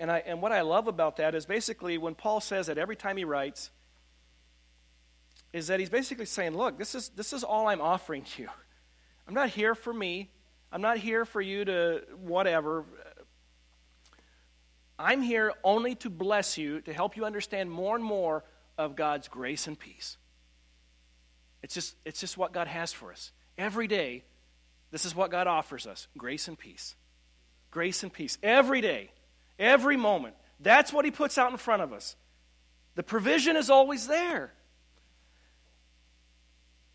And, 0.00 0.10
I, 0.10 0.22
and 0.24 0.40
what 0.40 0.50
I 0.50 0.62
love 0.62 0.88
about 0.88 1.18
that 1.18 1.34
is 1.34 1.44
basically 1.44 1.98
when 1.98 2.14
Paul 2.14 2.40
says 2.40 2.68
that 2.68 2.78
every 2.78 2.96
time 2.96 3.18
he 3.18 3.24
writes, 3.24 3.70
is 5.52 5.66
that 5.66 5.78
he's 5.78 5.90
basically 5.90 6.24
saying, 6.24 6.56
look, 6.56 6.78
this 6.78 6.94
is, 6.94 7.10
this 7.10 7.34
is 7.34 7.44
all 7.44 7.68
I'm 7.68 7.82
offering 7.82 8.22
to 8.22 8.42
you. 8.42 8.48
I'm 9.28 9.34
not 9.34 9.50
here 9.50 9.74
for 9.74 9.92
me. 9.92 10.30
I'm 10.72 10.80
not 10.80 10.96
here 10.96 11.26
for 11.26 11.40
you 11.42 11.66
to 11.66 12.02
whatever. 12.18 12.86
I'm 14.98 15.20
here 15.20 15.52
only 15.62 15.96
to 15.96 16.08
bless 16.08 16.56
you, 16.56 16.80
to 16.82 16.94
help 16.94 17.16
you 17.18 17.26
understand 17.26 17.70
more 17.70 17.94
and 17.94 18.04
more 18.04 18.42
of 18.78 18.96
God's 18.96 19.28
grace 19.28 19.66
and 19.66 19.78
peace. 19.78 20.16
It's 21.62 21.74
just, 21.74 21.94
it's 22.06 22.20
just 22.20 22.38
what 22.38 22.54
God 22.54 22.68
has 22.68 22.90
for 22.90 23.12
us. 23.12 23.32
Every 23.58 23.86
day, 23.86 24.24
this 24.92 25.04
is 25.04 25.14
what 25.14 25.30
God 25.30 25.46
offers 25.46 25.86
us 25.86 26.08
grace 26.16 26.48
and 26.48 26.58
peace. 26.58 26.94
Grace 27.70 28.02
and 28.02 28.10
peace. 28.10 28.38
Every 28.42 28.80
day, 28.80 29.10
every 29.60 29.96
moment. 29.96 30.34
That's 30.58 30.92
what 30.92 31.04
He 31.04 31.12
puts 31.12 31.38
out 31.38 31.52
in 31.52 31.58
front 31.58 31.82
of 31.82 31.92
us. 31.92 32.16
The 32.96 33.04
provision 33.04 33.56
is 33.56 33.70
always 33.70 34.08
there. 34.08 34.52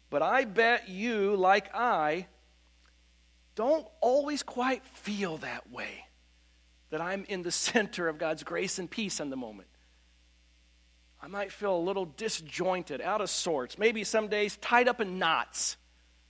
But 0.09 0.22
I 0.22 0.45
bet 0.45 0.89
you, 0.89 1.36
like 1.36 1.74
I, 1.74 2.28
don't 3.55 3.88
always 4.01 4.43
quite 4.43 4.84
feel 4.86 5.38
that 5.38 5.72
way. 5.72 6.05
That 6.89 7.01
I'm 7.01 7.26
in 7.28 7.41
the 7.41 7.51
center 7.51 8.07
of 8.07 8.18
God's 8.18 8.43
grace 8.43 8.80
and 8.80 8.89
peace 8.89 9.20
in 9.20 9.30
the 9.30 9.38
moment. 9.38 9.70
I 11.22 11.28
might 11.28 11.51
feel 11.51 11.76
a 11.76 11.80
little 11.80 12.05
disjointed, 12.05 13.01
out 13.01 13.22
of 13.22 13.30
sorts, 13.30 13.80
maybe 13.80 14.03
some 14.03 14.28
days 14.28 14.57
tied 14.57 14.88
up 14.88 15.01
in 15.01 15.18
knots 15.18 15.78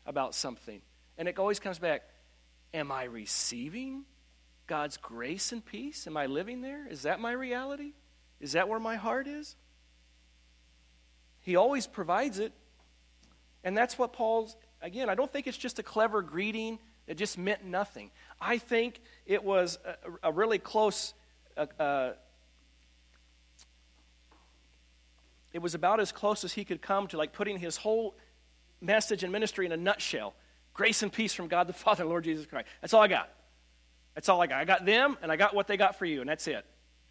about 0.06 0.34
something. 0.34 0.82
And 1.18 1.28
it 1.28 1.38
always 1.38 1.60
comes 1.60 1.80
back 1.80 2.04
Am 2.74 2.92
I 2.92 3.06
receiving 3.06 4.06
God's 4.68 4.98
grace 4.98 5.52
and 5.52 5.64
peace? 5.64 6.08
Am 6.08 6.18
I 6.18 6.26
living 6.26 6.62
there? 6.62 6.88
Is 6.88 7.04
that 7.04 7.20
my 7.20 7.32
reality? 7.32 7.94
Is 8.40 8.54
that 8.54 8.68
where 8.68 8.80
my 8.80 8.96
heart 8.96 9.28
is? 9.28 9.56
He 11.42 11.56
always 11.56 11.88
provides 11.88 12.40
it. 12.40 12.54
And 13.64 13.78
that's 13.78 13.98
what 13.98 14.14
Paul's, 14.14 14.56
again, 14.82 15.10
I 15.10 15.16
don't 15.16 15.32
think 15.32 15.48
it's 15.48 15.58
just 15.58 15.80
a 15.80 15.84
clever 15.84 16.22
greeting 16.22 16.80
it 17.08 17.18
just 17.18 17.38
meant 17.38 17.64
nothing. 17.64 18.10
I 18.42 18.58
think 18.58 19.00
it 19.26 19.44
was 19.44 19.78
a, 19.86 20.30
a 20.30 20.32
really 20.32 20.58
close. 20.58 21.14
Uh, 21.56 21.68
uh, 21.80 22.14
it 25.54 25.60
was 25.60 25.76
about 25.76 26.00
as 26.00 26.12
close 26.12 26.44
as 26.44 26.54
he 26.54 26.66
could 26.66 26.82
come 26.82 27.08
to 27.08 27.18
like 27.18 27.32
putting 27.32 27.60
his 27.60 27.78
whole 27.78 28.16
message 28.82 29.24
and 29.24 29.32
ministry 29.32 29.66
in 29.66 29.72
a 29.72 29.78
nutshell. 29.78 30.34
Grace 30.74 31.04
and 31.04 31.14
peace 31.14 31.34
from 31.34 31.48
God 31.48 31.68
the 31.68 31.74
Father 31.74 32.06
Lord 32.06 32.24
Jesus 32.24 32.46
Christ. 32.46 32.68
That's 32.82 32.94
all 32.94 33.02
I 33.02 33.08
got. 33.08 33.30
That's 34.16 34.30
all 34.30 34.42
I 34.42 34.48
got. 34.48 34.60
I 34.60 34.66
got 34.66 34.86
them, 34.86 35.18
and 35.22 35.32
I 35.32 35.36
got 35.36 35.54
what 35.54 35.68
they 35.68 35.78
got 35.78 36.00
for 36.00 36.06
you, 36.06 36.22
and 36.22 36.30
that's 36.30 36.48
it. 36.48 36.66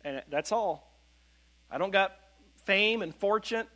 And 0.05 0.23
that's 0.31 0.53
all. 0.53 0.91
I 1.71 1.79
don't 1.79 1.91
got 1.91 2.13
fame 2.65 3.03
and 3.03 3.15
fortune. 3.15 3.67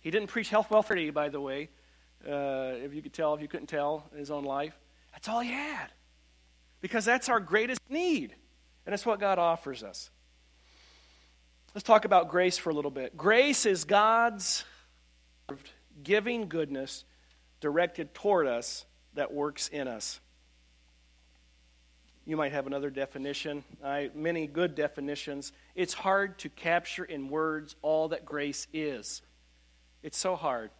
He 0.00 0.10
didn't 0.10 0.28
preach 0.28 0.50
health, 0.50 0.70
welfare 0.70 0.96
to 0.96 1.02
you, 1.02 1.12
by 1.12 1.30
the 1.30 1.40
way. 1.40 1.70
Uh, 2.26 2.72
if 2.82 2.94
you 2.94 3.02
could 3.02 3.12
tell, 3.12 3.34
if 3.34 3.40
you 3.40 3.48
couldn't 3.48 3.66
tell, 3.66 4.08
in 4.12 4.18
his 4.18 4.30
own 4.30 4.44
life. 4.44 4.78
That's 5.12 5.28
all 5.28 5.40
he 5.40 5.50
had. 5.50 5.88
Because 6.80 7.04
that's 7.04 7.28
our 7.28 7.40
greatest 7.40 7.80
need. 7.88 8.34
And 8.84 8.94
it's 8.94 9.06
what 9.06 9.18
God 9.18 9.38
offers 9.38 9.82
us. 9.82 10.10
Let's 11.74 11.84
talk 11.84 12.04
about 12.04 12.28
grace 12.28 12.58
for 12.58 12.70
a 12.70 12.74
little 12.74 12.90
bit. 12.90 13.16
Grace 13.16 13.66
is 13.66 13.84
God's 13.84 14.64
giving 16.02 16.48
goodness 16.48 17.04
directed 17.60 18.14
toward 18.14 18.46
us 18.46 18.84
that 19.14 19.32
works 19.32 19.68
in 19.68 19.88
us. 19.88 20.20
You 22.26 22.36
might 22.38 22.52
have 22.52 22.66
another 22.66 22.88
definition, 22.88 23.64
I, 23.84 24.10
many 24.14 24.46
good 24.46 24.74
definitions. 24.74 25.52
It's 25.74 25.92
hard 25.92 26.38
to 26.38 26.48
capture 26.48 27.04
in 27.04 27.28
words 27.28 27.76
all 27.82 28.08
that 28.08 28.24
grace 28.24 28.66
is. 28.72 29.20
It's 30.02 30.16
so 30.16 30.34
hard. 30.34 30.70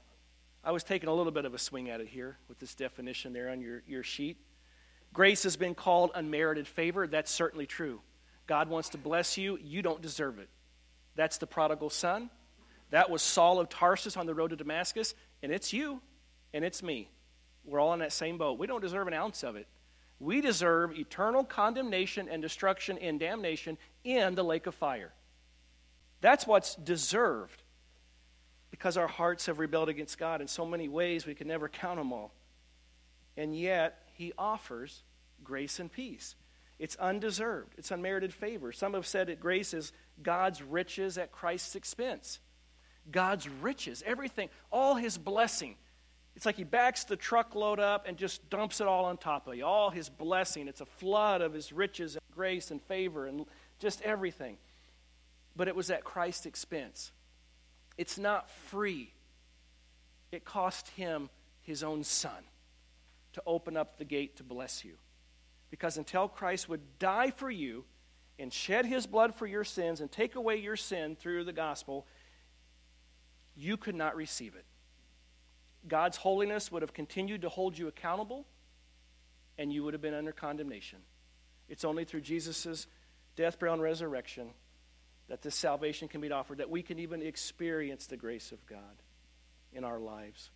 I 0.63 0.73
was 0.73 0.85
taking 0.85 1.11
a 1.11 1.15
little 1.15 1.33
bit 1.33 1.45
of 1.45 1.53
a 1.53 1.59
swing 1.59 1.91
at 1.91 2.01
it 2.01 2.09
here 2.09 2.39
with 2.49 2.59
this 2.59 2.75
definition 2.75 3.35
there 3.35 3.51
on 3.51 3.61
your, 3.61 3.83
your 3.87 4.03
sheet. 4.03 4.39
Grace 5.13 5.43
has 5.43 5.57
been 5.57 5.75
called 5.75 6.13
unmerited 6.15 6.67
favor. 6.67 7.07
That's 7.07 7.31
certainly 7.31 7.67
true. 7.67 8.01
God 8.47 8.71
wants 8.71 8.91
to 8.91 8.99
bless 8.99 9.37
you. 9.37 9.59
You 9.63 9.83
don't 9.83 10.01
deserve 10.01 10.39
it. 10.39 10.49
That's 11.15 11.37
the 11.37 11.47
prodigal 11.47 11.91
son. 11.91 12.31
That 12.91 13.11
was 13.11 13.21
Saul 13.21 13.61
of 13.61 13.69
Tarsus 13.69 14.17
on 14.17 14.27
the 14.27 14.35
road 14.35 14.51
to 14.51 14.57
Damascus. 14.57 15.15
And 15.43 15.53
it's 15.53 15.75
you 15.75 16.01
and 16.55 16.65
it's 16.65 16.83
me. 16.83 17.11
We're 17.67 17.81
all 17.81 17.93
in 17.93 18.01
that 18.01 18.13
same 18.13 18.39
boat. 18.39 18.59
We 18.59 18.67
don't 18.67 18.81
deserve 18.81 19.07
an 19.07 19.15
ounce 19.15 19.43
of 19.43 19.57
it. 19.57 19.67
We 20.21 20.41
deserve 20.41 20.97
eternal 20.99 21.45
condemnation 21.45 22.29
and 22.29 22.41
destruction 22.41 22.99
and 22.99 23.19
damnation 23.19 23.79
in 24.05 24.35
the 24.35 24.45
lake 24.45 24.67
of 24.67 24.75
fire. 24.75 25.13
That's 26.21 26.47
what's 26.47 26.75
deserved 26.77 27.63
because 28.71 28.97
our 28.97 29.07
hearts 29.07 29.47
have 29.47 29.59
rebelled 29.59 29.89
against 29.89 30.19
God 30.19 30.41
in 30.41 30.49
so 30.49 30.65
many 30.65 30.89
ways 30.89 31.27
we 31.27 31.35
can 31.35 31.49
never 31.49 31.69
count 31.69 31.99
them 31.99 32.13
all. 32.13 32.33
And 33.37 33.57
yet, 33.57 34.03
He 34.15 34.33
offers 34.39 35.03
grace 35.43 35.79
and 35.79 35.93
peace. 35.93 36.35
It's 36.79 36.97
undeserved, 36.97 37.75
it's 37.79 37.91
unmerited 37.91 38.35
favor. 38.35 38.73
Some 38.73 38.95
have 38.95 39.07
said 39.07 39.29
that 39.29 39.39
grace 39.39 39.75
is 39.75 39.93
God's 40.23 40.63
riches 40.63 41.19
at 41.19 41.31
Christ's 41.31 41.77
expense. 41.77 42.41
God's 43.11 43.49
riches, 43.49 44.03
everything, 44.07 44.49
all 44.73 44.95
His 44.95 45.19
blessing. 45.19 45.77
It's 46.37 46.47
like 46.47 46.57
He 46.57 46.65
backs 46.65 47.05
the 47.05 47.17
truckload 47.17 47.81
up 47.81 48.07
and 48.09 48.17
just 48.17 48.49
dumps 48.51 48.81
it 48.81 48.87
all 48.87 49.05
on 49.05 49.17
top 49.17 49.47
of 49.47 49.55
you. 49.55 49.65
All 49.65 49.91
His 49.91 50.09
blessing. 50.09 50.69
It's 50.69 50.81
a 50.81 50.87
flood 50.87 51.41
of 51.41 51.53
His 51.53 51.73
riches 51.73 52.15
and 52.15 52.23
grace 52.35 52.71
and 52.71 52.83
favor 52.83 53.27
and 53.27 53.47
just 53.79 54.03
everything. 54.03 54.57
But 55.57 55.69
it 55.69 55.77
was 55.77 55.91
at 55.91 56.05
Christ's 56.05 56.47
expense. 56.47 57.13
It's 57.97 58.19
not 58.19 58.51
free. 58.51 59.13
It 60.33 60.45
cost 60.45 60.89
him 60.91 61.31
his 61.63 61.83
own 61.83 62.03
son 62.03 62.45
to 63.35 63.43
open 63.47 63.77
up 63.77 63.99
the 63.99 64.05
gate 64.05 64.37
to 64.37 64.43
bless 64.43 64.85
you. 64.85 64.95
Because 65.71 65.97
until 65.97 66.29
Christ 66.29 66.69
would 66.69 66.99
die 66.99 67.31
for 67.31 67.51
you 67.51 67.85
and 68.39 68.53
shed 68.53 68.87
his 68.87 69.07
blood 69.07 69.35
for 69.35 69.47
your 69.47 69.65
sins 69.65 70.01
and 70.01 70.11
take 70.11 70.35
away 70.35 70.57
your 70.57 70.77
sin 70.77 71.17
through 71.17 71.45
the 71.45 71.53
gospel, 71.53 72.07
you 73.57 73.77
could 73.77 73.95
not 73.95 74.17
receive 74.17 74.55
it. 74.57 74.65
God's 75.87 76.17
holiness 76.17 76.73
would 76.73 76.83
have 76.83 76.95
continued 76.95 77.43
to 77.43 77.49
hold 77.49 77.77
you 77.77 77.89
accountable, 77.89 78.47
and 79.59 79.73
you 79.73 79.85
would 79.85 79.95
have 79.95 80.03
been 80.03 80.15
under 80.15 80.33
condemnation. 80.33 81.01
It's 81.69 81.85
only 81.85 82.05
through 82.05 82.23
Jesus' 82.23 82.87
death, 83.37 83.59
burial, 83.59 83.75
and 83.75 83.83
resurrection 83.83 84.51
that 85.29 85.43
this 85.43 85.55
salvation 85.55 86.09
can 86.09 86.21
be 86.21 86.31
offered, 86.31 86.59
that 86.59 86.71
we 86.71 86.83
can 86.83 86.99
even 86.99 87.23
experience 87.23 88.07
the 88.07 88.17
grace 88.17 88.53
of 88.53 88.65
God 88.67 89.03
in 89.73 89.85
our 89.85 89.99
lives. 89.99 90.51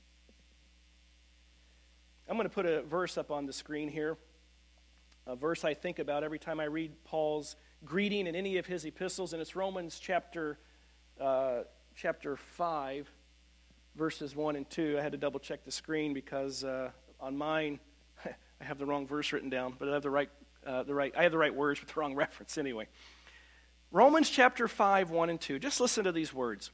I'm 2.29 2.37
going 2.37 2.49
to 2.49 2.55
put 2.55 2.67
a 2.67 2.83
verse 2.83 3.17
up 3.17 3.31
on 3.31 3.47
the 3.47 3.53
screen 3.53 3.89
here. 3.89 4.19
a 5.27 5.35
verse 5.35 5.65
I 5.65 5.75
think 5.75 5.99
about 5.99 6.25
every 6.25 6.39
time 6.39 6.61
I 6.61 6.65
read 6.65 6.93
Paul's 7.05 7.57
greeting 7.85 8.27
in 8.27 8.35
any 8.35 8.59
of 8.59 8.67
his 8.67 8.85
epistles, 8.85 9.33
and 9.33 9.41
it's 9.41 9.57
Romans 9.57 9.99
chapter, 9.99 10.59
uh, 11.19 11.61
chapter 11.95 12.37
5, 12.37 13.11
verses 13.99 14.37
1 14.37 14.55
and 14.55 14.71
2. 14.71 14.97
I 14.99 15.03
had 15.03 15.13
to 15.13 15.19
double 15.19 15.41
check 15.41 15.65
the 15.65 15.73
screen 15.73 16.15
because 16.15 16.63
uh, 16.63 16.91
on 17.21 17.37
mine, 17.37 17.81
I 18.25 18.65
have 18.65 18.79
the 18.79 18.87
wrong 18.87 19.07
verse 19.07 19.33
written 19.33 19.51
down, 19.51 19.75
but 19.77 19.89
I 19.89 19.95
have 19.95 20.03
the 20.03 20.11
right, 20.11 20.31
uh, 20.65 20.85
the 20.85 20.95
right, 20.95 21.13
I 21.19 21.25
have 21.25 21.33
the 21.33 21.39
right 21.39 21.55
words 21.55 21.81
with 21.81 21.93
the 21.93 22.01
wrong 22.01 22.15
reference 22.17 22.57
anyway. 22.57 22.87
Romans 23.91 24.31
chapter 24.31 24.69
5, 24.69 25.11
1 25.11 25.31
and 25.31 25.41
2. 25.41 25.59
Just 25.59 25.81
listen 25.81 26.05
to 26.05 26.13
these 26.13 26.33
words. 26.33 26.71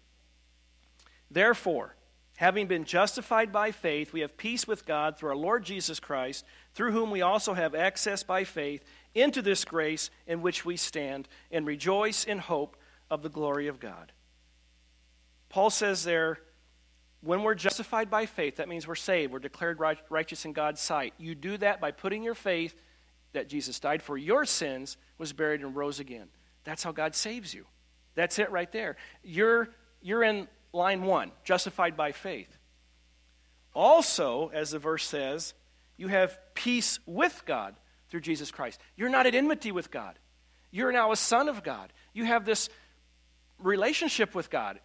Therefore, 1.30 1.96
having 2.36 2.66
been 2.66 2.84
justified 2.84 3.50
by 3.50 3.70
faith, 3.70 4.12
we 4.12 4.20
have 4.20 4.36
peace 4.36 4.66
with 4.66 4.84
God 4.84 5.16
through 5.16 5.30
our 5.30 5.36
Lord 5.36 5.64
Jesus 5.64 5.98
Christ, 5.98 6.44
through 6.74 6.92
whom 6.92 7.10
we 7.10 7.22
also 7.22 7.54
have 7.54 7.74
access 7.74 8.22
by 8.22 8.44
faith 8.44 8.84
into 9.14 9.40
this 9.40 9.64
grace 9.64 10.10
in 10.26 10.42
which 10.42 10.64
we 10.64 10.76
stand 10.76 11.26
and 11.50 11.66
rejoice 11.66 12.24
in 12.24 12.38
hope 12.38 12.76
of 13.10 13.22
the 13.22 13.28
glory 13.30 13.68
of 13.68 13.80
God. 13.80 14.12
Paul 15.48 15.70
says 15.70 16.04
there, 16.04 16.40
when 17.24 17.42
we're 17.42 17.54
justified 17.54 18.10
by 18.10 18.26
faith, 18.26 18.56
that 18.56 18.68
means 18.68 18.86
we're 18.86 18.94
saved, 18.94 19.32
we're 19.32 19.38
declared 19.38 19.80
righteous 20.10 20.44
in 20.44 20.52
God's 20.52 20.80
sight. 20.80 21.14
You 21.18 21.34
do 21.34 21.56
that 21.58 21.80
by 21.80 21.90
putting 21.90 22.22
your 22.22 22.34
faith 22.34 22.74
that 23.32 23.48
Jesus 23.48 23.80
died 23.80 24.02
for 24.02 24.16
your 24.16 24.44
sins, 24.44 24.96
was 25.18 25.32
buried, 25.32 25.62
and 25.62 25.74
rose 25.74 26.00
again. 26.00 26.28
That's 26.64 26.82
how 26.82 26.92
God 26.92 27.14
saves 27.14 27.52
you. 27.52 27.66
That's 28.14 28.38
it 28.38 28.50
right 28.50 28.70
there. 28.70 28.96
You're, 29.22 29.70
you're 30.02 30.22
in 30.22 30.48
line 30.72 31.02
one, 31.02 31.32
justified 31.44 31.96
by 31.96 32.12
faith. 32.12 32.58
Also, 33.74 34.50
as 34.54 34.70
the 34.70 34.78
verse 34.78 35.04
says, 35.04 35.54
you 35.96 36.08
have 36.08 36.38
peace 36.54 37.00
with 37.06 37.42
God 37.44 37.74
through 38.08 38.20
Jesus 38.20 38.50
Christ. 38.50 38.80
You're 38.96 39.08
not 39.08 39.26
at 39.26 39.34
enmity 39.34 39.72
with 39.72 39.90
God. 39.90 40.18
You're 40.70 40.92
now 40.92 41.12
a 41.12 41.16
son 41.16 41.48
of 41.48 41.62
God. 41.62 41.92
You 42.12 42.24
have 42.24 42.44
this 42.44 42.68
relationship 43.58 44.34
with 44.34 44.50
God. 44.50 44.78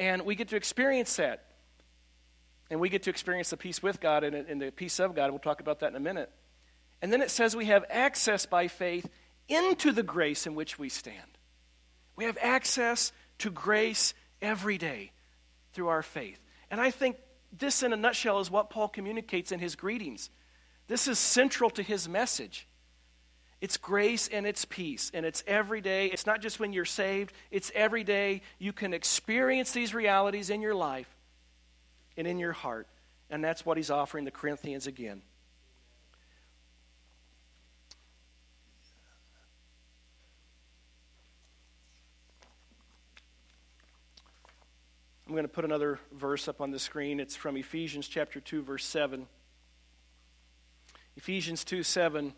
And 0.00 0.22
we 0.22 0.34
get 0.34 0.48
to 0.48 0.56
experience 0.56 1.14
that. 1.16 1.44
And 2.70 2.80
we 2.80 2.88
get 2.88 3.02
to 3.02 3.10
experience 3.10 3.50
the 3.50 3.58
peace 3.58 3.82
with 3.82 4.00
God 4.00 4.24
and, 4.24 4.34
and 4.34 4.62
the 4.62 4.72
peace 4.72 4.98
of 4.98 5.14
God. 5.14 5.30
We'll 5.30 5.40
talk 5.40 5.60
about 5.60 5.80
that 5.80 5.90
in 5.90 5.96
a 5.96 6.00
minute. 6.00 6.30
And 7.02 7.12
then 7.12 7.20
it 7.20 7.30
says 7.30 7.54
we 7.54 7.66
have 7.66 7.84
access 7.90 8.46
by 8.46 8.68
faith 8.68 9.06
into 9.46 9.92
the 9.92 10.02
grace 10.02 10.46
in 10.46 10.54
which 10.54 10.78
we 10.78 10.88
stand. 10.88 11.18
We 12.16 12.24
have 12.24 12.38
access 12.40 13.12
to 13.38 13.50
grace 13.50 14.14
every 14.40 14.78
day 14.78 15.12
through 15.74 15.88
our 15.88 16.02
faith. 16.02 16.40
And 16.70 16.80
I 16.80 16.90
think 16.90 17.16
this, 17.52 17.82
in 17.82 17.92
a 17.92 17.96
nutshell, 17.96 18.40
is 18.40 18.50
what 18.50 18.70
Paul 18.70 18.88
communicates 18.88 19.52
in 19.52 19.60
his 19.60 19.76
greetings. 19.76 20.30
This 20.88 21.08
is 21.08 21.18
central 21.18 21.68
to 21.70 21.82
his 21.82 22.08
message. 22.08 22.66
It's 23.60 23.76
grace 23.76 24.28
and 24.28 24.46
it's 24.46 24.64
peace. 24.64 25.10
And 25.12 25.26
it's 25.26 25.44
every 25.46 25.80
day. 25.80 26.06
It's 26.06 26.26
not 26.26 26.40
just 26.40 26.58
when 26.58 26.72
you're 26.72 26.84
saved, 26.84 27.32
it's 27.50 27.70
every 27.74 28.04
day 28.04 28.42
you 28.58 28.72
can 28.72 28.94
experience 28.94 29.72
these 29.72 29.94
realities 29.94 30.50
in 30.50 30.62
your 30.62 30.74
life 30.74 31.08
and 32.16 32.26
in 32.26 32.38
your 32.38 32.52
heart. 32.52 32.88
And 33.28 33.44
that's 33.44 33.64
what 33.64 33.76
he's 33.76 33.90
offering 33.90 34.24
the 34.24 34.30
Corinthians 34.30 34.86
again. 34.86 35.22
I'm 45.26 45.34
going 45.34 45.44
to 45.44 45.48
put 45.48 45.64
another 45.64 46.00
verse 46.12 46.48
up 46.48 46.60
on 46.60 46.72
the 46.72 46.78
screen. 46.80 47.20
It's 47.20 47.36
from 47.36 47.56
Ephesians 47.56 48.08
chapter 48.08 48.40
2 48.40 48.62
verse 48.62 48.84
7. 48.84 49.26
Ephesians 51.16 51.62
2 51.62 51.84
7 51.84 52.32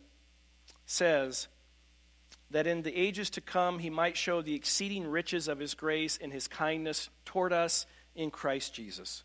says 0.93 1.49
that 2.51 2.67
in 2.67 2.83
the 2.83 2.95
ages 2.95 3.31
to 3.31 3.41
come 3.41 3.79
he 3.79 3.91
might 3.91 4.17
show 4.17 4.43
the 4.43 4.55
exceeding 4.55 5.07
riches 5.07 5.49
of 5.49 5.59
his 5.59 5.75
grace 5.75 6.19
and 6.21 6.33
his 6.33 6.47
kindness 6.47 7.09
toward 7.25 7.53
us 7.53 7.87
in 8.15 8.31
Christ 8.31 8.75
Jesus. 8.75 9.25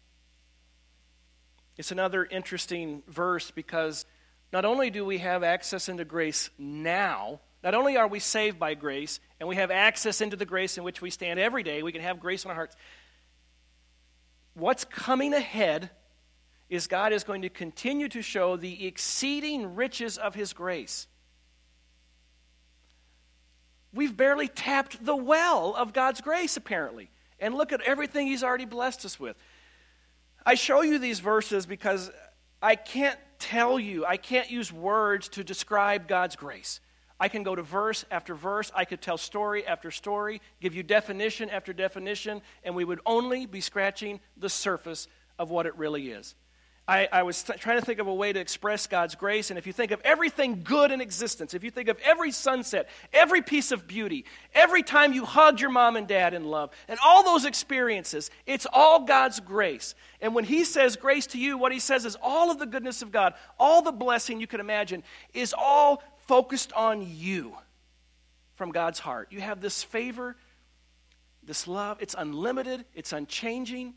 It's 1.78 1.92
another 1.92 2.26
interesting 2.26 3.04
verse 3.08 3.52
because 3.52 4.06
not 4.52 4.66
only 4.66 4.90
do 4.90 5.06
we 5.06 5.18
have 5.18 5.44
access 5.44 5.90
into 5.90 6.06
grace 6.06 6.50
now, 6.58 7.42
not 7.64 7.76
only 7.76 7.98
are 7.98 8.08
we 8.08 8.20
saved 8.20 8.58
by 8.58 8.74
grace 8.74 9.20
and 9.40 9.50
we 9.50 9.58
have 9.58 9.70
access 9.70 10.22
into 10.22 10.38
the 10.38 10.46
grace 10.46 10.78
in 10.78 10.84
which 10.84 11.02
we 11.02 11.10
stand 11.10 11.40
every 11.40 11.64
day, 11.64 11.84
we 11.84 11.92
can 11.92 12.02
have 12.02 12.20
grace 12.20 12.46
in 12.46 12.50
our 12.50 12.56
hearts. 12.56 12.76
What's 14.54 14.86
coming 14.86 15.34
ahead 15.34 15.90
is 16.70 16.88
God 16.88 17.14
is 17.14 17.24
going 17.24 17.42
to 17.44 17.50
continue 17.50 18.08
to 18.10 18.22
show 18.22 18.56
the 18.56 18.88
exceeding 18.88 19.76
riches 19.76 20.18
of 20.18 20.34
his 20.34 20.54
grace. 20.54 21.08
We've 23.98 24.16
barely 24.16 24.48
tapped 24.48 25.04
the 25.04 25.16
well 25.16 25.74
of 25.76 25.92
God's 25.92 26.22
grace, 26.22 26.56
apparently. 26.56 27.10
And 27.40 27.56
look 27.56 27.74
at 27.74 27.82
everything 27.82 28.28
He's 28.28 28.44
already 28.44 28.66
blessed 28.66 29.04
us 29.06 29.20
with. 29.20 29.36
I 30.46 30.54
show 30.54 30.84
you 30.84 31.00
these 31.00 31.20
verses 31.20 31.66
because 31.66 32.12
I 32.62 32.76
can't 32.76 33.18
tell 33.40 33.80
you, 33.80 34.06
I 34.06 34.18
can't 34.18 34.52
use 34.52 34.72
words 34.72 35.30
to 35.30 35.44
describe 35.44 36.08
God's 36.08 36.36
grace. 36.36 36.80
I 37.20 37.28
can 37.28 37.42
go 37.42 37.56
to 37.56 37.64
verse 37.64 38.06
after 38.12 38.36
verse, 38.36 38.72
I 38.76 38.86
could 38.86 39.02
tell 39.02 39.18
story 39.18 39.66
after 39.66 39.90
story, 39.90 40.42
give 40.62 40.76
you 40.76 40.84
definition 40.84 41.50
after 41.50 41.74
definition, 41.74 42.44
and 42.64 42.76
we 42.76 42.86
would 42.86 43.00
only 43.04 43.48
be 43.48 43.62
scratching 43.62 44.20
the 44.38 44.50
surface 44.50 45.08
of 45.40 45.50
what 45.50 45.66
it 45.66 45.76
really 45.76 46.12
is. 46.12 46.36
I, 46.90 47.10
I 47.12 47.24
was 47.24 47.44
th- 47.44 47.60
trying 47.60 47.80
to 47.80 47.86
think 47.86 48.00
of 48.00 48.08
a 48.08 48.14
way 48.14 48.32
to 48.32 48.40
express 48.40 48.88
God's 48.88 49.16
grace. 49.16 49.50
And 49.50 49.60
if 49.60 49.68
you 49.68 49.74
think 49.74 49.92
of 49.92 50.00
everything 50.06 50.62
good 50.64 50.92
in 50.92 51.02
existence, 51.02 51.54
if 51.54 51.64
you 51.64 51.70
think 51.70 51.90
of 51.90 51.98
every 52.00 52.32
sunset, 52.32 52.88
every 53.12 53.42
piece 53.42 53.74
of 53.74 53.88
beauty, 53.88 54.24
every 54.54 54.84
time 54.84 55.12
you 55.12 55.26
hugged 55.26 55.60
your 55.60 55.70
mom 55.70 55.98
and 55.98 56.08
dad 56.08 56.34
in 56.34 56.46
love, 56.46 56.72
and 56.88 56.98
all 57.04 57.24
those 57.24 57.44
experiences, 57.44 58.32
it's 58.46 58.66
all 58.72 59.04
God's 59.04 59.42
grace. 59.42 59.96
And 60.22 60.34
when 60.34 60.46
He 60.46 60.64
says 60.64 60.96
grace 60.96 61.28
to 61.28 61.38
you, 61.38 61.58
what 61.58 61.74
He 61.74 61.80
says 61.80 62.06
is 62.06 62.16
all 62.22 62.52
of 62.52 62.60
the 62.60 62.66
goodness 62.66 63.02
of 63.02 63.12
God, 63.12 63.34
all 63.60 63.82
the 63.82 63.92
blessing 63.92 64.40
you 64.40 64.48
can 64.48 64.62
imagine, 64.62 65.04
is 65.34 65.54
all 65.58 66.02
focused 66.28 66.72
on 66.72 67.06
you 67.06 67.54
from 68.56 68.72
God's 68.72 69.00
heart. 69.00 69.28
You 69.32 69.42
have 69.42 69.60
this 69.60 69.84
favor, 69.84 70.38
this 71.44 71.68
love. 71.68 71.98
It's 72.02 72.16
unlimited, 72.18 72.86
it's 72.96 73.12
unchanging, 73.12 73.94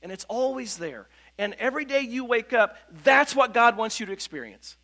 and 0.00 0.12
it's 0.12 0.24
always 0.28 0.76
there. 0.76 1.08
And 1.40 1.54
every 1.58 1.86
day 1.86 2.02
you 2.02 2.26
wake 2.26 2.52
up, 2.52 2.76
that's 3.02 3.34
what 3.34 3.54
God 3.54 3.78
wants 3.78 3.98
you 3.98 4.04
to 4.04 4.12
experience 4.12 4.76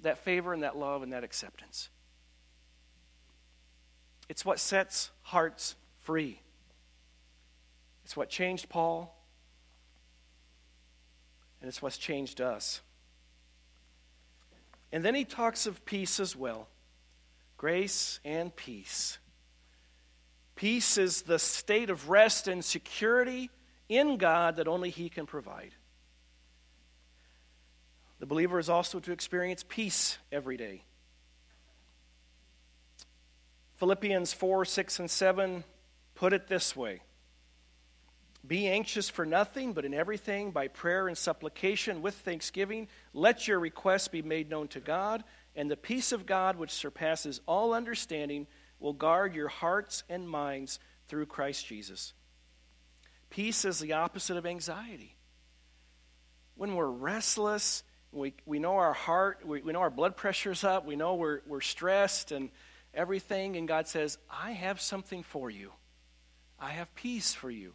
that 0.00 0.18
favor 0.18 0.52
and 0.52 0.64
that 0.64 0.76
love 0.76 1.04
and 1.04 1.12
that 1.12 1.22
acceptance. 1.22 1.88
It's 4.28 4.44
what 4.44 4.58
sets 4.58 5.12
hearts 5.22 5.76
free. 6.00 6.40
It's 8.04 8.16
what 8.16 8.28
changed 8.28 8.68
Paul, 8.68 9.16
and 11.60 11.68
it's 11.68 11.80
what's 11.80 11.96
changed 11.96 12.40
us. 12.40 12.80
And 14.90 15.04
then 15.04 15.14
he 15.14 15.24
talks 15.24 15.66
of 15.66 15.84
peace 15.84 16.18
as 16.18 16.34
well 16.34 16.66
grace 17.56 18.18
and 18.24 18.54
peace. 18.56 19.18
Peace 20.56 20.98
is 20.98 21.22
the 21.22 21.38
state 21.38 21.88
of 21.88 22.10
rest 22.10 22.48
and 22.48 22.64
security 22.64 23.48
in 23.88 24.16
God 24.16 24.56
that 24.56 24.68
only 24.68 24.90
He 24.90 25.08
can 25.08 25.26
provide. 25.26 25.74
The 28.18 28.26
believer 28.26 28.58
is 28.58 28.68
also 28.68 28.98
to 29.00 29.12
experience 29.12 29.64
peace 29.68 30.18
every 30.32 30.56
day. 30.56 30.82
Philippians 33.76 34.32
4 34.32 34.64
6 34.64 35.00
and 35.00 35.10
7 35.10 35.64
put 36.14 36.32
it 36.32 36.48
this 36.48 36.74
way 36.74 37.02
Be 38.46 38.68
anxious 38.68 39.08
for 39.08 39.26
nothing, 39.26 39.74
but 39.74 39.84
in 39.84 39.92
everything, 39.92 40.50
by 40.50 40.68
prayer 40.68 41.08
and 41.08 41.16
supplication 41.16 42.00
with 42.00 42.14
thanksgiving, 42.14 42.88
let 43.12 43.46
your 43.46 43.60
requests 43.60 44.08
be 44.08 44.22
made 44.22 44.48
known 44.48 44.68
to 44.68 44.80
God, 44.80 45.24
and 45.54 45.70
the 45.70 45.76
peace 45.76 46.12
of 46.12 46.26
God, 46.26 46.56
which 46.56 46.70
surpasses 46.70 47.40
all 47.46 47.74
understanding, 47.74 48.46
will 48.78 48.94
guard 48.94 49.34
your 49.34 49.48
hearts 49.48 50.04
and 50.08 50.28
minds 50.28 50.78
through 51.08 51.26
Christ 51.26 51.66
Jesus. 51.66 52.14
Peace 53.30 53.64
is 53.64 53.78
the 53.78 53.92
opposite 53.94 54.36
of 54.36 54.46
anxiety. 54.46 55.16
When 56.54 56.74
we're 56.74 56.86
restless, 56.86 57.82
we, 58.12 58.34
we 58.46 58.58
know 58.58 58.76
our 58.76 58.94
heart, 58.94 59.40
we, 59.44 59.60
we 59.60 59.72
know 59.72 59.80
our 59.80 59.90
blood 59.90 60.16
pressure's 60.16 60.64
up, 60.64 60.86
we 60.86 60.96
know 60.96 61.16
we're, 61.16 61.40
we're 61.46 61.60
stressed 61.60 62.32
and 62.32 62.50
everything, 62.94 63.56
and 63.56 63.68
God 63.68 63.86
says, 63.88 64.18
I 64.30 64.52
have 64.52 64.80
something 64.80 65.22
for 65.22 65.50
you. 65.50 65.72
I 66.58 66.70
have 66.70 66.94
peace 66.94 67.34
for 67.34 67.50
you. 67.50 67.74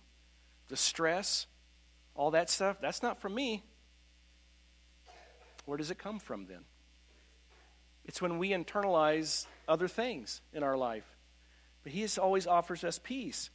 The 0.69 0.77
stress, 0.77 1.45
all 2.15 2.31
that 2.31 2.49
stuff, 2.49 2.77
that's 2.81 3.03
not 3.03 3.19
from 3.19 3.35
me. 3.35 3.63
Where 5.65 5.77
does 5.77 5.91
it 5.91 5.99
come 5.99 6.19
from 6.19 6.45
then? 6.47 6.65
It's 8.05 8.21
when 8.21 8.39
we 8.39 8.49
internalize 8.49 9.45
other 9.67 9.87
things 9.87 10.41
in 10.53 10.63
our 10.63 10.75
life. 10.75 11.05
But 11.83 11.91
He 11.91 12.07
always 12.17 12.47
offers 12.47 12.83
us 12.83 12.99
peace. 13.01 13.49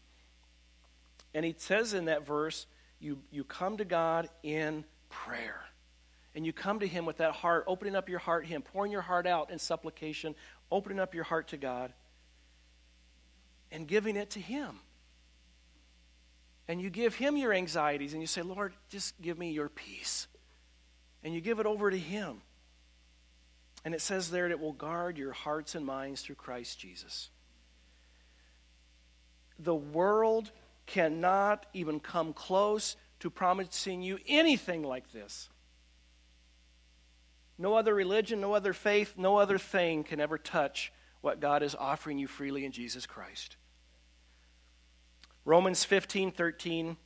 And 1.36 1.44
he 1.44 1.54
says 1.56 1.92
in 1.92 2.06
that 2.06 2.26
verse, 2.26 2.66
you, 2.98 3.18
you 3.30 3.44
come 3.44 3.76
to 3.76 3.84
God 3.84 4.30
in 4.42 4.86
prayer. 5.10 5.60
and 6.36 6.44
you 6.44 6.52
come 6.52 6.80
to 6.80 6.86
Him 6.86 7.06
with 7.06 7.16
that 7.16 7.32
heart, 7.32 7.64
opening 7.66 7.96
up 7.96 8.10
your 8.10 8.18
heart 8.18 8.44
Him, 8.44 8.60
pouring 8.60 8.92
your 8.92 9.00
heart 9.00 9.26
out 9.26 9.50
in 9.50 9.58
supplication, 9.58 10.34
opening 10.70 11.00
up 11.00 11.14
your 11.14 11.24
heart 11.24 11.48
to 11.48 11.56
God, 11.56 11.94
and 13.72 13.88
giving 13.88 14.16
it 14.16 14.30
to 14.30 14.40
Him. 14.40 14.78
And 16.68 16.80
you 16.80 16.90
give 16.90 17.14
Him 17.14 17.38
your 17.38 17.54
anxieties, 17.54 18.12
and 18.12 18.22
you 18.22 18.26
say, 18.26 18.42
Lord, 18.42 18.74
just 18.90 19.20
give 19.22 19.38
me 19.38 19.50
your 19.50 19.70
peace. 19.70 20.26
And 21.24 21.32
you 21.32 21.40
give 21.40 21.58
it 21.58 21.64
over 21.64 21.90
to 21.90 21.98
Him. 21.98 22.42
And 23.82 23.94
it 23.94 24.02
says 24.02 24.30
there 24.30 24.48
that 24.48 24.54
it 24.54 24.60
will 24.60 24.74
guard 24.74 25.16
your 25.16 25.32
hearts 25.32 25.74
and 25.74 25.86
minds 25.86 26.20
through 26.20 26.34
Christ 26.34 26.78
Jesus. 26.78 27.30
The 29.58 29.74
world 29.74 30.50
cannot 30.86 31.66
even 31.72 32.00
come 32.00 32.32
close 32.32 32.96
to 33.20 33.30
promising 33.30 34.02
you 34.02 34.18
anything 34.26 34.82
like 34.82 35.12
this. 35.12 35.48
No 37.58 37.74
other 37.74 37.94
religion, 37.94 38.40
no 38.40 38.54
other 38.54 38.72
faith, 38.72 39.14
no 39.16 39.36
other 39.36 39.58
thing 39.58 40.04
can 40.04 40.20
ever 40.20 40.38
touch 40.38 40.92
what 41.20 41.40
God 41.40 41.62
is 41.62 41.74
offering 41.74 42.18
you 42.18 42.26
freely 42.26 42.64
in 42.64 42.72
Jesus 42.72 43.06
Christ. 43.06 43.56
Romans 45.44 45.84
15 45.84 46.32
13, 46.32 46.96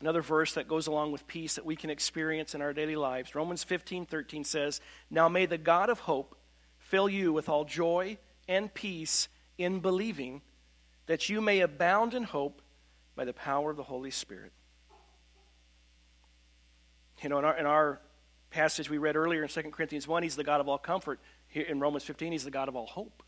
another 0.00 0.20
verse 0.20 0.54
that 0.54 0.68
goes 0.68 0.86
along 0.86 1.12
with 1.12 1.26
peace 1.26 1.54
that 1.54 1.64
we 1.64 1.76
can 1.76 1.88
experience 1.88 2.54
in 2.54 2.60
our 2.60 2.72
daily 2.72 2.96
lives. 2.96 3.34
Romans 3.34 3.64
15 3.64 4.04
13 4.04 4.44
says, 4.44 4.80
Now 5.10 5.28
may 5.28 5.46
the 5.46 5.58
God 5.58 5.88
of 5.88 6.00
hope 6.00 6.36
fill 6.78 7.08
you 7.08 7.32
with 7.32 7.48
all 7.48 7.64
joy 7.64 8.18
and 8.48 8.72
peace 8.74 9.28
in 9.56 9.80
believing, 9.80 10.42
that 11.10 11.28
you 11.28 11.40
may 11.40 11.58
abound 11.58 12.14
in 12.14 12.22
hope 12.22 12.62
by 13.16 13.24
the 13.24 13.32
power 13.32 13.72
of 13.72 13.76
the 13.76 13.82
Holy 13.82 14.12
Spirit. 14.12 14.52
You 17.20 17.28
know, 17.30 17.40
in 17.40 17.44
our, 17.44 17.58
in 17.58 17.66
our 17.66 18.00
passage 18.50 18.88
we 18.88 18.96
read 18.96 19.16
earlier 19.16 19.42
in 19.42 19.48
2 19.48 19.62
Corinthians 19.72 20.06
1, 20.06 20.22
he's 20.22 20.36
the 20.36 20.44
God 20.44 20.60
of 20.60 20.68
all 20.68 20.78
comfort. 20.78 21.18
Here 21.48 21.64
in 21.64 21.80
Romans 21.80 22.04
15, 22.04 22.30
he's 22.30 22.44
the 22.44 22.52
God 22.52 22.68
of 22.68 22.76
all 22.76 22.86
hope. 22.86 23.24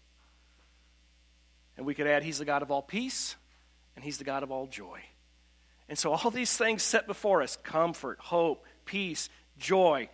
And 1.76 1.84
we 1.84 1.92
could 1.92 2.06
add, 2.06 2.22
he's 2.22 2.38
the 2.38 2.44
God 2.44 2.62
of 2.62 2.70
all 2.70 2.82
peace, 2.82 3.34
and 3.96 4.04
he's 4.04 4.16
the 4.16 4.22
God 4.22 4.44
of 4.44 4.52
all 4.52 4.68
joy. 4.68 5.00
And 5.88 5.98
so 5.98 6.12
all 6.12 6.30
these 6.30 6.56
things 6.56 6.84
set 6.84 7.08
before 7.08 7.42
us 7.42 7.58
comfort, 7.64 8.20
hope, 8.20 8.64
peace, 8.84 9.28
joy. 9.58 10.08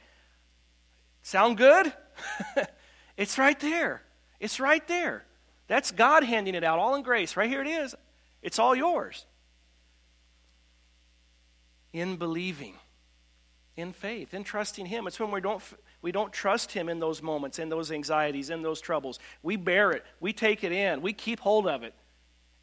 Sound 1.20 1.58
good? 1.58 1.92
it's 3.18 3.36
right 3.36 3.60
there. 3.60 4.00
It's 4.40 4.58
right 4.58 4.88
there. 4.88 5.26
That's 5.68 5.92
God 5.92 6.24
handing 6.24 6.54
it 6.54 6.64
out, 6.64 6.78
all 6.78 6.94
in 6.96 7.02
grace. 7.02 7.36
Right 7.36 7.48
here 7.48 7.62
it 7.62 7.68
is. 7.68 7.94
It's 8.42 8.58
all 8.58 8.74
yours. 8.74 9.26
In 11.92 12.16
believing 12.16 12.74
in 13.78 13.92
faith, 13.92 14.34
in 14.34 14.42
trusting 14.42 14.86
Him. 14.86 15.06
It's 15.06 15.20
when 15.20 15.30
we 15.30 15.40
don't, 15.40 15.62
we 16.02 16.10
don't 16.10 16.32
trust 16.32 16.72
Him 16.72 16.88
in 16.88 16.98
those 16.98 17.22
moments, 17.22 17.60
in 17.60 17.68
those 17.68 17.92
anxieties, 17.92 18.50
in 18.50 18.60
those 18.60 18.80
troubles. 18.80 19.20
We 19.42 19.54
bear 19.54 19.92
it, 19.92 20.04
we 20.18 20.32
take 20.32 20.64
it 20.64 20.72
in, 20.72 21.00
we 21.00 21.12
keep 21.12 21.38
hold 21.38 21.68
of 21.68 21.84
it. 21.84 21.94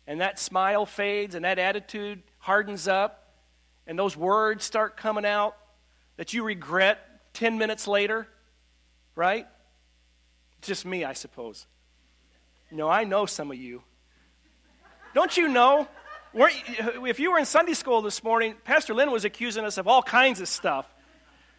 And 0.08 0.20
that 0.22 0.38
smile 0.38 0.86
fades, 0.86 1.34
and 1.34 1.46
that 1.46 1.58
attitude 1.58 2.22
hardens 2.38 2.88
up, 2.88 3.34
and 3.88 3.98
those 3.98 4.18
words 4.18 4.66
start 4.66 4.98
coming 4.98 5.26
out 5.26 5.56
that 6.18 6.34
you 6.34 6.44
regret 6.44 7.00
10 7.34 7.58
minutes 7.58 7.88
later, 7.88 8.28
right? 9.16 9.48
Just 10.62 10.86
me, 10.86 11.06
I 11.06 11.14
suppose. 11.14 11.66
No, 12.72 12.90
I 12.90 13.04
know 13.04 13.26
some 13.26 13.52
of 13.52 13.58
you. 13.58 13.84
Don't 15.14 15.36
you 15.38 15.48
know? 15.48 15.88
Uh, 16.38 16.48
if 17.06 17.20
you 17.20 17.32
were 17.32 17.40
in 17.40 17.46
Sunday 17.46 17.74
school 17.74 18.02
this 18.02 18.24
morning, 18.24 18.56
Pastor 18.66 18.94
Lynn 18.94 19.12
was 19.12 19.24
accusing 19.24 19.64
us 19.64 19.78
of 19.78 19.88
all 19.88 20.04
kinds 20.04 20.42
of 20.42 20.48
stuff. 20.48 20.86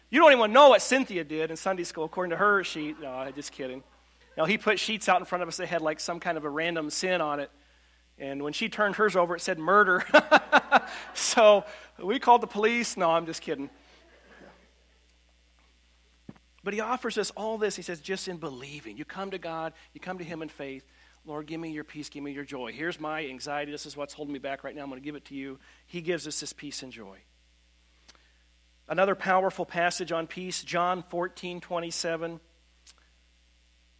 You 0.09 0.19
don't 0.19 0.31
even 0.31 0.53
know 0.53 0.69
what 0.69 0.81
Cynthia 0.81 1.23
did 1.23 1.49
in 1.49 1.57
Sunday 1.57 1.83
school, 1.83 2.05
according 2.05 2.29
to 2.31 2.37
her 2.37 2.63
sheet. 2.63 3.01
No, 3.01 3.29
just 3.35 3.51
kidding. 3.51 3.83
Now, 4.37 4.45
he 4.45 4.57
put 4.57 4.79
sheets 4.79 5.09
out 5.09 5.19
in 5.19 5.25
front 5.25 5.41
of 5.41 5.47
us 5.47 5.57
that 5.57 5.67
had 5.67 5.81
like 5.81 5.99
some 5.99 6.19
kind 6.19 6.37
of 6.37 6.45
a 6.45 6.49
random 6.49 6.89
sin 6.91 7.21
on 7.21 7.39
it. 7.39 7.49
And 8.19 8.43
when 8.43 8.53
she 8.53 8.69
turned 8.69 8.95
hers 8.95 9.15
over, 9.15 9.35
it 9.35 9.41
said 9.41 9.57
murder. 9.57 10.03
so 11.13 11.65
we 12.01 12.19
called 12.19 12.41
the 12.41 12.47
police. 12.47 12.97
No, 12.97 13.11
I'm 13.11 13.25
just 13.25 13.41
kidding. 13.41 13.69
But 16.63 16.73
he 16.73 16.79
offers 16.79 17.17
us 17.17 17.31
all 17.31 17.57
this. 17.57 17.75
He 17.75 17.81
says, 17.81 18.01
just 18.01 18.27
in 18.27 18.37
believing. 18.37 18.97
You 18.97 19.05
come 19.05 19.31
to 19.31 19.37
God, 19.37 19.73
you 19.93 20.01
come 20.01 20.17
to 20.17 20.23
Him 20.23 20.41
in 20.41 20.49
faith. 20.49 20.83
Lord, 21.27 21.45
give 21.45 21.59
me 21.59 21.71
your 21.71 21.83
peace, 21.83 22.07
give 22.07 22.23
me 22.23 22.31
your 22.31 22.45
joy. 22.45 22.71
Here's 22.71 23.01
my 23.01 23.25
anxiety. 23.25 23.69
This 23.69 23.85
is 23.85 23.97
what's 23.97 24.13
holding 24.13 24.31
me 24.31 24.39
back 24.39 24.63
right 24.63 24.73
now. 24.73 24.83
I'm 24.83 24.89
going 24.89 25.01
to 25.01 25.05
give 25.05 25.15
it 25.15 25.25
to 25.25 25.35
you. 25.35 25.59
He 25.85 25.99
gives 25.99 26.25
us 26.25 26.39
this 26.39 26.53
peace 26.53 26.83
and 26.83 26.91
joy. 26.91 27.17
Another 28.87 29.13
powerful 29.13 29.65
passage 29.65 30.13
on 30.13 30.27
peace, 30.27 30.63
John 30.63 31.03
14, 31.09 31.59
27. 31.59 32.39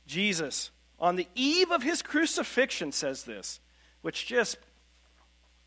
Jesus, 0.05 0.71
on 0.97 1.17
the 1.17 1.28
eve 1.36 1.69
of 1.71 1.84
his 1.84 2.01
crucifixion, 2.01 2.93
says 2.93 3.23
this, 3.23 3.59
which 4.01 4.25
just, 4.25 4.57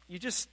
you 0.08 0.18
just 0.18 0.48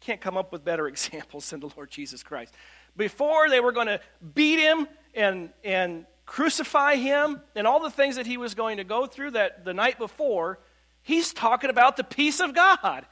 can't 0.00 0.20
come 0.20 0.36
up 0.36 0.52
with 0.52 0.62
better 0.62 0.86
examples 0.88 1.48
than 1.48 1.60
the 1.60 1.70
Lord 1.74 1.90
Jesus 1.90 2.22
Christ. 2.22 2.54
Before 2.98 3.48
they 3.48 3.60
were 3.60 3.72
going 3.72 3.86
to 3.86 4.00
beat 4.34 4.58
him 4.58 4.86
and, 5.14 5.48
and 5.64 6.04
crucify 6.30 6.94
him 6.94 7.42
and 7.56 7.66
all 7.66 7.80
the 7.80 7.90
things 7.90 8.14
that 8.14 8.24
he 8.24 8.36
was 8.36 8.54
going 8.54 8.76
to 8.76 8.84
go 8.84 9.04
through 9.04 9.32
that 9.32 9.64
the 9.64 9.74
night 9.74 9.98
before, 9.98 10.60
he's 11.02 11.32
talking 11.32 11.70
about 11.70 11.96
the 11.96 12.04
peace 12.04 12.38
of 12.38 12.54
God. 12.54 13.04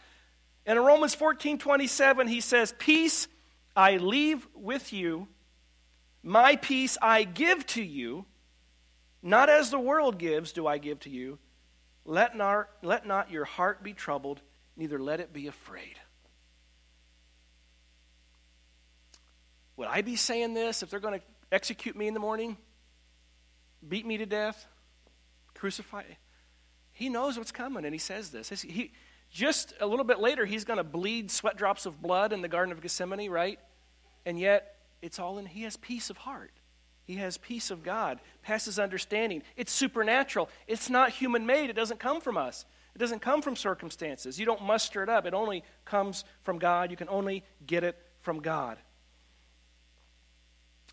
And 0.65 0.79
in 0.79 0.85
Romans 0.85 1.17
14, 1.17 1.59
27, 1.59 2.29
he 2.29 2.41
says, 2.41 2.73
Peace 2.79 3.27
I 3.75 3.97
leave 3.97 4.47
with 4.55 4.93
you, 4.93 5.27
my 6.23 6.55
peace 6.55 6.97
I 7.03 7.25
give 7.25 7.67
to 7.67 7.83
you, 7.83 8.25
not 9.21 9.51
as 9.51 9.71
the 9.71 9.81
world 9.81 10.19
gives, 10.19 10.53
do 10.53 10.69
I 10.69 10.79
give 10.79 11.01
to 11.01 11.11
you. 11.11 11.41
Let 12.05 12.37
not, 12.37 12.69
let 12.83 13.05
not 13.05 13.33
your 13.33 13.45
heart 13.45 13.83
be 13.83 13.95
troubled, 13.95 14.41
neither 14.77 15.01
let 15.01 15.19
it 15.19 15.33
be 15.33 15.49
afraid. 15.49 15.97
Would 19.77 19.89
I 19.89 20.03
be 20.03 20.15
saying 20.15 20.55
this 20.55 20.85
if 20.85 20.91
they're 20.91 21.01
going 21.01 21.19
to 21.19 21.27
execute 21.51 21.97
me 21.97 22.07
in 22.07 22.15
the 22.15 22.21
morning? 22.21 22.57
Beat 23.87 24.07
me 24.07 24.19
to 24.19 24.27
death? 24.27 24.67
Crucify? 25.55 26.05
He 26.93 27.09
knows 27.09 27.39
what's 27.39 27.53
coming, 27.53 27.85
and 27.85 27.95
he 27.95 27.99
says 27.99 28.31
this. 28.31 28.49
He, 28.63 28.93
just 29.31 29.75
a 29.81 29.87
little 29.87 30.05
bit 30.05 30.19
later, 30.19 30.45
he's 30.47 30.65
going 30.65 30.79
to 30.79 30.85
bleed 30.85 31.31
sweat 31.31 31.57
drops 31.57 31.87
of 31.87 32.03
blood 32.03 32.33
in 32.33 32.43
the 32.43 32.49
Garden 32.49 32.73
of 32.73 32.81
Gethsemane, 32.81 33.31
right? 33.31 33.59
And 34.27 34.39
yet, 34.39 34.75
it's 35.01 35.19
all 35.19 35.39
in, 35.39 35.47
he 35.47 35.63
has 35.63 35.77
peace 35.77 36.11
of 36.11 36.17
heart. 36.17 36.51
He 37.05 37.17
has 37.17 37.39
peace 37.39 37.71
of 37.71 37.83
God, 37.83 38.21
passes 38.43 38.79
understanding. 38.79 39.43
It's 39.57 39.73
supernatural. 39.73 40.51
It's 40.67 40.91
not 40.91 41.11
human 41.11 41.47
made. 41.47 41.71
It 41.71 41.77
doesn't 41.77 42.01
come 42.01 42.21
from 42.21 42.37
us. 42.37 42.67
It 42.95 42.99
doesn't 42.99 43.21
come 43.21 43.41
from 43.41 43.57
circumstances. 43.57 44.39
You 44.39 44.45
don't 44.45 44.63
muster 44.63 45.03
it 45.03 45.09
up. 45.09 45.25
It 45.25 45.33
only 45.33 45.63
comes 45.85 46.25
from 46.43 46.59
God. 46.59 46.91
You 46.91 46.97
can 46.97 47.09
only 47.09 47.45
get 47.67 47.85
it 47.85 47.97
from 48.21 48.41
God. 48.41 48.77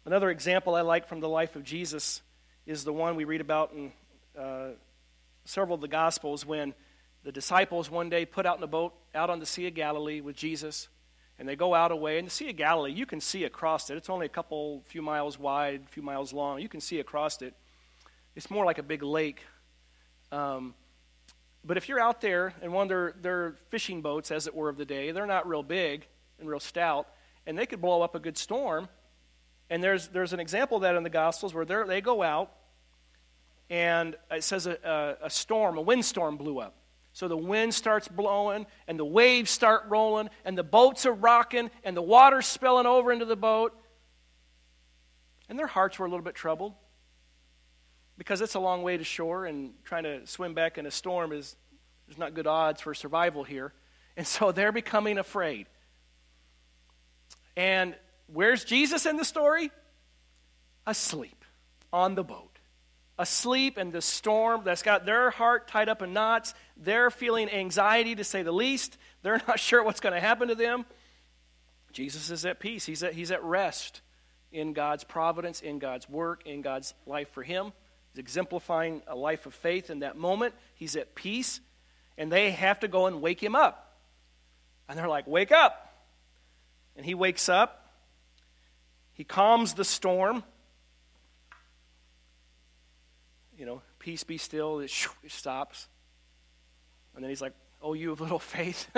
Another 0.06 0.30
example 0.30 0.76
I 0.76 0.82
like 0.82 1.08
from 1.08 1.20
the 1.20 1.28
life 1.28 1.56
of 1.56 1.64
Jesus 1.64 2.22
is 2.66 2.84
the 2.84 2.93
one 2.93 3.16
we 3.16 3.24
read 3.24 3.41
about 3.41 3.74
in 3.74 3.91
uh, 4.39 4.70
several 5.45 5.76
of 5.76 5.82
the 5.82 5.88
Gospels 5.88 6.45
when 6.45 6.74
the 7.24 7.32
disciples 7.32 7.89
one 7.89 8.09
day 8.09 8.26
put 8.26 8.45
out 8.45 8.57
in 8.57 8.63
a 8.63 8.68
boat 8.68 8.93
out 9.13 9.30
on 9.30 9.39
the 9.39 9.45
Sea 9.45 9.68
of 9.68 9.76
Galilee 9.76 10.22
with 10.22 10.36
Jesus 10.36 10.88
and 11.38 11.47
they 11.47 11.55
go 11.55 11.74
out 11.74 11.91
away. 11.91 12.18
And 12.18 12.28
the 12.28 12.32
Sea 12.32 12.49
of 12.49 12.55
Galilee, 12.55 12.91
you 12.91 13.05
can 13.05 13.20
see 13.20 13.43
across 13.43 13.89
it. 13.89 13.97
It's 13.97 14.09
only 14.09 14.26
a 14.26 14.30
couple, 14.30 14.84
few 14.88 15.01
miles 15.01 15.38
wide, 15.38 15.89
few 15.89 16.01
miles 16.01 16.34
long. 16.34 16.61
You 16.61 16.70
can 16.70 16.82
see 16.82 16.99
across 16.99 17.41
it. 17.41 17.53
It's 18.36 18.49
more 18.49 18.66
like 18.66 18.78
a 18.78 18.84
big 18.84 19.03
lake. 19.03 19.43
Um, 20.32 20.74
but 21.63 21.78
if 21.78 21.89
you're 21.89 21.99
out 21.99 22.22
there 22.22 22.53
in 22.61 22.72
one 22.72 22.84
of 22.84 22.89
their, 22.89 23.13
their 23.22 23.55
fishing 23.70 24.01
boats, 24.01 24.32
as 24.32 24.47
it 24.47 24.55
were, 24.55 24.70
of 24.70 24.78
the 24.78 24.86
day, 24.86 25.11
they're 25.11 25.26
not 25.26 25.47
real 25.47 25.63
big 25.63 26.07
and 26.39 26.47
real 26.47 26.59
stout, 26.59 27.07
and 27.45 27.57
they 27.57 27.66
could 27.66 27.82
blow 27.82 28.01
up 28.01 28.16
a 28.16 28.20
good 28.20 28.38
storm. 28.38 28.88
And 29.70 29.84
there's, 29.84 30.07
there's 30.09 30.34
an 30.34 30.39
example 30.39 30.78
of 30.78 30.84
that 30.84 30.95
in 30.95 31.03
the 31.03 31.09
Gospels 31.09 31.53
where 31.53 31.66
they 31.66 32.01
go 32.01 32.22
out, 32.22 32.51
and 33.70 34.16
it 34.30 34.43
says 34.43 34.68
a, 34.68 34.78
a, 35.22 35.26
a 35.26 35.30
storm, 35.30 35.78
a 35.78 35.82
windstorm 35.82 36.38
blew 36.38 36.59
up. 36.59 36.76
So 37.13 37.28
the 37.28 37.38
wind 37.38 37.74
starts 37.74 38.07
blowing, 38.07 38.68
and 38.88 38.99
the 38.99 39.05
waves 39.05 39.49
start 39.49 39.86
rolling, 39.88 40.30
and 40.43 40.57
the 40.57 40.63
boats 40.63 41.05
are 41.05 41.13
rocking, 41.13 41.72
and 41.84 41.95
the 41.95 42.01
water's 42.01 42.45
spilling 42.45 42.86
over 42.86 43.11
into 43.11 43.26
the 43.26 43.38
boat. 43.38 43.74
And 45.47 45.57
their 45.57 45.68
hearts 45.68 45.97
were 45.97 46.05
a 46.05 46.09
little 46.09 46.26
bit 46.26 46.36
troubled 46.36 46.74
because 48.18 48.41
it's 48.41 48.55
a 48.55 48.59
long 48.59 48.84
way 48.84 48.97
to 48.97 49.03
shore, 49.03 49.45
and 49.45 49.74
trying 49.84 50.03
to 50.03 50.28
swim 50.28 50.53
back 50.53 50.78
in 50.78 50.86
a 50.86 50.91
storm 50.91 51.32
is 51.32 51.55
there's 52.07 52.18
not 52.18 52.34
good 52.34 52.47
odds 52.47 52.82
for 52.82 52.93
survival 52.93 53.43
here. 53.43 53.74
And 54.16 54.28
so 54.28 54.51
they're 54.51 54.72
becoming 54.72 55.18
afraid. 55.18 55.68
And 57.57 57.95
where's 58.28 58.64
Jesus 58.64 59.06
in 59.06 59.18
the 59.18 59.26
story? 59.26 59.72
Asleep 60.86 61.44
on 61.92 62.16
the 62.16 62.24
boat 62.24 62.56
asleep 63.18 63.78
in 63.78 63.92
the 63.92 64.02
storm 64.02 64.62
that's 64.64 64.82
got 64.82 65.06
their 65.06 65.30
heart 65.30 65.68
tied 65.68 65.90
up 65.90 66.02
in 66.02 66.14
knots. 66.14 66.54
They're 66.78 67.10
feeling 67.10 67.50
anxiety, 67.50 68.16
to 68.16 68.24
say 68.24 68.44
the 68.44 68.52
least. 68.52 68.98
They're 69.22 69.42
not 69.48 69.60
sure 69.60 69.84
what's 69.84 70.00
going 70.00 70.14
to 70.14 70.22
happen 70.22 70.50
to 70.50 70.56
them. 70.56 70.86
Jesus 71.92 72.30
is 72.30 72.46
at 72.46 72.60
peace, 72.60 72.86
he's 72.86 73.04
at, 73.04 73.14
he's 73.14 73.32
at 73.32 73.44
rest 73.44 74.02
in 74.52 74.74
God's 74.74 75.04
providence, 75.06 75.62
in 75.62 75.80
God's 75.80 76.10
work, 76.10 76.46
in 76.46 76.62
God's 76.62 76.94
life 77.06 77.30
for 77.32 77.42
him. 77.42 77.72
He's 78.12 78.20
exemplifying 78.20 79.02
a 79.08 79.16
life 79.16 79.46
of 79.46 79.54
faith 79.54 79.90
in 79.90 80.00
that 80.00 80.18
moment. 80.18 80.54
He's 80.76 80.98
at 80.98 81.16
peace, 81.16 81.62
and 82.18 82.30
they 82.30 82.52
have 82.52 82.82
to 82.82 82.90
go 82.90 83.08
and 83.08 83.22
wake 83.22 83.42
him 83.42 83.56
up. 83.56 83.98
And 84.90 85.00
they're 85.00 85.08
like, 85.08 85.26
Wake 85.26 85.52
up! 85.52 85.82
And 86.98 87.06
he 87.06 87.14
wakes 87.14 87.50
up. 87.50 87.85
He 89.16 89.24
calms 89.24 89.74
the 89.74 89.86
storm. 89.86 90.43
You 93.57 93.66
know, 93.66 93.82
peace 93.97 94.24
be 94.24 94.38
still. 94.38 94.80
It 94.82 94.91
stops. 95.28 95.88
And 97.16 97.24
then 97.24 97.30
he's 97.30 97.41
like, 97.41 97.53
Oh, 97.82 97.93
you 97.93 98.09
have 98.09 98.22
little 98.22 98.39
faith. 98.39 98.89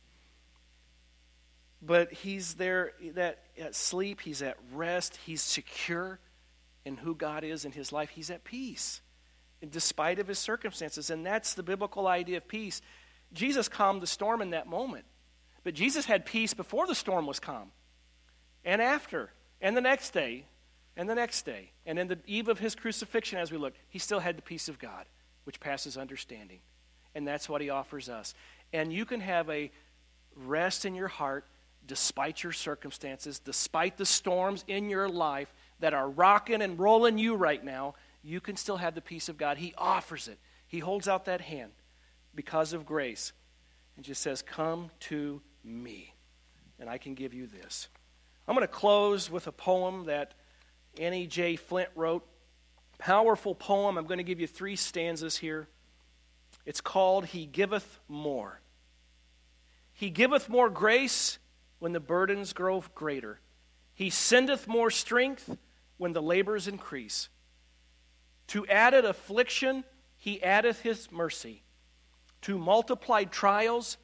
but 1.82 2.12
he's 2.12 2.54
there 2.54 2.92
that 3.14 3.42
at 3.60 3.74
sleep, 3.74 4.20
he's 4.20 4.42
at 4.42 4.56
rest, 4.72 5.18
he's 5.26 5.42
secure 5.42 6.18
in 6.84 6.96
who 6.96 7.14
God 7.14 7.44
is 7.44 7.64
in 7.64 7.72
his 7.72 7.92
life. 7.92 8.10
He's 8.10 8.30
at 8.30 8.44
peace 8.44 9.02
in 9.60 9.68
despite 9.68 10.18
of 10.18 10.28
his 10.28 10.38
circumstances. 10.38 11.10
And 11.10 11.26
that's 11.26 11.54
the 11.54 11.62
biblical 11.62 12.06
idea 12.06 12.38
of 12.38 12.48
peace. 12.48 12.80
Jesus 13.34 13.68
calmed 13.68 14.00
the 14.00 14.06
storm 14.06 14.40
in 14.40 14.50
that 14.50 14.66
moment. 14.66 15.04
But 15.62 15.74
Jesus 15.74 16.06
had 16.06 16.24
peace 16.24 16.54
before 16.54 16.86
the 16.86 16.94
storm 16.94 17.26
was 17.26 17.38
calm. 17.38 17.70
And 18.64 18.80
after. 18.80 19.30
And 19.60 19.76
the 19.76 19.80
next 19.80 20.10
day. 20.10 20.46
And 20.96 21.08
the 21.08 21.14
next 21.14 21.42
day. 21.42 21.70
And 21.86 21.98
in 21.98 22.08
the 22.08 22.18
eve 22.26 22.48
of 22.48 22.58
his 22.58 22.74
crucifixion, 22.74 23.38
as 23.38 23.50
we 23.50 23.58
look, 23.58 23.74
he 23.88 23.98
still 23.98 24.20
had 24.20 24.36
the 24.36 24.42
peace 24.42 24.68
of 24.68 24.78
God, 24.78 25.06
which 25.44 25.60
passes 25.60 25.96
understanding. 25.96 26.60
And 27.14 27.26
that's 27.26 27.48
what 27.48 27.60
he 27.60 27.70
offers 27.70 28.08
us. 28.08 28.34
And 28.72 28.92
you 28.92 29.04
can 29.04 29.20
have 29.20 29.48
a 29.50 29.70
rest 30.36 30.84
in 30.84 30.94
your 30.94 31.08
heart 31.08 31.46
despite 31.86 32.42
your 32.42 32.52
circumstances, 32.52 33.38
despite 33.38 33.96
the 33.96 34.06
storms 34.06 34.64
in 34.68 34.88
your 34.88 35.08
life 35.08 35.52
that 35.80 35.94
are 35.94 36.08
rocking 36.08 36.62
and 36.62 36.78
rolling 36.78 37.18
you 37.18 37.34
right 37.34 37.64
now, 37.64 37.94
you 38.22 38.40
can 38.40 38.56
still 38.56 38.76
have 38.76 38.94
the 38.94 39.00
peace 39.00 39.28
of 39.28 39.38
God. 39.38 39.56
He 39.56 39.74
offers 39.76 40.28
it. 40.28 40.38
He 40.68 40.78
holds 40.78 41.08
out 41.08 41.24
that 41.24 41.40
hand 41.40 41.72
because 42.34 42.72
of 42.72 42.86
grace 42.86 43.32
and 43.96 44.04
just 44.04 44.22
says, 44.22 44.42
Come 44.42 44.90
to 45.00 45.40
me, 45.64 46.14
and 46.78 46.88
I 46.88 46.98
can 46.98 47.14
give 47.14 47.34
you 47.34 47.46
this. 47.46 47.88
I'm 48.50 48.56
going 48.56 48.66
to 48.66 48.74
close 48.74 49.30
with 49.30 49.46
a 49.46 49.52
poem 49.52 50.06
that 50.06 50.34
Annie 50.98 51.28
J. 51.28 51.54
Flint 51.54 51.88
wrote. 51.94 52.26
Powerful 52.98 53.54
poem. 53.54 53.96
I'm 53.96 54.06
going 54.06 54.18
to 54.18 54.24
give 54.24 54.40
you 54.40 54.48
three 54.48 54.74
stanzas 54.74 55.36
here. 55.36 55.68
It's 56.66 56.80
called 56.80 57.26
He 57.26 57.46
Giveth 57.46 58.00
More. 58.08 58.60
He 59.92 60.10
giveth 60.10 60.48
more 60.48 60.68
grace 60.68 61.38
when 61.78 61.92
the 61.92 62.00
burdens 62.00 62.52
grow 62.52 62.82
greater. 62.92 63.38
He 63.94 64.10
sendeth 64.10 64.66
more 64.66 64.90
strength 64.90 65.56
when 65.96 66.12
the 66.12 66.20
labors 66.20 66.66
increase. 66.66 67.28
To 68.48 68.66
added 68.66 69.04
affliction, 69.04 69.84
he 70.16 70.42
addeth 70.42 70.80
his 70.80 71.12
mercy. 71.12 71.62
To 72.42 72.58
multiplied 72.58 73.30
trials, 73.30 73.96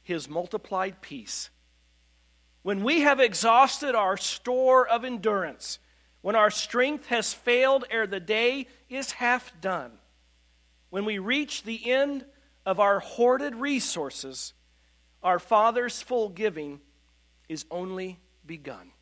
his 0.00 0.28
multiplied 0.28 1.00
peace. 1.00 1.50
When 2.62 2.84
we 2.84 3.00
have 3.00 3.20
exhausted 3.20 3.94
our 3.94 4.16
store 4.16 4.86
of 4.86 5.04
endurance, 5.04 5.78
when 6.20 6.36
our 6.36 6.50
strength 6.50 7.06
has 7.06 7.32
failed 7.32 7.84
ere 7.90 8.06
the 8.06 8.20
day 8.20 8.66
is 8.88 9.12
half 9.12 9.58
done, 9.60 9.92
when 10.90 11.04
we 11.04 11.18
reach 11.18 11.62
the 11.62 11.90
end 11.90 12.26
of 12.66 12.78
our 12.78 13.00
hoarded 13.00 13.54
resources, 13.54 14.52
our 15.22 15.38
Father's 15.38 16.02
full 16.02 16.28
giving 16.28 16.80
is 17.48 17.64
only 17.70 18.18
begun. 18.44 18.92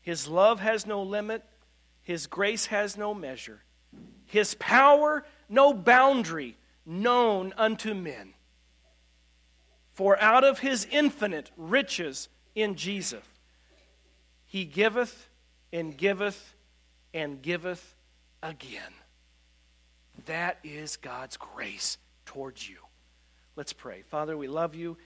His 0.00 0.26
love 0.26 0.60
has 0.60 0.86
no 0.86 1.02
limit, 1.02 1.44
His 2.02 2.26
grace 2.26 2.66
has 2.66 2.96
no 2.96 3.12
measure, 3.12 3.64
His 4.24 4.54
power 4.54 5.26
no 5.48 5.74
boundary 5.74 6.56
known 6.86 7.52
unto 7.56 7.92
men. 7.92 8.32
For 9.92 10.18
out 10.20 10.44
of 10.44 10.60
His 10.60 10.86
infinite 10.90 11.50
riches 11.56 12.28
in 12.56 12.74
Jesus, 12.74 13.22
He 14.46 14.64
giveth 14.64 15.28
and 15.72 15.96
giveth 15.96 16.54
and 17.14 17.40
giveth 17.40 17.94
again. 18.42 18.92
That 20.24 20.58
is 20.64 20.96
God's 20.96 21.36
grace 21.36 21.98
towards 22.24 22.68
you. 22.68 22.78
Let's 23.54 23.72
pray. 23.72 24.02
Father, 24.02 24.36
we 24.36 24.48
love 24.48 24.74
you. 24.74 24.96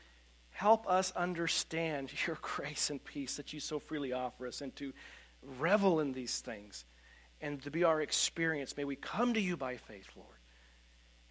Help 0.50 0.88
us 0.88 1.12
understand 1.12 2.10
your 2.26 2.38
grace 2.40 2.88
and 2.88 3.04
peace 3.04 3.36
that 3.36 3.52
you 3.52 3.60
so 3.60 3.78
freely 3.78 4.12
offer 4.12 4.46
us 4.46 4.62
and 4.62 4.74
to 4.76 4.92
revel 5.58 6.00
in 6.00 6.12
these 6.12 6.38
things 6.38 6.84
and 7.40 7.62
to 7.62 7.70
be 7.70 7.84
our 7.84 8.00
experience. 8.00 8.76
May 8.76 8.84
we 8.84 8.96
come 8.96 9.34
to 9.34 9.40
you 9.40 9.56
by 9.56 9.76
faith, 9.76 10.08
Lord, 10.14 10.28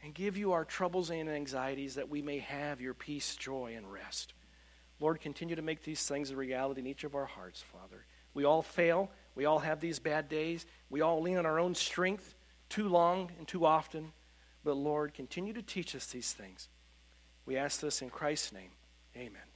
and 0.03 0.13
give 0.13 0.37
you 0.37 0.51
our 0.51 0.65
troubles 0.65 1.11
and 1.11 1.29
anxieties 1.29 1.95
that 1.95 2.09
we 2.09 2.21
may 2.21 2.39
have 2.39 2.81
your 2.81 2.93
peace, 2.93 3.35
joy, 3.35 3.75
and 3.77 3.91
rest. 3.91 4.33
Lord, 4.99 5.21
continue 5.21 5.55
to 5.55 5.61
make 5.61 5.83
these 5.83 6.05
things 6.05 6.31
a 6.31 6.35
reality 6.35 6.81
in 6.81 6.87
each 6.87 7.03
of 7.03 7.15
our 7.15 7.25
hearts, 7.25 7.61
Father. 7.61 8.05
We 8.33 8.43
all 8.45 8.61
fail. 8.61 9.09
We 9.35 9.45
all 9.45 9.59
have 9.59 9.79
these 9.79 9.99
bad 9.99 10.29
days. 10.29 10.65
We 10.89 11.01
all 11.01 11.21
lean 11.21 11.37
on 11.37 11.45
our 11.45 11.59
own 11.59 11.75
strength 11.75 12.35
too 12.67 12.89
long 12.89 13.31
and 13.37 13.47
too 13.47 13.65
often. 13.65 14.11
But 14.63 14.75
Lord, 14.75 15.13
continue 15.13 15.53
to 15.53 15.61
teach 15.61 15.95
us 15.95 16.07
these 16.07 16.33
things. 16.33 16.67
We 17.45 17.57
ask 17.57 17.79
this 17.79 18.01
in 18.01 18.09
Christ's 18.09 18.53
name. 18.53 18.71
Amen. 19.15 19.48